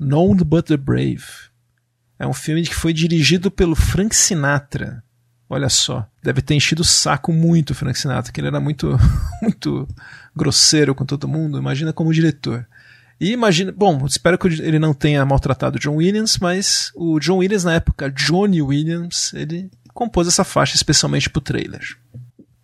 None 0.00 0.42
But 0.42 0.68
the 0.68 0.78
Brave. 0.78 1.26
É 2.18 2.26
um 2.26 2.32
filme 2.32 2.62
que 2.62 2.74
foi 2.74 2.94
dirigido 2.94 3.50
pelo 3.50 3.76
Frank 3.76 4.16
Sinatra. 4.16 5.04
Olha 5.46 5.68
só, 5.68 6.08
deve 6.22 6.40
ter 6.40 6.54
enchido 6.54 6.80
o 6.80 6.84
saco 6.84 7.30
muito 7.30 7.72
o 7.72 7.74
Frank 7.74 7.98
Sinatra, 7.98 8.32
que 8.32 8.40
ele 8.40 8.48
era 8.48 8.58
muito, 8.58 8.98
muito 9.42 9.86
grosseiro 10.34 10.94
com 10.94 11.04
todo 11.04 11.28
mundo. 11.28 11.58
Imagina 11.58 11.92
como 11.92 12.10
diretor. 12.12 12.66
E 13.20 13.32
imagina, 13.32 13.72
bom, 13.72 14.04
espero 14.06 14.36
que 14.36 14.46
ele 14.46 14.78
não 14.78 14.92
tenha 14.92 15.24
maltratado 15.24 15.78
John 15.78 15.96
Williams, 15.96 16.38
mas 16.38 16.90
o 16.94 17.18
John 17.18 17.38
Williams 17.38 17.64
na 17.64 17.74
época, 17.74 18.10
Johnny 18.10 18.60
Williams, 18.60 19.32
ele 19.32 19.70
compôs 19.94 20.28
essa 20.28 20.44
faixa 20.44 20.76
especialmente 20.76 21.30
pro 21.30 21.40
trailer. 21.40 21.82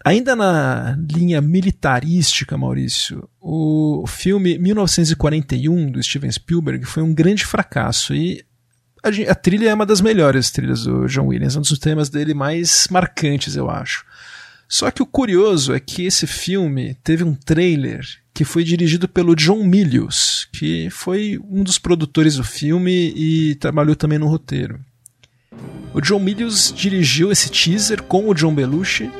Ainda 0.05 0.37
na 0.37 0.99
linha 1.11 1.41
militarística, 1.41 2.59
Maurício, 2.59 3.29
o 3.41 4.05
filme 4.07 4.59
1941 4.59 5.93
do 5.93 6.03
Steven 6.03 6.31
Spielberg 6.31 6.85
foi 6.85 7.03
um 7.03 7.15
grande 7.15 7.47
fracasso 7.47 8.13
e 8.13 8.45
a, 9.03 9.31
a 9.31 9.35
trilha 9.35 9.71
é 9.71 9.75
uma 9.75 9.87
das 9.87 10.01
melhores 10.01 10.51
trilhas 10.51 10.83
do 10.83 11.07
John 11.07 11.29
Williams, 11.29 11.57
um 11.57 11.61
dos 11.61 11.79
temas 11.79 12.11
dele 12.11 12.35
mais 12.35 12.89
marcantes, 12.91 13.57
eu 13.57 13.71
acho. 13.71 14.05
Só 14.69 14.91
que 14.91 15.03
o 15.03 15.07
curioso 15.07 15.73
é 15.73 15.81
que 15.81 16.05
esse 16.05 16.27
filme 16.27 16.95
teve 17.05 17.23
um 17.23 17.35
trailer 17.35 18.05
que 18.35 18.45
foi 18.45 18.65
dirigido 18.65 19.07
pelo 19.09 19.37
John 19.37 19.63
Milius, 19.65 20.49
que 20.53 20.89
foi 20.91 21.39
um 21.51 21.63
dos 21.63 21.79
produtores 21.79 22.37
do 22.37 22.45
filme 22.45 23.13
e 23.15 23.55
trabalhou 23.57 23.95
também 23.95 24.19
no 24.19 24.27
roteiro. 24.27 24.81
O 25.93 26.01
John 26.01 26.19
Milius 26.19 26.73
dirigiu 26.75 27.31
esse 27.31 27.51
teaser 27.51 28.03
com 28.03 28.29
o 28.29 28.35
John 28.35 28.55
Belushi 28.55 29.11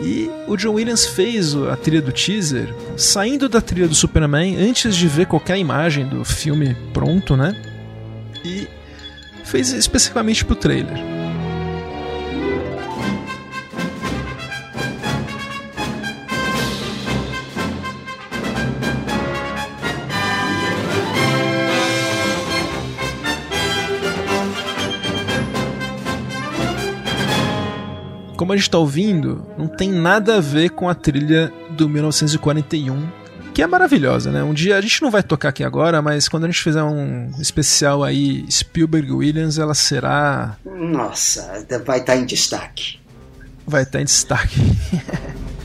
e 0.00 0.30
o 0.48 0.56
John 0.56 0.72
Williams 0.74 1.06
fez 1.06 1.54
a 1.54 1.76
trilha 1.76 2.00
do 2.00 2.10
teaser 2.10 2.74
saindo 2.96 3.48
da 3.48 3.60
trilha 3.60 3.86
do 3.86 3.94
Superman 3.94 4.56
antes 4.56 4.96
de 4.96 5.06
ver 5.06 5.26
qualquer 5.26 5.58
imagem 5.58 6.08
do 6.08 6.24
filme 6.24 6.74
pronto, 6.94 7.36
né? 7.36 7.54
E 8.44 8.66
fez 9.44 9.70
especificamente 9.72 10.44
pro 10.44 10.56
trailer. 10.56 11.21
Como 28.52 28.54
a 28.54 28.56
gente 28.56 28.68
está 28.68 28.78
ouvindo, 28.78 29.46
não 29.56 29.66
tem 29.66 29.90
nada 29.90 30.36
a 30.36 30.40
ver 30.40 30.70
com 30.70 30.86
a 30.88 30.94
trilha 30.94 31.50
do 31.70 31.88
1941, 31.88 33.08
que 33.54 33.62
é 33.62 33.66
maravilhosa, 33.66 34.30
né? 34.30 34.42
Um 34.42 34.52
dia 34.52 34.76
a 34.76 34.80
gente 34.80 35.00
não 35.00 35.10
vai 35.10 35.22
tocar 35.22 35.48
aqui 35.48 35.64
agora, 35.64 36.02
mas 36.02 36.28
quando 36.28 36.44
a 36.44 36.46
gente 36.48 36.62
fizer 36.62 36.82
um 36.82 37.30
especial 37.38 38.04
aí 38.04 38.44
Spielberg 38.50 39.10
Williams, 39.10 39.56
ela 39.58 39.72
será. 39.72 40.56
Nossa, 40.64 41.66
vai 41.86 42.00
estar 42.00 42.12
tá 42.12 42.16
em 42.16 42.26
destaque. 42.26 42.98
Vai 43.66 43.84
estar 43.84 43.92
tá 43.98 44.02
em 44.02 44.04
destaque. 44.04 44.60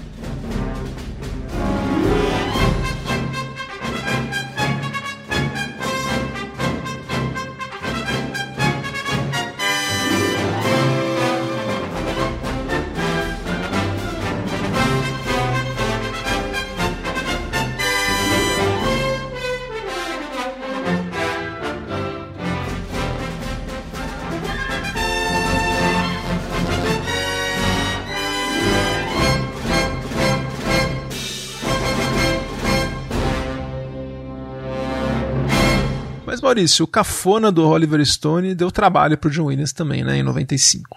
Maurício, 36.48 36.86
o 36.86 36.88
cafona 36.88 37.52
do 37.52 37.68
Oliver 37.68 38.04
Stone 38.06 38.56
deu 38.56 38.72
trabalho 38.72 39.18
para 39.18 39.28
o 39.28 39.32
John 39.32 39.46
Williams 39.46 39.74
também, 39.74 40.02
né, 40.04 40.18
em 40.18 40.24
95. 40.24 40.96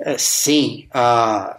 É, 0.00 0.16
sim, 0.18 0.86
uh, 0.94 1.54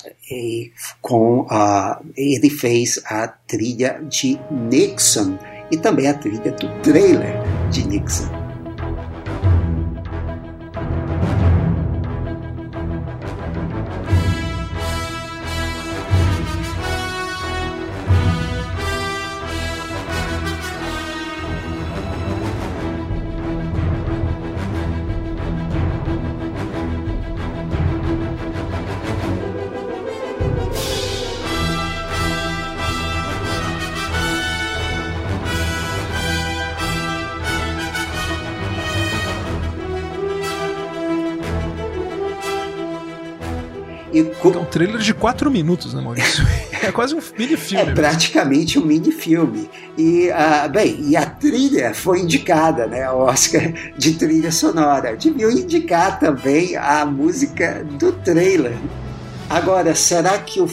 com, 1.00 1.42
uh, 1.42 2.04
ele 2.18 2.50
fez 2.50 3.00
a 3.06 3.28
trilha 3.28 4.02
de 4.10 4.40
Nixon 4.50 5.38
e 5.70 5.78
também 5.78 6.08
a 6.08 6.14
trilha 6.16 6.52
do 6.52 6.68
trailer 6.82 7.36
de 7.70 7.88
Nixon. 7.88 8.43
Trailer 44.74 45.00
de 45.00 45.14
4 45.14 45.52
minutos, 45.52 45.94
né, 45.94 46.02
Maurício? 46.02 46.44
É 46.84 46.92
quase 46.92 47.16
um 47.16 47.22
mini-filme. 47.40 47.92
É 47.92 47.94
praticamente 47.94 48.78
um 48.78 48.84
mini-filme. 48.84 49.70
E, 49.98 50.28
uh, 50.28 50.70
bem, 50.70 50.98
e 51.00 51.16
a 51.16 51.26
trilha 51.26 51.94
foi 51.94 52.20
indicada, 52.20 52.86
né, 52.88 53.04
ao 53.04 53.20
Oscar 53.20 53.72
de 53.98 54.16
trilha 54.16 54.52
sonora. 54.52 55.16
Deviam 55.16 55.50
indicar 55.50 56.20
também 56.20 56.76
a 56.76 57.06
música 57.06 57.86
do 57.86 58.12
trailer. 58.12 58.76
Agora, 59.50 59.96
será 59.96 60.38
que 60.40 60.60
o, 60.60 60.66
uh, 60.66 60.70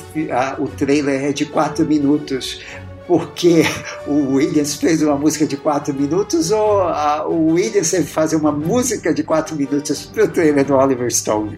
o 0.59 0.67
trailer 0.67 1.27
é 1.27 1.33
de 1.33 1.47
4 1.47 1.87
minutos 1.87 2.61
porque 3.07 3.63
o 4.07 4.35
Williams 4.35 4.75
fez 4.75 5.03
uma 5.03 5.17
música 5.17 5.47
de 5.47 5.57
4 5.57 5.95
minutos 5.95 6.51
ou 6.51 6.89
uh, 6.89 7.29
o 7.29 7.53
Williams 7.53 7.87
sempre 7.87 8.11
fazer 8.11 8.35
uma 8.35 8.51
música 8.53 9.15
de 9.15 9.23
4 9.23 9.55
minutos 9.55 10.07
para 10.07 10.25
o 10.25 10.29
trailer 10.29 10.65
do 10.65 10.75
Oliver 10.75 11.13
Stone? 11.13 11.57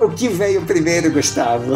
O 0.00 0.08
que 0.08 0.28
veio 0.28 0.62
primeiro, 0.62 1.12
Gustavo? 1.12 1.74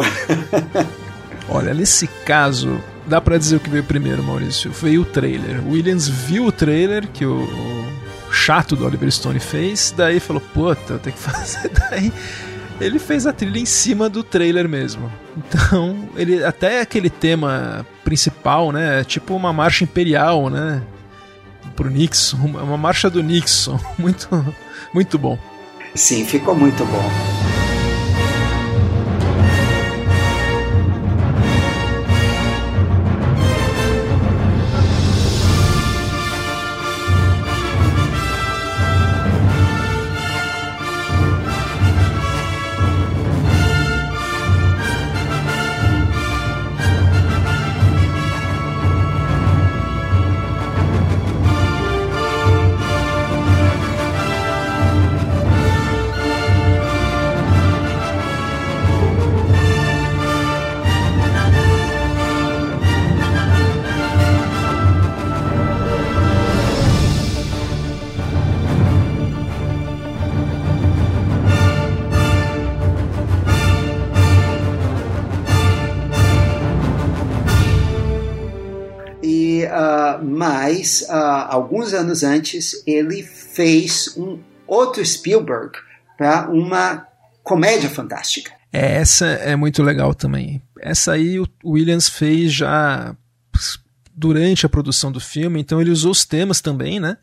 Olha, 1.47 1.73
nesse 1.73 2.07
caso, 2.25 2.81
dá 3.05 3.21
para 3.21 3.37
dizer 3.37 3.57
o 3.57 3.59
que 3.59 3.69
veio 3.69 3.83
primeiro, 3.83 4.23
Maurício. 4.23 4.71
Veio 4.71 5.01
o 5.01 5.05
trailer. 5.05 5.61
O 5.63 5.71
Williams 5.71 6.07
viu 6.07 6.47
o 6.47 6.51
trailer 6.51 7.07
que 7.07 7.23
o, 7.23 7.43
o 7.43 8.31
chato 8.31 8.75
do 8.75 8.83
Oliver 8.85 9.11
Stone 9.11 9.39
fez, 9.39 9.93
daí 9.95 10.19
falou: 10.19 10.41
Puta, 10.41 10.93
eu 10.93 10.99
tenho 10.99 11.15
que 11.15 11.21
fazer. 11.21 11.69
Daí 11.69 12.11
ele 12.81 12.97
fez 12.97 13.27
a 13.27 13.31
trilha 13.31 13.59
em 13.59 13.65
cima 13.65 14.09
do 14.09 14.23
trailer 14.23 14.67
mesmo. 14.67 15.11
Então, 15.37 16.09
ele 16.15 16.43
até 16.43 16.81
aquele 16.81 17.09
tema 17.09 17.85
principal, 18.03 18.71
né? 18.71 19.01
É 19.01 19.03
tipo 19.03 19.35
uma 19.35 19.53
marcha 19.53 19.83
imperial, 19.83 20.49
né? 20.49 20.81
Pro 21.75 21.89
Nixon, 21.89 22.37
uma 22.37 22.77
marcha 22.77 23.09
do 23.09 23.21
Nixon. 23.21 23.79
Muito, 23.99 24.55
muito 24.93 25.17
bom. 25.19 25.37
Sim, 25.93 26.25
ficou 26.25 26.55
muito 26.55 26.85
bom. 26.85 27.44
Alguns 81.47 81.93
anos 81.93 82.23
antes 82.23 82.83
ele 82.85 83.23
fez 83.23 84.15
um 84.17 84.39
outro 84.67 85.05
Spielberg 85.05 85.77
para 86.17 86.49
uma 86.49 87.05
comédia 87.43 87.89
fantástica. 87.89 88.51
É, 88.71 88.95
essa 88.97 89.25
é 89.25 89.55
muito 89.55 89.81
legal 89.83 90.13
também. 90.13 90.61
Essa 90.79 91.13
aí 91.13 91.39
o 91.39 91.47
Williams 91.63 92.09
fez 92.09 92.53
já 92.53 93.15
durante 94.13 94.65
a 94.65 94.69
produção 94.69 95.11
do 95.11 95.19
filme, 95.19 95.59
então 95.59 95.79
ele 95.79 95.91
usou 95.91 96.11
os 96.11 96.25
temas 96.25 96.61
também, 96.61 96.99
né? 96.99 97.17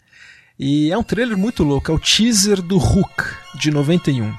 E 0.59 0.91
é 0.91 0.99
um 0.99 1.03
trailer 1.03 1.37
muito 1.37 1.65
louco, 1.65 1.91
é 1.91 1.95
o 1.95 1.99
teaser 1.99 2.61
do 2.61 2.77
Hook 2.77 3.25
de 3.59 3.71
91. 3.71 4.33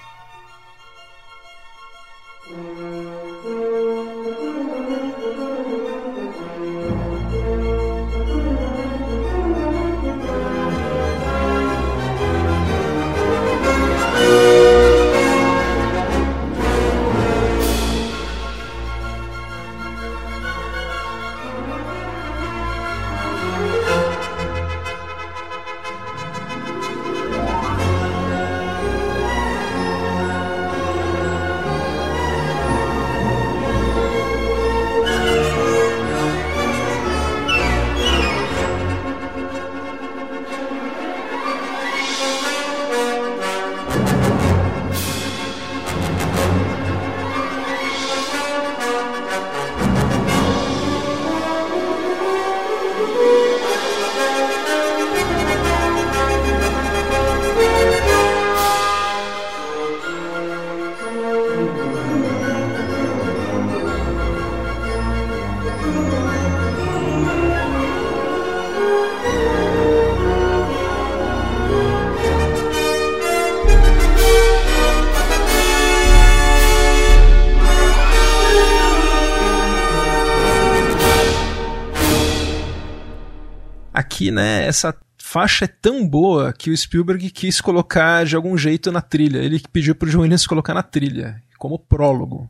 Essa 84.73 84.95
faixa 85.17 85.65
é 85.65 85.67
tão 85.67 86.07
boa 86.07 86.51
que 86.51 86.71
o 86.71 86.77
Spielberg 86.77 87.29
quis 87.29 87.61
colocar 87.61 88.25
de 88.25 88.35
algum 88.35 88.57
jeito 88.57 88.91
na 88.91 89.01
trilha. 89.01 89.37
Ele 89.37 89.61
pediu 89.71 89.95
para 89.95 90.09
o 90.09 90.21
Williams 90.21 90.47
colocar 90.47 90.73
na 90.73 90.83
trilha, 90.83 91.41
como 91.57 91.79
prólogo. 91.79 92.49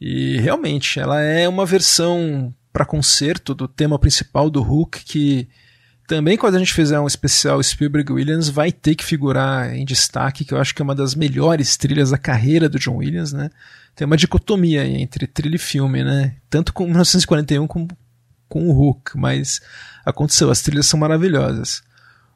E 0.00 0.38
realmente, 0.38 0.98
ela 0.98 1.20
é 1.20 1.46
uma 1.46 1.66
versão 1.66 2.54
para 2.72 2.86
concerto 2.86 3.54
do 3.54 3.68
tema 3.68 3.98
principal 3.98 4.48
do 4.48 4.62
Hook 4.62 5.04
que 5.04 5.48
também 6.06 6.36
quando 6.36 6.56
a 6.56 6.58
gente 6.58 6.72
fizer 6.72 6.98
um 6.98 7.06
especial 7.06 7.62
Spielberg 7.62 8.12
Williams 8.12 8.48
vai 8.48 8.72
ter 8.72 8.96
que 8.96 9.04
figurar 9.04 9.72
em 9.76 9.84
destaque, 9.84 10.44
que 10.44 10.52
eu 10.52 10.58
acho 10.58 10.74
que 10.74 10.82
é 10.82 10.84
uma 10.84 10.94
das 10.94 11.14
melhores 11.14 11.76
trilhas 11.76 12.10
da 12.10 12.18
carreira 12.18 12.68
do 12.68 12.80
John 12.80 12.96
Williams, 12.96 13.32
né? 13.32 13.50
Tem 13.94 14.06
uma 14.06 14.16
dicotomia 14.16 14.84
entre 14.84 15.26
trilha 15.26 15.54
e 15.54 15.58
filme, 15.58 16.02
né? 16.02 16.34
Tanto 16.48 16.72
com 16.72 16.84
1941 16.84 17.66
como 17.68 17.86
com 18.50 18.68
o 18.68 18.78
Hook, 18.78 19.16
mas 19.16 19.62
aconteceu, 20.04 20.50
as 20.50 20.60
trilhas 20.60 20.84
são 20.84 21.00
maravilhosas. 21.00 21.82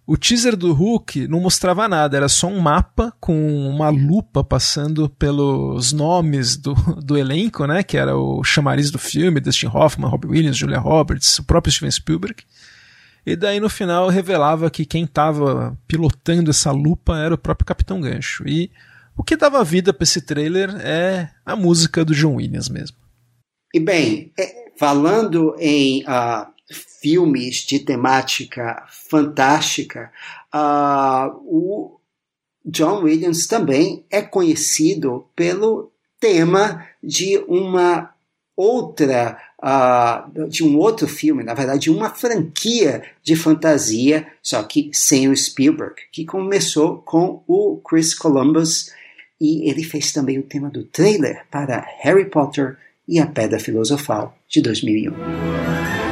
O 0.07 0.19
teaser 0.19 0.55
do 0.55 0.73
Hulk 0.75 1.27
não 1.29 1.41
mostrava 1.41 1.89
nada, 1.89 2.17
era 2.17 2.29
só 2.29 2.47
um 2.47 2.61
mapa 2.61 3.13
com 3.19 3.69
uma 3.69 3.89
lupa 3.89 4.45
passando 4.45 5.09
pelos 5.09 5.93
nomes 5.93 6.57
do, 6.59 6.75
do 7.03 7.17
elenco, 7.17 7.67
né? 7.67 7.83
Que 7.83 7.97
era 7.97 8.17
o 8.17 8.45
chamariz 8.45 8.91
do 8.91 8.99
filme, 8.99 9.41
Dustin 9.41 9.67
Hoffman, 9.67 10.11
Robbie 10.11 10.29
Williams, 10.29 10.59
Julia 10.59 10.79
Roberts, 10.79 11.39
o 11.39 11.45
próprio 11.45 11.73
Steven 11.73 11.91
Spielberg. 11.91 12.45
E 13.27 13.35
daí 13.35 13.59
no 13.59 13.71
final 13.71 14.11
revelava 14.11 14.71
que 14.71 14.85
quem 14.85 15.05
estava 15.05 15.77
pilotando 15.89 16.51
essa 16.51 16.71
lupa 16.71 17.17
era 17.19 17.35
o 17.35 17.39
próprio 17.39 17.67
Capitão 17.67 17.99
Gancho. 17.99 18.47
E 18.47 18.71
o 19.17 19.25
que 19.25 19.37
dava 19.37 19.65
vida 19.65 19.95
para 19.95 20.05
esse 20.05 20.21
trailer 20.21 20.69
é 20.81 21.31
a 21.47 21.57
música 21.57 22.05
do 22.05 22.15
John 22.15 22.35
Williams 22.35 22.69
mesmo. 22.69 23.04
E 23.75 23.81
bem, 23.81 24.31
é, 24.39 24.71
falando 24.77 25.57
em 25.59 26.05
uh, 26.05 26.47
filmes 27.03 27.57
de 27.57 27.81
temática 27.81 28.87
fantástica, 28.89 30.13
uh, 30.55 31.37
o 31.45 31.99
John 32.65 33.03
Williams 33.03 33.49
também 33.49 34.05
é 34.09 34.23
conhecido 34.23 35.27
pelo 35.35 35.91
tema 36.21 36.87
de 37.03 37.37
uma 37.49 38.15
outra 38.57 39.41
uh, 39.61 40.49
de 40.49 40.63
um 40.63 40.79
outro 40.79 41.09
filme, 41.09 41.43
na 41.43 41.53
verdade, 41.53 41.81
de 41.81 41.91
uma 41.91 42.11
franquia 42.11 43.03
de 43.25 43.35
fantasia, 43.35 44.25
só 44.41 44.63
que 44.63 44.89
sem 44.93 45.29
o 45.29 45.37
Spielberg, 45.37 45.97
que 46.13 46.25
começou 46.25 46.99
com 46.99 47.43
o 47.49 47.79
Chris 47.79 48.15
Columbus. 48.15 48.93
E 49.41 49.69
ele 49.69 49.83
fez 49.83 50.13
também 50.13 50.39
o 50.39 50.45
tema 50.45 50.71
do 50.71 50.85
trailer 50.85 51.45
para 51.51 51.85
Harry 52.03 52.27
Potter 52.27 52.79
e 53.09 53.19
a 53.19 53.27
Pedra 53.27 53.59
Filosofal 53.59 54.37
de 54.49 54.61
2001. 54.63 56.04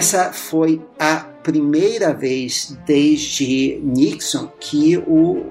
Essa 0.00 0.32
foi 0.32 0.80
a 0.98 1.16
primeira 1.42 2.14
vez 2.14 2.74
desde 2.86 3.78
Nixon 3.84 4.50
que 4.58 4.96
o, 4.96 5.44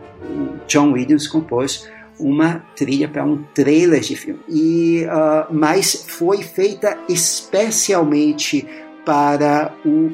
John 0.68 0.94
Williams 0.94 1.28
compôs 1.28 1.88
uma 2.20 2.66
trilha 2.76 3.08
para 3.08 3.24
um 3.24 3.44
trailer 3.54 4.00
de 4.00 4.16
filme. 4.16 4.40
E, 4.50 5.06
uh, 5.06 5.54
mas 5.54 6.04
foi 6.08 6.42
feita 6.42 6.98
especialmente 7.08 8.68
para 9.06 9.72
o 9.86 10.14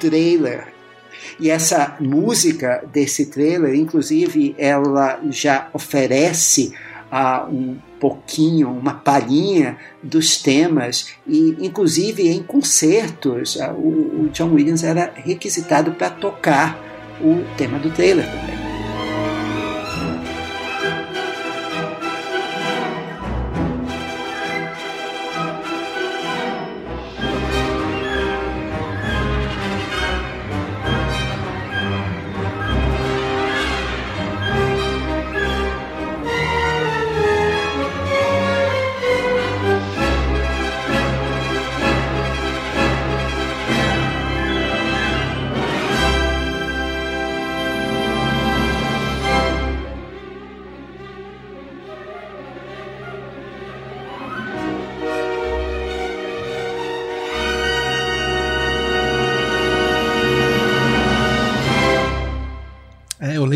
trailer. 0.00 0.68
E 1.38 1.50
essa 1.50 1.94
música 2.00 2.82
desse 2.90 3.26
trailer, 3.26 3.74
inclusive, 3.74 4.54
ela 4.56 5.20
já 5.28 5.68
oferece 5.74 6.72
um 7.50 7.76
pouquinho, 8.00 8.70
uma 8.70 8.94
palhinha 8.94 9.76
dos 10.02 10.42
temas 10.42 11.14
e, 11.26 11.56
inclusive, 11.60 12.28
em 12.28 12.42
concertos, 12.42 13.56
o, 13.76 14.24
o 14.24 14.30
John 14.32 14.52
Williams 14.52 14.82
era 14.82 15.12
requisitado 15.14 15.92
para 15.92 16.10
tocar 16.10 16.78
o 17.20 17.44
tema 17.56 17.78
do 17.78 17.90
trailer 17.90 18.26
também. 18.26 18.63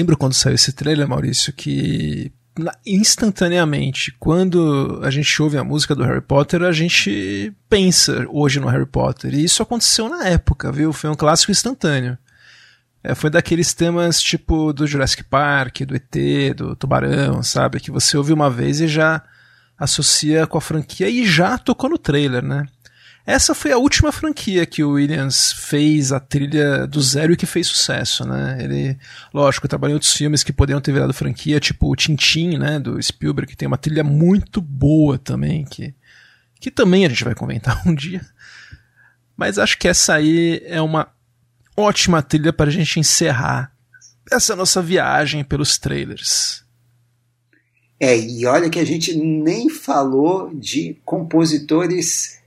Lembro 0.09 0.17
quando 0.17 0.33
saiu 0.33 0.55
esse 0.55 0.73
trailer, 0.73 1.07
Maurício, 1.07 1.53
que 1.53 2.33
instantaneamente, 2.85 4.11
quando 4.19 5.01
a 5.05 5.11
gente 5.11 5.43
ouve 5.43 5.59
a 5.59 5.63
música 5.63 5.95
do 5.95 6.03
Harry 6.03 6.23
Potter, 6.23 6.63
a 6.63 6.73
gente 6.73 7.53
pensa 7.69 8.27
hoje 8.31 8.59
no 8.59 8.67
Harry 8.69 8.87
Potter. 8.87 9.35
E 9.35 9.45
isso 9.45 9.63
aconteceu 9.63 10.09
na 10.09 10.27
época, 10.27 10.73
viu? 10.73 10.93
Foi 10.93 11.11
um 11.11 11.15
clássico 11.15 11.53
instantâneo. 11.53 12.19
É, 13.05 13.15
foi 13.15 13.31
daqueles 13.31 13.75
temas 13.75 14.21
tipo 14.21 14.73
do 14.73 14.87
Jurassic 14.87 15.23
Park, 15.25 15.83
do 15.83 15.95
ET, 15.95 16.57
do 16.57 16.75
Tubarão, 16.75 17.43
sabe? 17.43 17.79
Que 17.79 17.91
você 17.91 18.17
ouve 18.17 18.33
uma 18.33 18.51
vez 18.51 18.81
e 18.81 18.89
já 18.89 19.23
associa 19.79 20.47
com 20.47 20.59
a 20.59 20.61
franquia 20.61 21.09
e 21.09 21.25
já 21.25 21.57
tocou 21.59 21.91
no 21.91 21.99
trailer, 21.99 22.43
né? 22.43 22.67
Essa 23.29 23.55
foi 23.55 23.71
a 23.73 23.77
última 23.77 24.11
franquia 24.11 24.65
que 24.65 24.83
o 24.83 24.93
Williams 24.93 25.53
fez 25.53 26.13
a 26.13 26.19
trilha 26.19 26.87
do 26.87 26.99
zero 27.03 27.35
e 27.35 27.37
que 27.37 27.45
fez 27.45 27.67
sucesso, 27.67 28.27
né? 28.27 28.57
Ele, 28.59 28.97
lógico, 29.35 29.69
trabalhou 29.69 29.93
em 29.93 29.97
outros 29.97 30.15
filmes 30.15 30.43
que 30.43 30.51
poderiam 30.51 30.81
ter 30.81 30.93
virado 30.93 31.13
franquia, 31.13 31.61
tipo 31.61 31.93
o 31.93 31.95
Tintin, 31.95 32.57
né, 32.57 32.79
do 32.81 33.01
Spielberg, 33.03 33.51
que 33.51 33.57
tem 33.57 33.69
uma 33.69 33.77
trilha 33.77 34.03
muito 34.03 34.63
boa 34.63 35.19
também, 35.19 35.67
que, 35.67 35.95
que 36.59 36.71
também 36.71 37.05
a 37.05 37.09
gente 37.11 37.23
vai 37.23 37.35
comentar 37.35 37.79
um 37.87 37.95
dia. 37.95 38.25
Mas 39.37 39.59
acho 39.59 39.77
que 39.77 39.89
essa 39.89 40.15
aí 40.15 40.63
é 40.65 40.81
uma 40.81 41.13
ótima 41.77 42.23
trilha 42.23 42.51
para 42.51 42.71
a 42.71 42.73
gente 42.73 42.99
encerrar 42.99 43.71
essa 44.33 44.57
nossa 44.57 44.81
viagem 44.81 45.45
pelos 45.45 45.77
trailers. 45.77 46.65
É, 48.01 48.19
e 48.19 48.47
olha 48.47 48.71
que 48.71 48.79
a 48.79 48.87
gente 48.87 49.15
nem 49.15 49.69
falou 49.69 50.51
de 50.55 50.97
compositores 51.05 52.38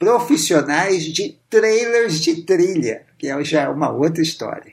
profissionais 0.00 1.04
de 1.04 1.36
trailers 1.50 2.18
de 2.20 2.42
trilha, 2.42 3.02
que 3.18 3.28
é 3.28 3.44
já 3.44 3.62
é 3.64 3.68
uma 3.68 3.90
outra 3.90 4.22
história. 4.22 4.72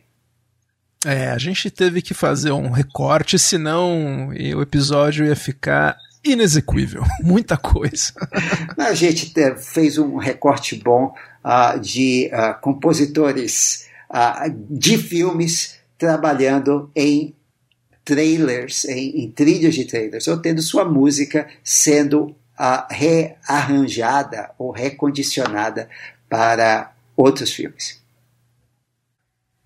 É, 1.06 1.28
a 1.28 1.38
gente 1.38 1.70
teve 1.70 2.02
que 2.02 2.14
fazer 2.14 2.52
um 2.52 2.72
recorte, 2.72 3.38
senão 3.38 4.30
o 4.30 4.62
episódio 4.62 5.26
ia 5.26 5.36
ficar 5.36 5.98
inexequível. 6.24 7.04
Muita 7.22 7.58
coisa. 7.58 8.14
a 8.80 8.94
gente 8.94 9.34
fez 9.58 9.98
um 9.98 10.16
recorte 10.16 10.78
bom 10.78 11.14
uh, 11.44 11.78
de 11.78 12.32
uh, 12.34 12.60
compositores 12.62 13.86
uh, 14.10 14.50
de 14.70 14.98
filmes 14.98 15.78
trabalhando 15.98 16.90
em 16.96 17.36
trailers, 18.06 18.86
em, 18.86 19.24
em 19.24 19.32
trilhas 19.32 19.76
de 19.76 19.84
trailers, 19.84 20.28
ou 20.30 20.38
tendo 20.38 20.62
sua 20.62 20.86
música 20.86 21.50
sendo 21.62 22.34
rearranjada 22.90 24.52
ou 24.58 24.72
recondicionada 24.72 25.90
para 26.30 26.92
outros 27.16 27.52
filmes. 27.52 28.02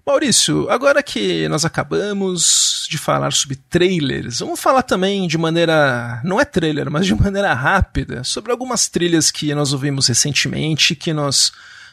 Maurício, 0.06 0.70
agora 0.70 1.02
que 1.04 1.48
nós 1.48 1.64
acabamos 1.64 2.88
de 2.90 2.98
falar 2.98 3.32
sobre 3.32 3.56
trailers, 3.70 4.40
vamos 4.40 4.60
falar 4.60 4.82
também 4.82 5.28
de 5.28 5.38
maneira. 5.38 6.20
não 6.24 6.40
é 6.40 6.44
trailer, 6.44 6.90
mas 6.90 7.06
de 7.06 7.16
maneira 7.16 7.54
rápida, 7.54 8.24
sobre 8.24 8.52
algumas 8.52 8.90
trilhas 8.90 9.32
que 9.32 9.54
nós 9.54 9.74
ouvimos 9.74 10.08
recentemente, 10.08 10.96
que 10.96 11.14
nós 11.14 11.52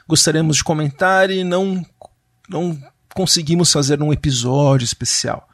gostaríamos 0.08 0.56
de 0.56 0.64
comentar 0.64 1.30
e 1.30 1.44
não, 1.44 1.84
não 2.48 2.76
conseguimos 3.14 3.70
fazer 3.70 4.02
um 4.02 4.12
episódio 4.12 4.84
especial. 4.84 5.48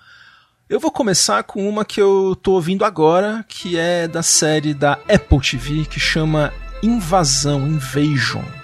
Eu 0.66 0.80
vou 0.80 0.90
começar 0.90 1.42
com 1.42 1.68
uma 1.68 1.84
que 1.84 2.00
eu 2.00 2.34
tô 2.42 2.52
ouvindo 2.52 2.86
agora, 2.86 3.44
que 3.46 3.76
é 3.76 4.08
da 4.08 4.22
série 4.22 4.72
da 4.72 4.94
Apple 5.06 5.38
TV, 5.38 5.84
que 5.84 6.00
chama 6.00 6.54
Invasão, 6.82 7.66
Invasion. 7.66 8.63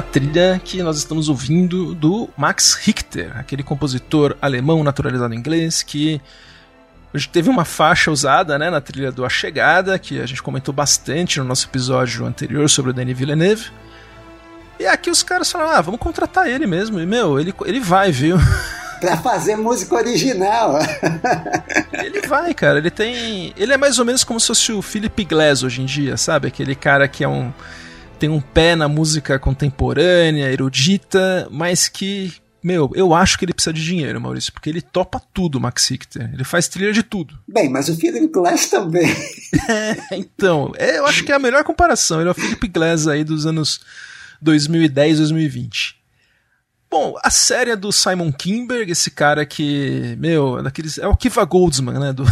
Uma 0.00 0.02
trilha 0.02 0.58
que 0.64 0.82
nós 0.82 0.96
estamos 0.96 1.28
ouvindo 1.28 1.94
do 1.94 2.26
Max 2.34 2.72
Richter, 2.72 3.38
aquele 3.38 3.62
compositor 3.62 4.34
alemão 4.40 4.82
naturalizado 4.82 5.34
em 5.34 5.36
inglês 5.36 5.82
que 5.82 6.20
Hoje 7.12 7.28
teve 7.28 7.50
uma 7.50 7.64
faixa 7.64 8.08
usada 8.08 8.56
né, 8.56 8.70
na 8.70 8.80
trilha 8.80 9.10
do 9.10 9.24
A 9.24 9.28
Chegada, 9.28 9.98
que 9.98 10.20
a 10.20 10.26
gente 10.26 10.40
comentou 10.40 10.72
bastante 10.72 11.40
no 11.40 11.44
nosso 11.44 11.66
episódio 11.66 12.24
anterior 12.24 12.70
sobre 12.70 12.92
o 12.92 12.94
Denis 12.94 13.18
Villeneuve. 13.18 13.72
E 14.78 14.86
aqui 14.86 15.10
os 15.10 15.20
caras 15.20 15.50
falaram, 15.50 15.72
ah, 15.72 15.80
vamos 15.80 15.98
contratar 15.98 16.46
ele 16.46 16.68
mesmo. 16.68 17.00
E, 17.00 17.06
meu, 17.06 17.40
ele, 17.40 17.52
ele 17.66 17.80
vai, 17.80 18.12
viu? 18.12 18.36
pra 19.02 19.16
fazer 19.16 19.56
música 19.56 19.96
original. 19.96 20.78
ele 21.92 22.28
vai, 22.28 22.54
cara. 22.54 22.78
Ele 22.78 22.92
tem. 22.92 23.52
Ele 23.56 23.72
é 23.72 23.76
mais 23.76 23.98
ou 23.98 24.04
menos 24.04 24.22
como 24.22 24.38
se 24.38 24.46
fosse 24.46 24.70
o 24.70 24.80
Philip 24.80 25.24
Glass 25.24 25.64
hoje 25.64 25.82
em 25.82 25.86
dia, 25.86 26.16
sabe? 26.16 26.46
Aquele 26.46 26.76
cara 26.76 27.08
que 27.08 27.24
é 27.24 27.28
um 27.28 27.52
tem 28.20 28.28
um 28.28 28.40
pé 28.40 28.76
na 28.76 28.86
música 28.86 29.38
contemporânea, 29.38 30.52
erudita, 30.52 31.48
mas 31.50 31.88
que, 31.88 32.34
meu, 32.62 32.90
eu 32.94 33.14
acho 33.14 33.38
que 33.38 33.46
ele 33.46 33.54
precisa 33.54 33.72
de 33.72 33.82
dinheiro, 33.82 34.20
Maurício, 34.20 34.52
porque 34.52 34.68
ele 34.68 34.82
topa 34.82 35.20
tudo, 35.32 35.58
Max 35.58 35.88
Richter. 35.88 36.30
Ele 36.30 36.44
faz 36.44 36.68
trilha 36.68 36.92
de 36.92 37.02
tudo. 37.02 37.38
Bem, 37.48 37.70
mas 37.70 37.88
o 37.88 37.96
Philip 37.96 38.28
Glass 38.28 38.68
também. 38.68 39.08
é, 39.68 40.16
então, 40.16 40.70
é, 40.76 40.98
eu 40.98 41.06
acho 41.06 41.24
que 41.24 41.32
é 41.32 41.34
a 41.34 41.38
melhor 41.38 41.64
comparação. 41.64 42.20
Ele 42.20 42.28
é 42.28 42.32
o 42.32 42.34
Philip 42.34 42.68
Glass 42.68 43.08
aí 43.08 43.24
dos 43.24 43.46
anos 43.46 43.80
2010, 44.42 45.16
2020. 45.16 45.99
Bom, 46.90 47.16
a 47.22 47.30
série 47.30 47.70
é 47.70 47.76
do 47.76 47.92
Simon 47.92 48.32
Kinberg, 48.32 48.90
esse 48.90 49.12
cara 49.12 49.46
que, 49.46 50.16
meu, 50.18 50.58
é 50.58 50.62
daqueles, 50.64 50.98
é 50.98 51.06
o 51.06 51.16
Kiva 51.16 51.44
Goldsman, 51.44 52.00
né, 52.00 52.12
dos 52.12 52.28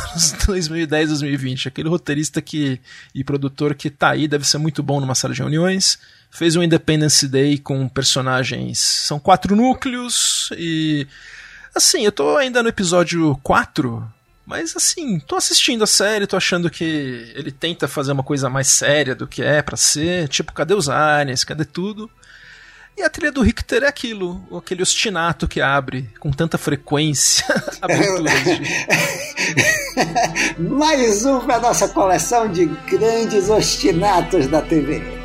2010, 0.47 1.10
2020, 1.10 1.68
aquele 1.68 1.89
roteirista 1.89 2.43
que 2.43 2.80
e 3.14 3.22
produtor 3.22 3.72
que 3.76 3.89
tá 3.89 4.10
aí, 4.10 4.26
deve 4.26 4.44
ser 4.44 4.59
muito 4.59 4.82
bom 4.82 4.98
numa 4.98 5.14
sala 5.14 5.32
de 5.32 5.43
reuniões. 5.43 5.97
Fez 6.28 6.56
um 6.56 6.62
Independence 6.62 7.28
Day 7.28 7.56
com 7.56 7.89
personagens, 7.89 8.80
são 8.80 9.20
quatro 9.20 9.55
núcleos 9.55 10.51
e 10.59 11.06
assim, 11.72 12.05
eu 12.05 12.10
tô 12.10 12.36
ainda 12.36 12.60
no 12.60 12.68
episódio 12.68 13.39
4, 13.44 14.12
mas 14.44 14.76
assim, 14.76 15.20
tô 15.20 15.36
assistindo 15.36 15.85
a 15.85 15.86
série, 15.86 16.26
tô 16.26 16.36
achando 16.36 16.68
que 16.68 17.32
ele 17.36 17.52
tenta 17.52 17.86
fazer 17.86 18.10
uma 18.10 18.24
coisa 18.24 18.51
mais 18.51 18.66
séria 18.66 19.14
do 19.14 19.28
que 19.28 19.40
é 19.40 19.62
para 19.62 19.76
ser, 19.76 20.26
tipo, 20.26 20.52
cadê 20.52 20.74
os 20.74 20.89
aliens, 20.89 21.44
cadê 21.44 21.64
tudo? 21.64 22.10
E 22.99 23.03
a 23.05 23.09
trilha 23.09 23.31
do 23.31 23.43
Richter 23.43 23.85
é 23.85 23.87
aquilo, 23.87 24.43
aquele 24.59 24.83
ostinato 24.83 25.47
que 25.47 25.61
abre 25.61 26.11
com 26.19 26.33
tanta 26.33 26.59
frequência 26.59 27.45
de... 28.43 28.61
Mais 30.59 31.25
um 31.25 31.39
para 31.39 31.61
nossa 31.61 31.89
coleção 31.89 32.51
de 32.51 32.66
grandes 32.66 33.49
ostinatos 33.49 34.49
da 34.49 34.61
TV. 34.61 35.18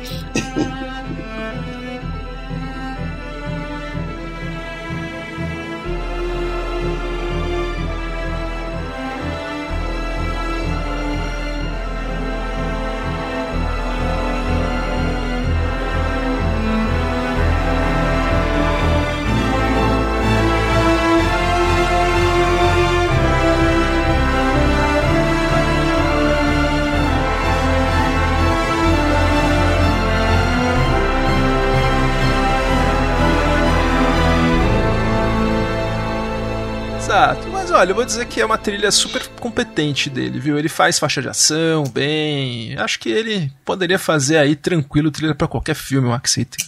Olha, 37.84 37.90
eu 37.90 37.96
vou 37.96 38.04
dizer 38.04 38.24
que 38.24 38.40
é 38.40 38.46
uma 38.46 38.56
trilha 38.56 38.90
super 38.90 39.28
competente 39.38 40.08
dele, 40.08 40.40
viu? 40.40 40.58
Ele 40.58 40.70
faz 40.70 40.98
faixa 40.98 41.20
de 41.20 41.28
ação 41.28 41.84
bem. 41.84 42.74
Acho 42.78 42.98
que 42.98 43.10
ele 43.10 43.52
poderia 43.62 43.98
fazer 43.98 44.38
aí 44.38 44.56
tranquilo 44.56 45.10
trilha 45.10 45.34
para 45.34 45.46
qualquer 45.46 45.74
filme, 45.74 46.08
o 46.08 46.10
Max 46.10 46.34
Ritter. 46.34 46.66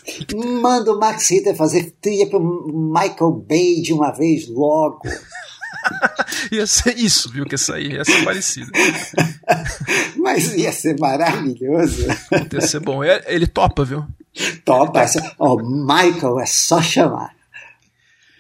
Manda 0.61 0.93
o 0.93 0.99
Max 0.99 1.31
Ritter 1.31 1.57
fazer 1.57 1.95
trilha 2.03 2.29
pro 2.29 2.39
Michael 2.39 3.33
Bay 3.49 3.81
de 3.81 3.95
uma 3.95 4.13
vez 4.13 4.47
logo. 4.47 5.09
ia 6.53 6.67
ser 6.67 6.99
isso, 6.99 7.33
viu? 7.33 7.47
Que 7.47 7.55
essa 7.55 7.77
aí 7.77 7.93
ia 7.93 8.05
ser 8.05 8.23
parecido. 8.23 8.71
Mas 10.19 10.55
ia 10.55 10.71
ser 10.71 10.99
maravilhoso. 11.01 12.09
Ia 12.53 12.61
ser 12.61 12.81
bom. 12.81 13.03
Ele 13.03 13.47
topa, 13.47 13.87
viu? 13.87 14.05
Topa. 14.67 15.07
Ó, 15.39 15.55
oh, 15.55 15.63
Michael, 15.63 16.41
é 16.41 16.47
só 16.47 16.83
chamar 16.83 17.36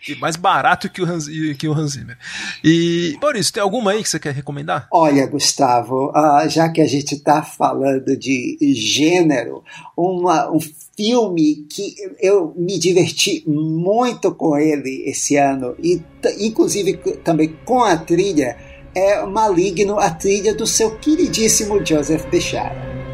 e 0.08 0.14
mais 0.16 0.36
barato 0.36 0.88
que 0.88 1.02
o, 1.02 1.04
Hans, 1.04 1.26
que 1.58 1.68
o 1.68 1.72
Hans 1.72 1.92
Zimmer. 1.92 2.16
E, 2.62 3.16
Maurício, 3.20 3.52
tem 3.52 3.62
alguma 3.62 3.92
aí 3.92 4.02
que 4.02 4.08
você 4.08 4.18
quer 4.18 4.32
recomendar? 4.32 4.88
Olha, 4.92 5.26
Gustavo, 5.26 6.10
uh, 6.10 6.48
já 6.48 6.68
que 6.68 6.80
a 6.80 6.86
gente 6.86 7.14
está 7.14 7.42
falando 7.42 8.16
de 8.16 8.56
gênero, 8.74 9.62
uma, 9.96 10.50
um 10.50 10.60
filme 10.96 11.66
que 11.68 11.94
eu 12.20 12.54
me 12.56 12.78
diverti 12.78 13.44
muito 13.46 14.34
com 14.34 14.56
ele 14.56 15.04
esse 15.06 15.36
ano, 15.36 15.74
e 15.82 16.02
inclusive 16.38 16.96
também 17.22 17.54
com 17.64 17.82
a 17.82 17.96
trilha, 17.96 18.56
é 18.94 19.24
Maligno, 19.26 19.98
a 19.98 20.10
trilha 20.10 20.54
do 20.54 20.66
seu 20.66 20.96
queridíssimo 20.96 21.84
Joseph 21.84 22.24
Bechara. 22.30 23.05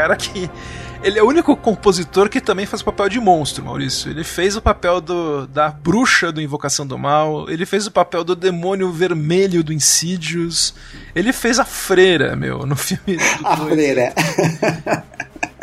Cara 0.00 0.16
que. 0.16 0.50
Ele 1.02 1.18
é 1.18 1.22
o 1.22 1.26
único 1.26 1.56
compositor 1.56 2.28
que 2.28 2.42
também 2.42 2.66
faz 2.66 2.82
o 2.82 2.84
papel 2.84 3.08
de 3.08 3.18
monstro, 3.18 3.64
Maurício. 3.64 4.10
Ele 4.10 4.22
fez 4.22 4.54
o 4.54 4.60
papel 4.60 5.00
do, 5.00 5.46
da 5.46 5.70
bruxa 5.70 6.30
do 6.30 6.42
Invocação 6.42 6.86
do 6.86 6.98
Mal, 6.98 7.48
ele 7.48 7.64
fez 7.64 7.86
o 7.86 7.90
papel 7.90 8.22
do 8.22 8.36
demônio 8.36 8.92
vermelho 8.92 9.64
do 9.64 9.72
Insidious, 9.72 10.74
ele 11.14 11.32
fez 11.32 11.58
a 11.58 11.64
freira, 11.64 12.36
meu, 12.36 12.66
no 12.66 12.76
filme. 12.76 13.18
a 13.42 13.56
freira. 13.56 14.12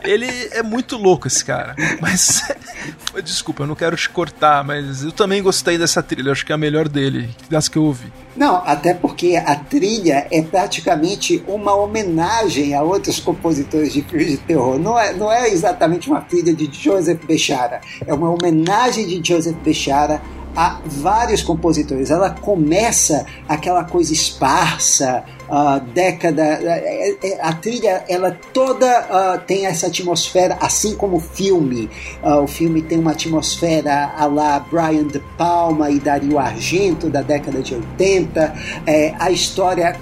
Ele 0.07 0.27
é 0.51 0.63
muito 0.63 0.97
louco, 0.97 1.27
esse 1.27 1.43
cara. 1.43 1.75
Mas. 1.99 2.41
Desculpa, 3.23 3.63
eu 3.63 3.67
não 3.67 3.75
quero 3.75 3.95
te 3.97 4.09
cortar, 4.09 4.63
mas 4.63 5.03
eu 5.03 5.11
também 5.11 5.41
gostei 5.41 5.77
dessa 5.77 6.01
trilha. 6.01 6.31
Acho 6.31 6.45
que 6.45 6.51
é 6.51 6.55
a 6.55 6.57
melhor 6.57 6.87
dele, 6.87 7.29
das 7.49 7.67
que 7.67 7.77
eu 7.77 7.83
ouvi. 7.83 8.11
Não, 8.35 8.57
até 8.65 8.93
porque 8.93 9.35
a 9.35 9.55
trilha 9.55 10.27
é 10.31 10.41
praticamente 10.41 11.43
uma 11.47 11.75
homenagem 11.75 12.75
a 12.75 12.83
outros 12.83 13.19
compositores 13.19 13.91
de 13.91 14.03
filmes 14.03 14.27
de 14.27 14.37
terror. 14.37 14.79
Não 14.79 14.97
é, 14.97 15.13
não 15.13 15.31
é 15.31 15.49
exatamente 15.49 16.07
uma 16.07 16.21
trilha 16.21 16.53
de 16.53 16.69
Joseph 16.71 17.25
Bechara, 17.25 17.81
é 18.05 18.13
uma 18.13 18.29
homenagem 18.29 19.07
de 19.07 19.27
Joseph 19.27 19.57
Bechara 19.57 20.21
a 20.57 20.79
vários 20.83 21.43
compositores. 21.43 22.09
Ela 22.09 22.31
começa 22.31 23.27
aquela 23.47 23.83
coisa 23.83 24.11
esparsa, 24.11 25.23
uh, 25.47 25.79
década. 25.93 26.41
É, 26.43 27.37
a 27.39 27.53
trilha, 27.53 28.03
ela 28.09 28.35
toda 28.51 28.87
uh, 28.87 29.39
tem 29.45 29.67
essa 29.67 29.85
atmosfera, 29.85 30.57
assim 30.59 30.95
como 30.95 31.17
o 31.17 31.19
filme. 31.19 31.87
Uh, 32.23 32.41
o 32.41 32.47
filme 32.47 32.81
tem 32.81 32.97
uma 32.97 33.11
atmosfera 33.11 34.11
a 34.17 34.25
lá 34.25 34.59
Brian 34.59 35.05
De 35.05 35.19
Palma 35.37 35.91
e 35.91 35.99
Dario 35.99 36.39
Argento 36.39 37.07
da 37.07 37.21
década 37.21 37.61
de 37.61 37.75
80. 37.75 38.55
É, 38.87 39.13
a 39.19 39.29
história 39.29 39.95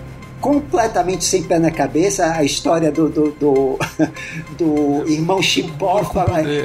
completamente 0.46 1.26
sem 1.26 1.42
pé 1.42 1.58
na 1.58 1.72
cabeça 1.72 2.32
a 2.34 2.44
história 2.44 2.92
do, 2.92 3.10
do, 3.10 3.32
do, 3.32 3.80
do 4.56 5.10
irmão 5.10 5.42
Chipó, 5.42 6.04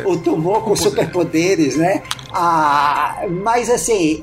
o 0.05 0.19
tumor 0.19 0.61
com, 0.61 0.69
com 0.69 0.77
superpoderes, 0.77 1.77
né? 1.77 2.02
Ah, 2.31 3.23
mas 3.43 3.70
assim, 3.70 4.23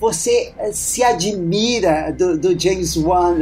você 0.00 0.54
se 0.72 1.04
admira 1.04 2.14
do, 2.16 2.38
do 2.38 2.58
James 2.58 2.96
Wan 2.96 3.36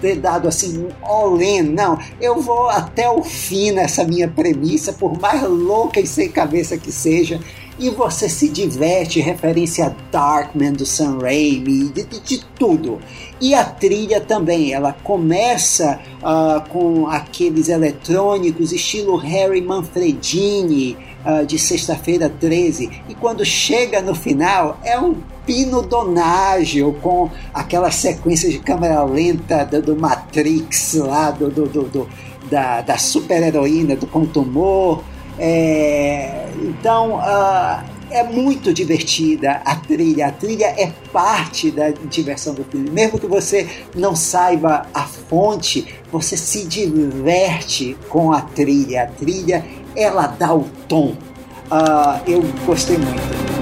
ter 0.00 0.16
dado 0.16 0.48
assim 0.48 0.76
um 0.78 0.88
all-in. 1.00 1.62
Não, 1.62 1.96
eu 2.20 2.40
vou 2.40 2.68
até 2.68 3.08
o 3.08 3.22
fim 3.22 3.70
nessa 3.70 4.02
minha 4.02 4.26
premissa, 4.26 4.92
por 4.92 5.16
mais 5.20 5.44
louca 5.44 6.00
e 6.00 6.06
sem 6.08 6.28
cabeça 6.28 6.76
que 6.76 6.90
seja 6.90 7.38
e 7.82 7.90
você 7.90 8.28
se 8.28 8.48
diverte, 8.48 9.20
referência 9.20 9.86
a 9.86 9.92
Darkman 10.12 10.72
do 10.72 10.86
Sam 10.86 11.18
Raimi, 11.18 11.88
de, 11.88 12.04
de, 12.04 12.20
de 12.20 12.44
tudo. 12.56 13.00
E 13.40 13.56
a 13.56 13.64
trilha 13.64 14.20
também, 14.20 14.72
ela 14.72 14.92
começa 14.92 15.98
uh, 16.18 16.68
com 16.68 17.08
aqueles 17.08 17.68
eletrônicos 17.68 18.70
estilo 18.70 19.16
Harry 19.16 19.60
Manfredini, 19.60 20.96
uh, 21.26 21.44
de 21.44 21.58
Sexta-feira 21.58 22.30
13, 22.30 23.02
e 23.08 23.16
quando 23.16 23.44
chega 23.44 24.00
no 24.00 24.14
final 24.14 24.78
é 24.84 24.96
um 24.96 25.16
Pino 25.44 25.82
Donaggio 25.82 26.96
com 27.02 27.28
aquela 27.52 27.90
sequência 27.90 28.48
de 28.48 28.60
câmera 28.60 29.02
lenta 29.02 29.64
do, 29.64 29.82
do 29.82 29.96
Matrix 29.96 30.94
lá, 30.94 31.32
do, 31.32 31.50
do, 31.50 31.66
do 31.66 32.08
da, 32.48 32.80
da 32.80 32.96
super-heroína, 32.96 33.96
do 33.96 34.06
Contumor. 34.06 35.02
É, 35.38 36.48
então, 36.62 37.16
uh, 37.16 37.82
é 38.10 38.22
muito 38.22 38.72
divertida 38.72 39.62
a 39.64 39.74
trilha. 39.74 40.26
A 40.28 40.32
trilha 40.32 40.66
é 40.66 40.92
parte 41.12 41.70
da 41.70 41.90
diversão 41.90 42.54
do 42.54 42.64
filme. 42.64 42.90
Mesmo 42.90 43.18
que 43.18 43.26
você 43.26 43.68
não 43.94 44.14
saiba 44.14 44.86
a 44.92 45.02
fonte, 45.02 45.86
você 46.10 46.36
se 46.36 46.66
diverte 46.66 47.96
com 48.08 48.32
a 48.32 48.42
trilha. 48.42 49.04
A 49.04 49.06
trilha, 49.06 49.64
ela 49.96 50.26
dá 50.26 50.54
o 50.54 50.64
tom. 50.86 51.16
Uh, 51.70 52.20
eu 52.26 52.42
gostei 52.66 52.98
muito. 52.98 53.61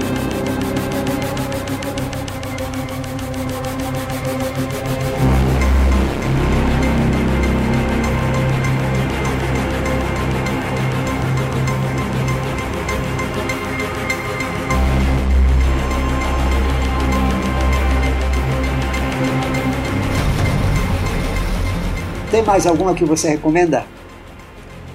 Tem 22.40 22.46
mais 22.46 22.66
alguma 22.66 22.94
que 22.94 23.04
você 23.04 23.28
recomenda? 23.28 23.84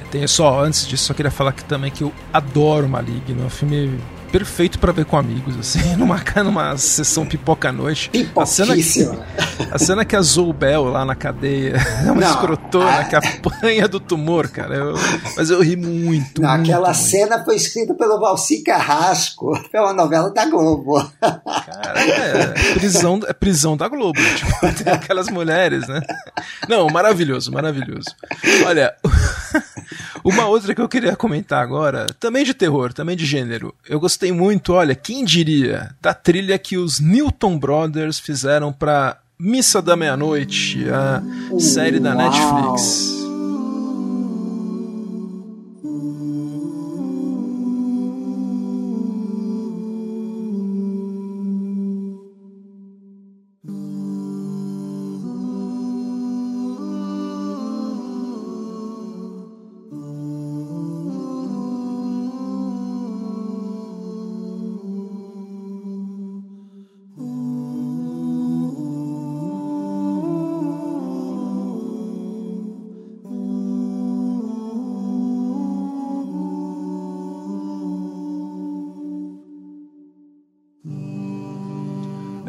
Tem 0.09 0.25
só, 0.25 0.63
antes 0.63 0.87
disso, 0.87 1.05
só 1.05 1.13
queria 1.13 1.29
falar 1.29 1.51
que 1.51 1.63
também 1.63 1.91
que 1.91 2.03
eu 2.03 2.11
adoro 2.33 2.89
Maligno. 2.89 3.43
É 3.43 3.45
um 3.45 3.49
filme 3.51 3.99
perfeito 4.31 4.79
para 4.79 4.91
ver 4.91 5.05
com 5.05 5.15
amigos, 5.15 5.55
assim, 5.59 5.79
numa, 5.95 6.19
numa 6.43 6.75
sessão 6.75 7.23
pipoca 7.23 7.69
à 7.69 7.71
noite. 7.71 8.09
Pipocíssima. 8.09 9.23
A 9.71 9.77
cena 9.79 10.03
que 10.05 10.15
a 10.15 10.21
Zoubel 10.21 10.85
lá 10.85 11.05
na 11.05 11.15
cadeia 11.15 11.75
é 12.05 12.05
uma 12.11 12.21
Não, 12.21 12.29
escrotona 12.29 12.99
a- 12.99 13.05
que 13.05 13.15
apanha 13.15 13.87
do 13.87 13.99
tumor, 13.99 14.47
cara. 14.49 14.75
Eu- 14.75 14.95
mas 15.35 15.49
eu 15.49 15.61
ri 15.61 15.75
muito. 15.75 16.41
Não, 16.41 16.49
muito, 16.55 16.69
aquela 16.71 16.89
muito. 16.89 16.99
cena 17.01 17.43
foi 17.43 17.55
escrita 17.55 17.93
pelo 17.93 18.19
Valci 18.19 18.63
Carrasco, 18.63 19.51
é 19.73 19.79
uma 19.81 19.93
novela 19.93 20.29
da 20.31 20.45
Globo. 20.45 21.03
Cara, 21.19 21.99
é 21.99 22.73
prisão, 22.73 23.19
é 23.27 23.33
prisão 23.33 23.77
da 23.77 23.87
Globo. 23.87 24.19
Tipo, 24.35 24.83
tem 24.83 24.93
aquelas 24.93 25.29
mulheres, 25.29 25.87
né? 25.87 26.01
Não, 26.67 26.87
maravilhoso, 26.87 27.51
maravilhoso. 27.51 28.07
Olha, 28.65 28.93
uma 30.23 30.45
outra 30.47 30.73
que 30.75 30.81
eu 30.81 30.89
queria 30.89 31.15
comentar 31.15 31.61
agora, 31.61 32.07
também 32.19 32.43
de 32.43 32.53
terror, 32.53 32.93
também 32.93 33.15
de 33.15 33.25
gênero. 33.25 33.73
Eu 33.87 33.99
gostei 33.99 34.31
muito, 34.31 34.73
olha, 34.73 34.95
quem 34.95 35.23
diria, 35.23 35.91
da 36.01 36.13
trilha 36.13 36.57
que 36.57 36.77
os 36.77 36.99
Newton 36.99 37.57
Brothers 37.57 38.19
fizeram 38.19 38.71
pra 38.73 39.17
Missa 39.39 39.81
da 39.81 39.95
Meia-Noite, 39.95 40.85
a 40.89 41.21
série 41.59 41.99
da. 41.99 42.15
Netflix. 42.15 43.24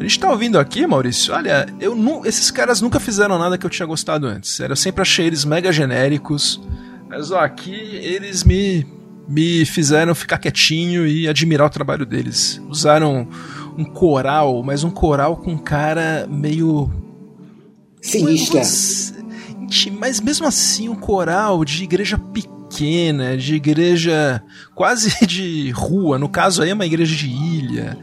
Gente 0.07 0.19
tá 0.19 0.29
ouvindo 0.29 0.57
aqui, 0.59 0.85
Maurício. 0.87 1.33
Olha, 1.33 1.67
eu 1.79 1.95
nu- 1.95 2.25
esses 2.25 2.49
caras 2.51 2.81
nunca 2.81 2.99
fizeram 2.99 3.37
nada 3.37 3.57
que 3.57 3.65
eu 3.65 3.69
tinha 3.69 3.85
gostado 3.85 4.25
antes. 4.27 4.51
Sério, 4.51 4.73
eu 4.73 4.77
sempre 4.77 5.01
achei 5.01 5.25
eles 5.27 5.43
mega 5.45 5.71
genéricos. 5.71 6.61
Mas 7.09 7.31
ó, 7.31 7.39
aqui 7.39 7.71
eles 7.71 8.43
me 8.43 8.85
me 9.29 9.65
fizeram 9.65 10.15
ficar 10.15 10.37
quietinho 10.37 11.05
e 11.05 11.27
admirar 11.27 11.67
o 11.67 11.69
trabalho 11.69 12.05
deles. 12.05 12.61
Usaram 12.69 13.27
um 13.77 13.83
coral, 13.83 14.63
mas 14.63 14.85
um 14.85 14.89
coral 14.89 15.35
com 15.35 15.57
cara 15.57 16.25
meio 16.29 16.89
Sinistra. 18.01 18.61
Mas 19.99 20.21
mesmo 20.21 20.47
assim, 20.47 20.87
um 20.87 20.95
coral 20.95 21.65
de 21.65 21.83
igreja 21.83 22.17
pequena, 22.17 23.35
de 23.35 23.55
igreja 23.55 24.41
quase 24.73 25.13
de 25.27 25.71
rua. 25.71 26.17
No 26.17 26.29
caso 26.29 26.61
aí 26.61 26.69
é 26.69 26.73
uma 26.73 26.85
igreja 26.85 27.13
de 27.15 27.27
ilha. 27.27 27.97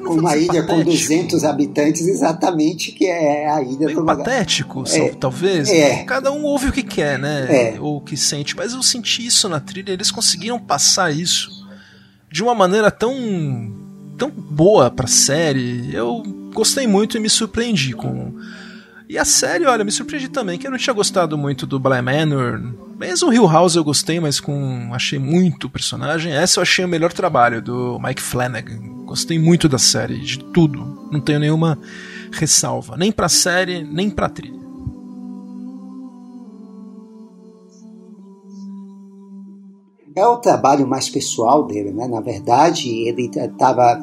Uma 0.00 0.36
ilha 0.36 0.62
com 0.62 0.68
patético, 0.78 0.84
200 0.90 1.44
habitantes, 1.44 2.06
exatamente, 2.06 2.92
que 2.92 3.06
é 3.06 3.48
a 3.50 3.62
ilha 3.62 3.86
Meio 3.86 3.94
do 3.94 4.00
lugar. 4.00 4.16
patético, 4.18 4.84
É. 4.88 5.08
talvez. 5.10 5.68
É. 5.68 6.04
Cada 6.04 6.30
um 6.32 6.44
ouve 6.44 6.68
o 6.68 6.72
que 6.72 6.82
quer, 6.82 7.18
né? 7.18 7.46
É. 7.74 7.80
Ou 7.80 7.96
o 7.96 8.00
que 8.00 8.16
sente. 8.16 8.56
Mas 8.56 8.72
eu 8.72 8.82
senti 8.82 9.26
isso 9.26 9.48
na 9.48 9.60
trilha. 9.60 9.92
Eles 9.92 10.10
conseguiram 10.10 10.58
passar 10.58 11.10
isso 11.14 11.50
de 12.30 12.42
uma 12.42 12.54
maneira 12.54 12.90
tão 12.90 13.14
tão 14.18 14.30
boa 14.30 14.90
pra 14.90 15.06
série. 15.06 15.90
Eu 15.94 16.22
gostei 16.54 16.86
muito 16.86 17.16
e 17.16 17.20
me 17.20 17.28
surpreendi 17.28 17.92
com. 17.92 18.34
E 19.08 19.16
a 19.18 19.24
série, 19.24 19.66
olha, 19.66 19.84
me 19.84 19.92
surpreendi 19.92 20.28
também, 20.28 20.58
que 20.58 20.66
eu 20.66 20.70
não 20.70 20.78
tinha 20.78 20.94
gostado 20.94 21.36
muito 21.38 21.66
do 21.66 21.78
Bly 21.78 22.02
Manor. 22.02 22.60
Mesmo 22.98 23.30
Hill 23.30 23.46
House 23.46 23.76
eu 23.76 23.84
gostei, 23.84 24.18
mas 24.18 24.40
com. 24.40 24.90
achei 24.94 25.18
muito 25.18 25.68
personagem. 25.68 26.32
Essa 26.32 26.60
eu 26.60 26.62
achei 26.62 26.84
o 26.84 26.88
melhor 26.88 27.12
trabalho 27.12 27.60
do 27.60 27.98
Mike 28.00 28.22
Flanagan. 28.22 28.78
Gostei 29.04 29.38
muito 29.38 29.68
da 29.68 29.78
série, 29.78 30.18
de 30.18 30.38
tudo. 30.38 31.08
Não 31.12 31.20
tenho 31.20 31.38
nenhuma 31.38 31.78
ressalva. 32.32 32.96
Nem 32.96 33.12
pra 33.12 33.28
série, 33.28 33.84
nem 33.84 34.08
pra 34.08 34.30
trilha. 34.30 34.66
É 40.16 40.26
o 40.26 40.38
trabalho 40.38 40.88
mais 40.88 41.10
pessoal 41.10 41.66
dele, 41.66 41.90
né? 41.90 42.08
Na 42.08 42.22
verdade, 42.22 42.88
ele 43.06 43.26
estava 43.26 44.00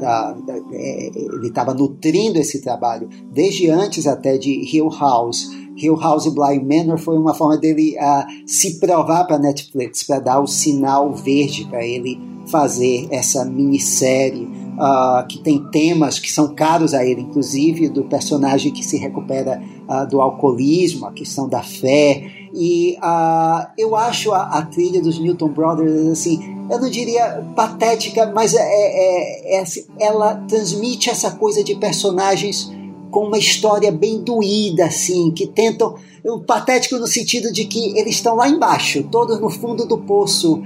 ele 0.71 1.47
estava 1.47 1.73
nutrindo 1.73 2.37
esse 2.37 2.61
trabalho 2.61 3.09
desde 3.31 3.71
antes 3.71 4.05
até 4.05 4.37
de 4.37 4.51
Hill 4.51 4.89
House. 4.89 5.49
Hill 5.77 5.95
House 5.95 6.27
Bly 6.27 6.63
Manor 6.63 6.97
foi 6.97 7.17
uma 7.17 7.33
forma 7.33 7.57
dele 7.57 7.97
ah, 7.99 8.25
se 8.45 8.79
provar 8.79 9.25
para 9.25 9.39
Netflix, 9.39 10.03
para 10.03 10.19
dar 10.19 10.39
o 10.39 10.47
sinal 10.47 11.13
verde 11.13 11.65
para 11.65 11.85
ele 11.85 12.19
fazer 12.47 13.07
essa 13.09 13.45
minissérie 13.45 14.47
ah, 14.79 15.25
que 15.27 15.39
tem 15.39 15.63
temas 15.71 16.19
que 16.19 16.31
são 16.31 16.53
caros 16.53 16.93
a 16.93 17.05
ele, 17.05 17.21
inclusive 17.21 17.89
do 17.89 18.03
personagem 18.03 18.71
que 18.71 18.83
se 18.83 18.97
recupera 18.97 19.61
ah, 19.87 20.05
do 20.05 20.21
alcoolismo, 20.21 21.05
a 21.05 21.11
questão 21.11 21.47
da 21.47 21.61
fé. 21.61 22.23
E 22.53 22.97
ah, 23.01 23.71
eu 23.77 23.95
acho 23.95 24.31
a, 24.31 24.43
a 24.43 24.61
trilha 24.63 25.01
dos 25.01 25.19
Newton 25.19 25.49
Brothers 25.49 26.07
assim, 26.07 26.39
eu 26.69 26.79
não 26.79 26.89
diria 26.89 27.43
patética, 27.55 28.31
mas 28.33 28.53
é, 28.53 28.59
é- 28.61 29.55
é 29.55 29.59
assim, 29.61 29.85
ela 29.99 30.35
transmite 30.47 31.09
essa 31.09 31.31
coisa 31.31 31.63
de 31.63 31.75
personagens 31.75 32.71
com 33.13 33.27
uma 33.27 33.37
história 33.37 33.91
bem 33.91 34.23
doída, 34.23 34.85
assim, 34.85 35.29
que 35.29 35.45
tentam. 35.45 35.95
o 36.25 36.39
Patético 36.39 36.97
no 36.97 37.05
sentido 37.05 37.53
de 37.53 37.65
que 37.65 37.95
eles 37.97 38.15
estão 38.15 38.35
lá 38.35 38.49
embaixo, 38.49 39.03
todos 39.03 39.39
no 39.39 39.51
fundo 39.51 39.85
do 39.85 39.99
poço, 39.99 40.59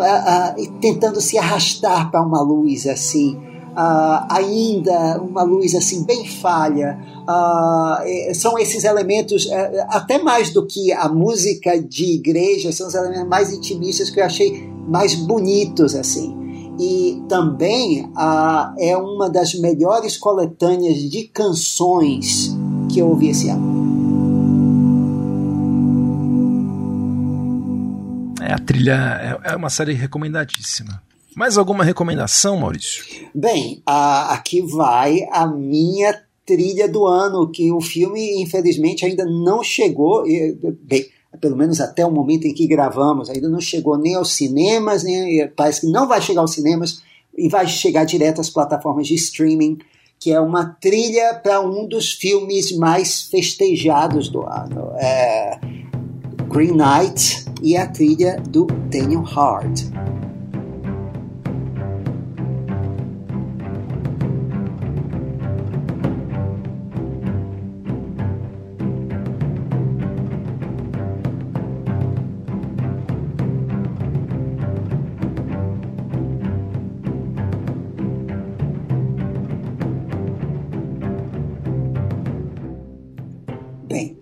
ah, 0.00 0.54
e 0.56 0.66
tentando 0.80 1.20
se 1.20 1.36
arrastar 1.36 2.10
para 2.10 2.22
uma 2.22 2.40
luz, 2.40 2.86
assim. 2.86 3.38
ah, 3.76 4.26
ainda 4.30 5.20
uma 5.22 5.42
luz 5.42 5.74
assim 5.74 6.02
bem 6.04 6.26
falha. 6.26 6.98
Eh, 8.04 8.32
são 8.34 8.58
esses 8.58 8.82
elementos, 8.82 9.46
eh, 9.46 9.86
até 9.90 10.18
mais 10.18 10.50
do 10.50 10.66
que 10.66 10.92
a 10.92 11.08
música 11.08 11.80
de 11.80 12.14
igreja, 12.14 12.72
são 12.72 12.88
os 12.88 12.94
elementos 12.94 13.28
mais 13.28 13.52
intimistas 13.52 14.10
que 14.10 14.18
eu 14.18 14.24
achei 14.24 14.68
mais 14.88 15.14
bonitos 15.14 15.94
assim. 15.94 16.39
E 16.80 17.22
também 17.28 18.10
ah, 18.16 18.74
é 18.78 18.96
uma 18.96 19.28
das 19.28 19.52
melhores 19.52 20.16
coletâneas 20.16 20.96
de 20.96 21.24
canções 21.24 22.56
que 22.90 23.00
eu 23.00 23.08
ouvi 23.08 23.28
esse 23.28 23.50
ano. 23.50 23.80
É, 28.40 28.54
a 28.54 28.58
trilha 28.58 29.38
é, 29.44 29.52
é 29.52 29.56
uma 29.56 29.68
série 29.68 29.92
recomendadíssima. 29.92 31.02
Mais 31.36 31.58
alguma 31.58 31.84
recomendação, 31.84 32.56
Maurício? 32.56 33.04
Bem, 33.34 33.82
ah, 33.84 34.32
aqui 34.32 34.62
vai 34.62 35.18
a 35.30 35.46
minha 35.46 36.18
trilha 36.46 36.88
do 36.88 37.06
ano, 37.06 37.50
que 37.50 37.70
o 37.70 37.80
filme, 37.82 38.42
infelizmente, 38.42 39.04
ainda 39.04 39.26
não 39.26 39.62
chegou. 39.62 40.26
e, 40.26 40.56
Bem, 40.82 41.06
pelo 41.38 41.56
menos 41.56 41.80
até 41.80 42.04
o 42.04 42.10
momento 42.10 42.46
em 42.46 42.54
que 42.54 42.66
gravamos, 42.66 43.30
ainda 43.30 43.48
não 43.48 43.60
chegou 43.60 43.96
nem 43.96 44.14
aos 44.14 44.32
cinemas, 44.32 45.04
nem, 45.04 45.46
parece 45.48 45.82
que 45.82 45.86
não 45.86 46.08
vai 46.08 46.20
chegar 46.20 46.40
aos 46.40 46.52
cinemas 46.52 47.02
e 47.36 47.48
vai 47.48 47.66
chegar 47.66 48.04
direto 48.04 48.40
às 48.40 48.50
plataformas 48.50 49.06
de 49.06 49.14
streaming, 49.14 49.78
que 50.18 50.32
é 50.32 50.40
uma 50.40 50.76
trilha 50.80 51.34
para 51.42 51.60
um 51.60 51.86
dos 51.86 52.12
filmes 52.12 52.76
mais 52.76 53.22
festejados 53.22 54.28
do 54.28 54.42
ano. 54.42 54.92
É 54.96 55.58
Green 56.48 56.72
Knight 56.72 57.44
e 57.62 57.76
a 57.76 57.86
trilha 57.86 58.42
do 58.48 58.66
Daniel 58.90 59.24
Hart. 59.24 59.82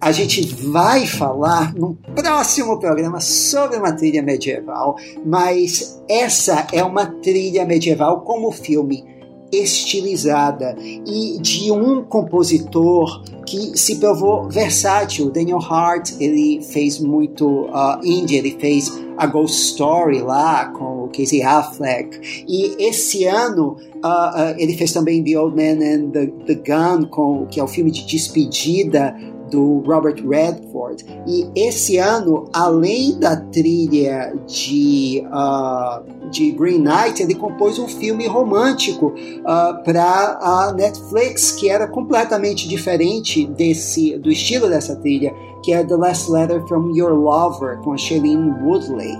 A 0.08 0.12
gente 0.12 0.42
vai 0.70 1.06
falar 1.06 1.74
num 1.74 1.92
próximo 1.92 2.80
programa 2.80 3.20
sobre 3.20 3.76
uma 3.76 3.92
trilha 3.92 4.22
medieval, 4.22 4.96
mas 5.22 6.02
essa 6.08 6.66
é 6.72 6.82
uma 6.82 7.04
trilha 7.04 7.66
medieval 7.66 8.22
como 8.22 8.50
filme 8.50 9.04
estilizada 9.52 10.74
e 10.80 11.38
de 11.40 11.70
um 11.70 12.02
compositor 12.02 13.22
que 13.44 13.78
se 13.78 13.96
provou 13.96 14.48
versátil. 14.48 15.30
Daniel 15.30 15.58
Hart, 15.58 16.12
ele 16.18 16.62
fez 16.62 16.98
muito 16.98 17.66
uh, 17.66 18.02
indie, 18.02 18.36
ele 18.36 18.56
fez 18.58 18.90
a 19.18 19.26
Ghost 19.26 19.72
Story 19.72 20.22
lá 20.22 20.70
com 20.70 21.04
o 21.04 21.08
Casey 21.08 21.42
Affleck. 21.42 22.44
E 22.48 22.76
esse 22.78 23.26
ano 23.26 23.76
uh, 23.96 24.06
uh, 24.06 24.54
ele 24.56 24.74
fez 24.74 24.90
também 24.90 25.22
The 25.22 25.38
Old 25.38 25.54
Man 25.54 25.84
and 25.84 26.10
the, 26.12 26.26
the 26.46 26.54
Gun, 26.54 27.08
com, 27.08 27.46
que 27.46 27.60
é 27.60 27.62
o 27.62 27.68
filme 27.68 27.90
de 27.90 28.06
despedida 28.06 29.14
do 29.50 29.82
Robert 29.86 30.16
Redford. 30.26 31.04
E 31.26 31.50
esse 31.54 31.98
ano, 31.98 32.48
além 32.52 33.18
da 33.18 33.36
trilha 33.36 34.34
de, 34.46 35.24
uh, 35.26 36.28
de 36.30 36.50
Green 36.52 36.78
Knight, 36.78 37.22
ele 37.22 37.34
compôs 37.34 37.78
um 37.78 37.88
filme 37.88 38.26
romântico 38.26 39.06
uh, 39.06 39.82
para 39.84 40.38
a 40.40 40.72
Netflix 40.72 41.52
que 41.52 41.68
era 41.68 41.86
completamente 41.86 42.68
diferente 42.68 43.46
desse 43.46 44.16
do 44.18 44.30
estilo 44.30 44.68
dessa 44.68 44.96
trilha, 44.96 45.34
que 45.62 45.72
é 45.72 45.84
The 45.84 45.96
Last 45.96 46.30
Letter 46.30 46.66
from 46.66 46.94
Your 46.94 47.12
Lover 47.12 47.78
com 47.78 47.92
a 47.92 47.96
Shailene 47.96 48.50
Woodley 48.62 49.16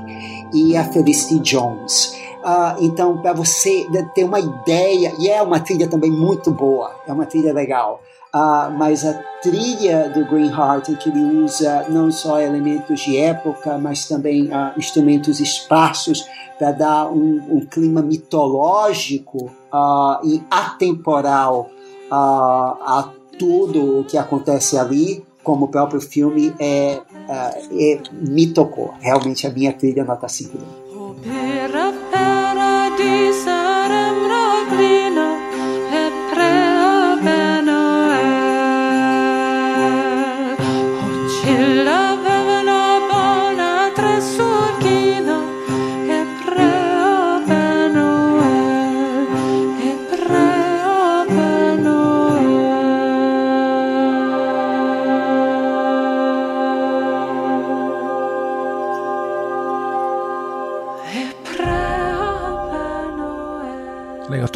e 0.55 0.77
a 0.77 0.85
Felicity 0.85 1.39
Jones. 1.41 2.17
Uh, 2.39 2.83
então, 2.85 3.19
para 3.19 3.33
você 3.33 3.87
ter 4.15 4.25
uma 4.25 4.39
ideia, 4.39 5.13
e 5.19 5.29
é 5.29 5.43
uma 5.43 5.61
trilha 5.61 5.89
também 5.89 6.11
muito 6.11 6.51
boa, 6.51 6.93
é 7.07 7.13
uma 7.13 7.27
trilha 7.27 7.53
legal. 7.53 8.01
Uh, 8.35 8.71
mas 8.77 9.07
a 9.07 9.15
trilha 9.41 10.11
do 10.11 10.25
Greenheart, 10.27 10.95
que 10.99 11.09
ele 11.09 11.43
usa 11.43 11.87
não 11.89 12.11
só 12.13 12.39
elementos 12.41 13.01
de 13.01 13.17
época, 13.17 13.79
mas 13.79 14.07
também 14.07 14.49
uh, 14.49 14.73
instrumentos 14.77 15.41
esparsos 15.41 16.27
para 16.59 16.73
dar 16.73 17.07
um, 17.07 17.41
um, 17.51 17.61
clima 17.65 18.03
mitológico 18.03 19.51
uh, 19.73 20.19
e 20.25 20.43
atemporal 20.51 21.71
a 22.11 23.11
tudo 23.39 24.01
o 24.01 24.05
que 24.05 24.17
acontece 24.17 24.79
ali, 24.79 25.25
como 25.43 25.67
o 25.67 25.69
próprio 25.69 26.01
filme 26.01 26.55
é, 26.59 27.01
é 27.29 28.01
me 28.13 28.47
tocou. 28.47 28.95
Realmente 28.99 29.47
a 29.47 29.51
minha 29.51 29.75
trilha 29.75 30.05
nota 30.05 30.27
5. 30.27 30.57
Eu 30.57 31.15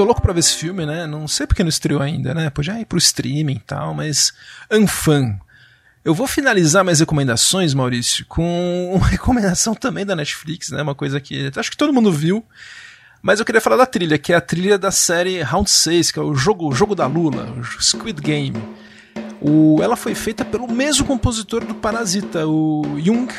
tô 0.03 0.05
louco 0.05 0.20
pra 0.20 0.33
ver 0.33 0.41
esse 0.41 0.57
filme, 0.57 0.85
né? 0.85 1.07
Não 1.07 1.29
sei 1.29 1.47
porque 1.47 1.62
não 1.62 1.69
estreou 1.69 2.03
ainda, 2.03 2.35
né? 2.35 2.51
Podia 2.51 2.79
ir 2.81 2.85
pro 2.85 2.99
streaming 2.99 3.55
e 3.55 3.61
tal, 3.61 3.95
mas. 3.95 4.33
Anfan. 4.70 5.39
Eu 6.05 6.12
vou 6.12 6.27
finalizar 6.27 6.83
minhas 6.83 6.99
recomendações, 6.99 7.73
Maurício, 7.73 8.27
com 8.27 8.91
uma 8.95 9.07
recomendação 9.07 9.74
também 9.74 10.05
da 10.05 10.16
Netflix, 10.16 10.70
né? 10.70 10.83
Uma 10.83 10.95
coisa 10.95 11.20
que 11.20 11.51
acho 11.55 11.70
que 11.70 11.77
todo 11.77 11.93
mundo 11.93 12.11
viu. 12.11 12.45
Mas 13.23 13.39
eu 13.39 13.47
queria 13.47 13.61
falar 13.61 13.77
da 13.77 13.87
trilha, 13.87 14.19
que 14.19 14.33
é 14.33 14.37
a 14.37 14.41
trilha 14.41 14.77
da 14.77 14.91
série 14.91 15.41
Round 15.43 15.70
6, 15.70 16.11
que 16.11 16.19
é 16.19 16.23
o 16.23 16.35
jogo, 16.35 16.69
o 16.69 16.74
jogo 16.74 16.97
da 16.97 17.07
Lula, 17.07 17.55
o 17.57 17.81
Squid 17.81 18.20
Game. 18.20 18.61
O, 19.41 19.81
ela 19.81 19.95
foi 19.95 20.16
feita 20.16 20.45
pelo 20.45 20.66
mesmo 20.66 21.07
compositor 21.07 21.65
do 21.65 21.77
Parasita, 21.77 22.45
o 22.49 22.83
Jung 22.99 23.33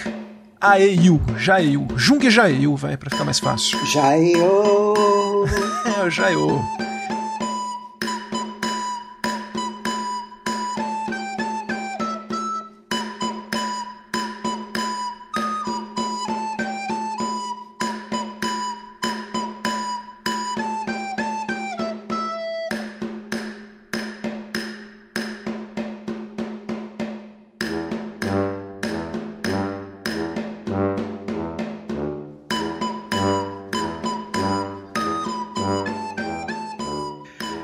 Aeil, 0.62 1.20
Jaeil, 1.38 1.86
Jung 1.98 2.30
Jaeil, 2.30 2.78
vai, 2.78 2.96
pra 2.96 3.10
ficar 3.10 3.26
mais 3.26 3.40
fácil. 3.40 3.78
Jaeil! 3.88 4.94
É, 6.10 6.83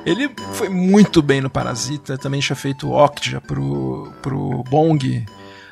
Ele 0.06 0.30
foi 0.54 0.70
muito 0.70 1.22
bem 1.22 1.42
no 1.42 1.50
Parasita, 1.50 2.18
também 2.18 2.40
tinha 2.40 2.56
feito 2.56 2.90
Okja 2.92 3.42
pro, 3.42 4.12
pro 4.22 4.64
Bong. 4.64 5.26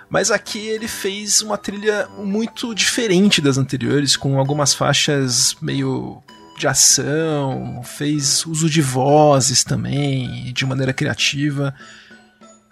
Mas 0.10 0.32
aqui 0.32 0.60
ele 0.60 0.88
fez 0.88 1.41
uma 1.41 1.58
trilha 1.58 2.08
muito 2.18 2.74
diferente 2.74 3.41
das 3.41 3.58
anteriores, 3.58 4.16
com 4.16 4.38
algumas 4.38 4.74
faixas 4.74 5.56
meio 5.62 6.22
de 6.58 6.68
ação, 6.68 7.82
fez 7.84 8.45
uso 8.45 8.70
de 8.70 8.82
vozes 8.82 9.64
também, 9.64 10.52
de 10.54 10.66
maneira 10.66 10.94
criativa. 10.94 11.74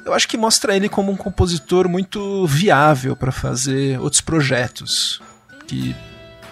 Eu 0.05 0.13
acho 0.13 0.27
que 0.27 0.37
mostra 0.37 0.75
ele 0.75 0.87
como 0.87 1.11
um 1.11 1.17
compositor 1.17 1.89
muito 1.89 2.45
viável 2.47 3.15
para 3.15 3.31
fazer 3.31 3.99
outros 3.99 4.21
projetos. 4.21 5.21
Que 5.67 5.95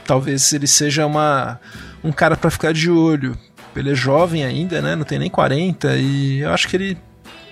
talvez 0.05 0.51
ele 0.53 0.67
seja 0.67 1.05
uma, 1.05 1.59
um 2.03 2.11
cara 2.11 2.35
para 2.35 2.51
ficar 2.51 2.73
de 2.73 2.89
olho, 2.89 3.37
ele 3.79 3.91
é 3.91 3.95
jovem 3.95 4.43
ainda, 4.43 4.81
né? 4.81 4.95
Não 4.95 5.03
tem 5.03 5.19
nem 5.19 5.29
40 5.29 5.95
e 5.97 6.39
eu 6.39 6.51
acho 6.51 6.67
que 6.67 6.75
ele 6.75 6.97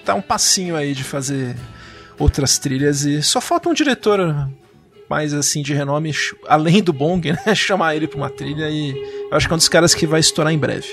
tá 0.06 0.14
um 0.16 0.22
passinho 0.22 0.76
aí 0.76 0.94
de 0.94 1.04
fazer 1.04 1.56
outras 2.18 2.58
trilhas 2.58 3.04
e 3.06 3.22
só 3.22 3.42
falta 3.42 3.70
um 3.70 3.74
diretor 3.74 4.50
mais 5.10 5.34
assim 5.34 5.62
de 5.62 5.74
renome, 5.74 6.14
além 6.48 6.82
do 6.82 6.94
Bong, 6.94 7.32
né? 7.32 7.56
Chamar 7.56 7.96
ele 7.96 8.08
pra 8.08 8.18
uma 8.18 8.30
trilha 8.30 8.70
e 8.70 8.92
eu 9.30 9.36
acho 9.36 9.48
que 9.48 9.54
é 9.54 9.56
um 9.56 9.58
dos 9.58 9.70
caras 9.70 9.94
que 9.94 10.08
vai 10.08 10.20
estourar 10.20 10.54
em 10.54 10.58
breve. 10.58 10.88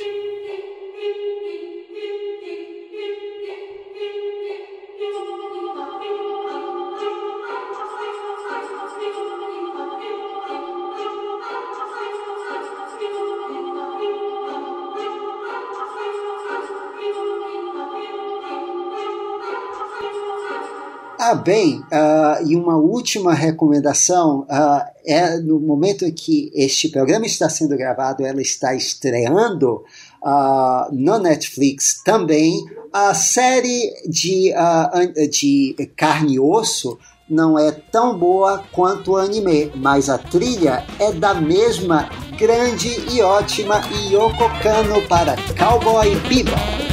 Ah, 21.30 21.34
bem, 21.34 21.80
uh, 21.80 22.48
e 22.48 22.56
uma 22.56 22.78
última 22.78 23.34
recomendação 23.34 24.46
uh, 24.50 24.82
é 25.04 25.36
no 25.36 25.60
momento 25.60 26.06
em 26.06 26.10
que 26.10 26.50
este 26.54 26.88
programa 26.88 27.26
está 27.26 27.50
sendo 27.50 27.76
gravado, 27.76 28.24
ela 28.24 28.40
está 28.40 28.74
estreando 28.74 29.84
uh, 30.24 30.90
no 30.90 31.18
Netflix 31.18 32.02
também 32.02 32.64
a 32.90 33.12
série 33.12 33.92
de, 34.08 34.54
de 35.30 35.92
carne 35.94 36.36
e 36.36 36.40
osso 36.40 36.98
não 37.28 37.58
é 37.58 37.72
tão 37.72 38.18
boa 38.18 38.64
quanto 38.72 39.10
o 39.10 39.16
anime, 39.18 39.70
mas 39.74 40.08
a 40.08 40.16
trilha 40.16 40.82
é 40.98 41.12
da 41.12 41.34
mesma 41.34 42.08
grande 42.38 42.88
e 43.14 43.20
ótima 43.20 43.82
Yoko 44.10 44.48
Kano 44.62 45.06
para 45.06 45.36
Cowboy 45.58 46.08
Bebop. 46.26 46.87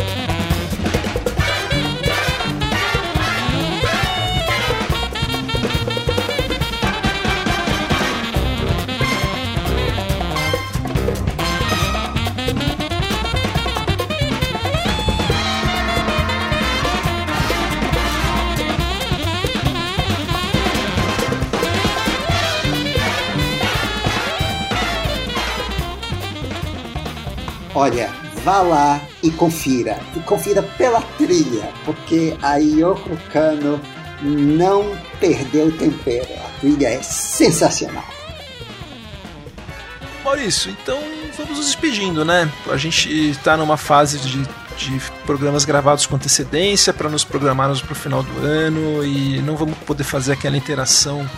Olha, 27.86 28.10
vá 28.44 28.62
lá 28.62 29.00
e 29.22 29.30
confira. 29.30 30.00
E 30.16 30.20
confira 30.22 30.64
pela 30.64 31.04
trilha, 31.20 31.72
porque 31.86 32.36
a 32.42 32.56
Yoko 32.56 33.16
Kano 33.32 33.80
não 34.24 34.98
perdeu 35.20 35.72
tempero. 35.78 36.34
A 36.44 36.60
trilha 36.60 36.88
é 36.88 37.04
sensacional. 37.04 38.04
Maurício, 40.24 40.72
então 40.72 40.98
vamos 41.38 41.60
nos 41.60 41.68
despedindo, 41.68 42.26
né? 42.26 42.52
A 42.72 42.78
gente 42.78 43.30
está 43.30 43.56
numa 43.56 43.78
fase 43.78 44.18
de, 44.18 44.42
de 44.42 45.00
programas 45.24 45.64
gravados 45.64 46.08
com 46.08 46.16
antecedência 46.16 46.92
para 46.92 47.08
nos 47.08 47.24
programarmos 47.24 47.84
para 47.84 47.94
o 47.94 47.96
final 47.96 48.24
do 48.24 48.40
ano 48.40 49.06
e 49.06 49.40
não 49.44 49.56
vamos 49.56 49.78
poder 49.86 50.06
fazer 50.06 50.34
aquela 50.34 50.58
interação 50.58 51.30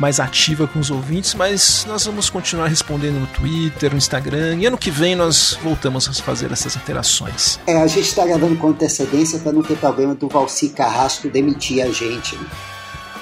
mais 0.00 0.18
ativa 0.18 0.66
com 0.66 0.80
os 0.80 0.90
ouvintes, 0.90 1.34
mas 1.34 1.84
nós 1.86 2.06
vamos 2.06 2.30
continuar 2.30 2.68
respondendo 2.68 3.20
no 3.20 3.26
Twitter, 3.26 3.90
no 3.90 3.98
Instagram, 3.98 4.56
e 4.56 4.64
ano 4.64 4.78
que 4.78 4.90
vem 4.90 5.14
nós 5.14 5.58
voltamos 5.62 6.08
a 6.08 6.12
fazer 6.14 6.50
essas 6.50 6.74
interações. 6.74 7.60
É, 7.66 7.76
a 7.76 7.86
gente 7.86 8.08
está 8.08 8.26
gravando 8.26 8.56
com 8.56 8.68
antecedência 8.68 9.38
para 9.38 9.52
não 9.52 9.62
ter 9.62 9.76
problema 9.76 10.14
do 10.14 10.26
Valci 10.26 10.70
Carrasco 10.70 11.28
demitir 11.28 11.84
a 11.84 11.90
gente. 11.90 12.34
Né? 12.34 12.46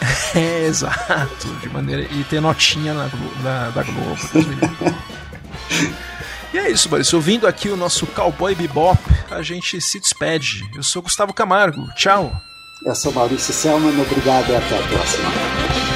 É, 0.35 0.67
exato, 0.67 1.49
de 1.61 1.69
maneira. 1.71 2.03
E 2.03 2.23
ter 2.25 2.41
notinha 2.41 2.95
na, 2.95 3.11
na 3.43 3.71
da 3.71 3.83
Globo. 3.83 4.17
e 6.53 6.59
é 6.59 6.71
isso, 6.71 6.89
Maurício. 6.89 7.17
Ouvindo 7.17 7.47
aqui 7.47 7.71
o 7.71 7.77
nosso 7.77 8.07
Cowboy 8.09 8.55
Bebop, 8.55 9.01
a 9.31 9.43
gente 9.43 9.81
se 9.81 9.99
despede. 9.99 10.69
Eu 10.77 10.83
sou 10.83 11.03
Gustavo 11.03 11.33
Camargo. 11.33 11.89
Tchau. 11.95 12.41
Eu 12.85 12.95
sou 12.95 13.11
Maurício 13.11 13.55
Selman. 13.55 13.99
Obrigado 14.01 14.51
e 14.51 14.57
até 14.57 14.79
a 14.79 14.83
próxima. 14.83 15.88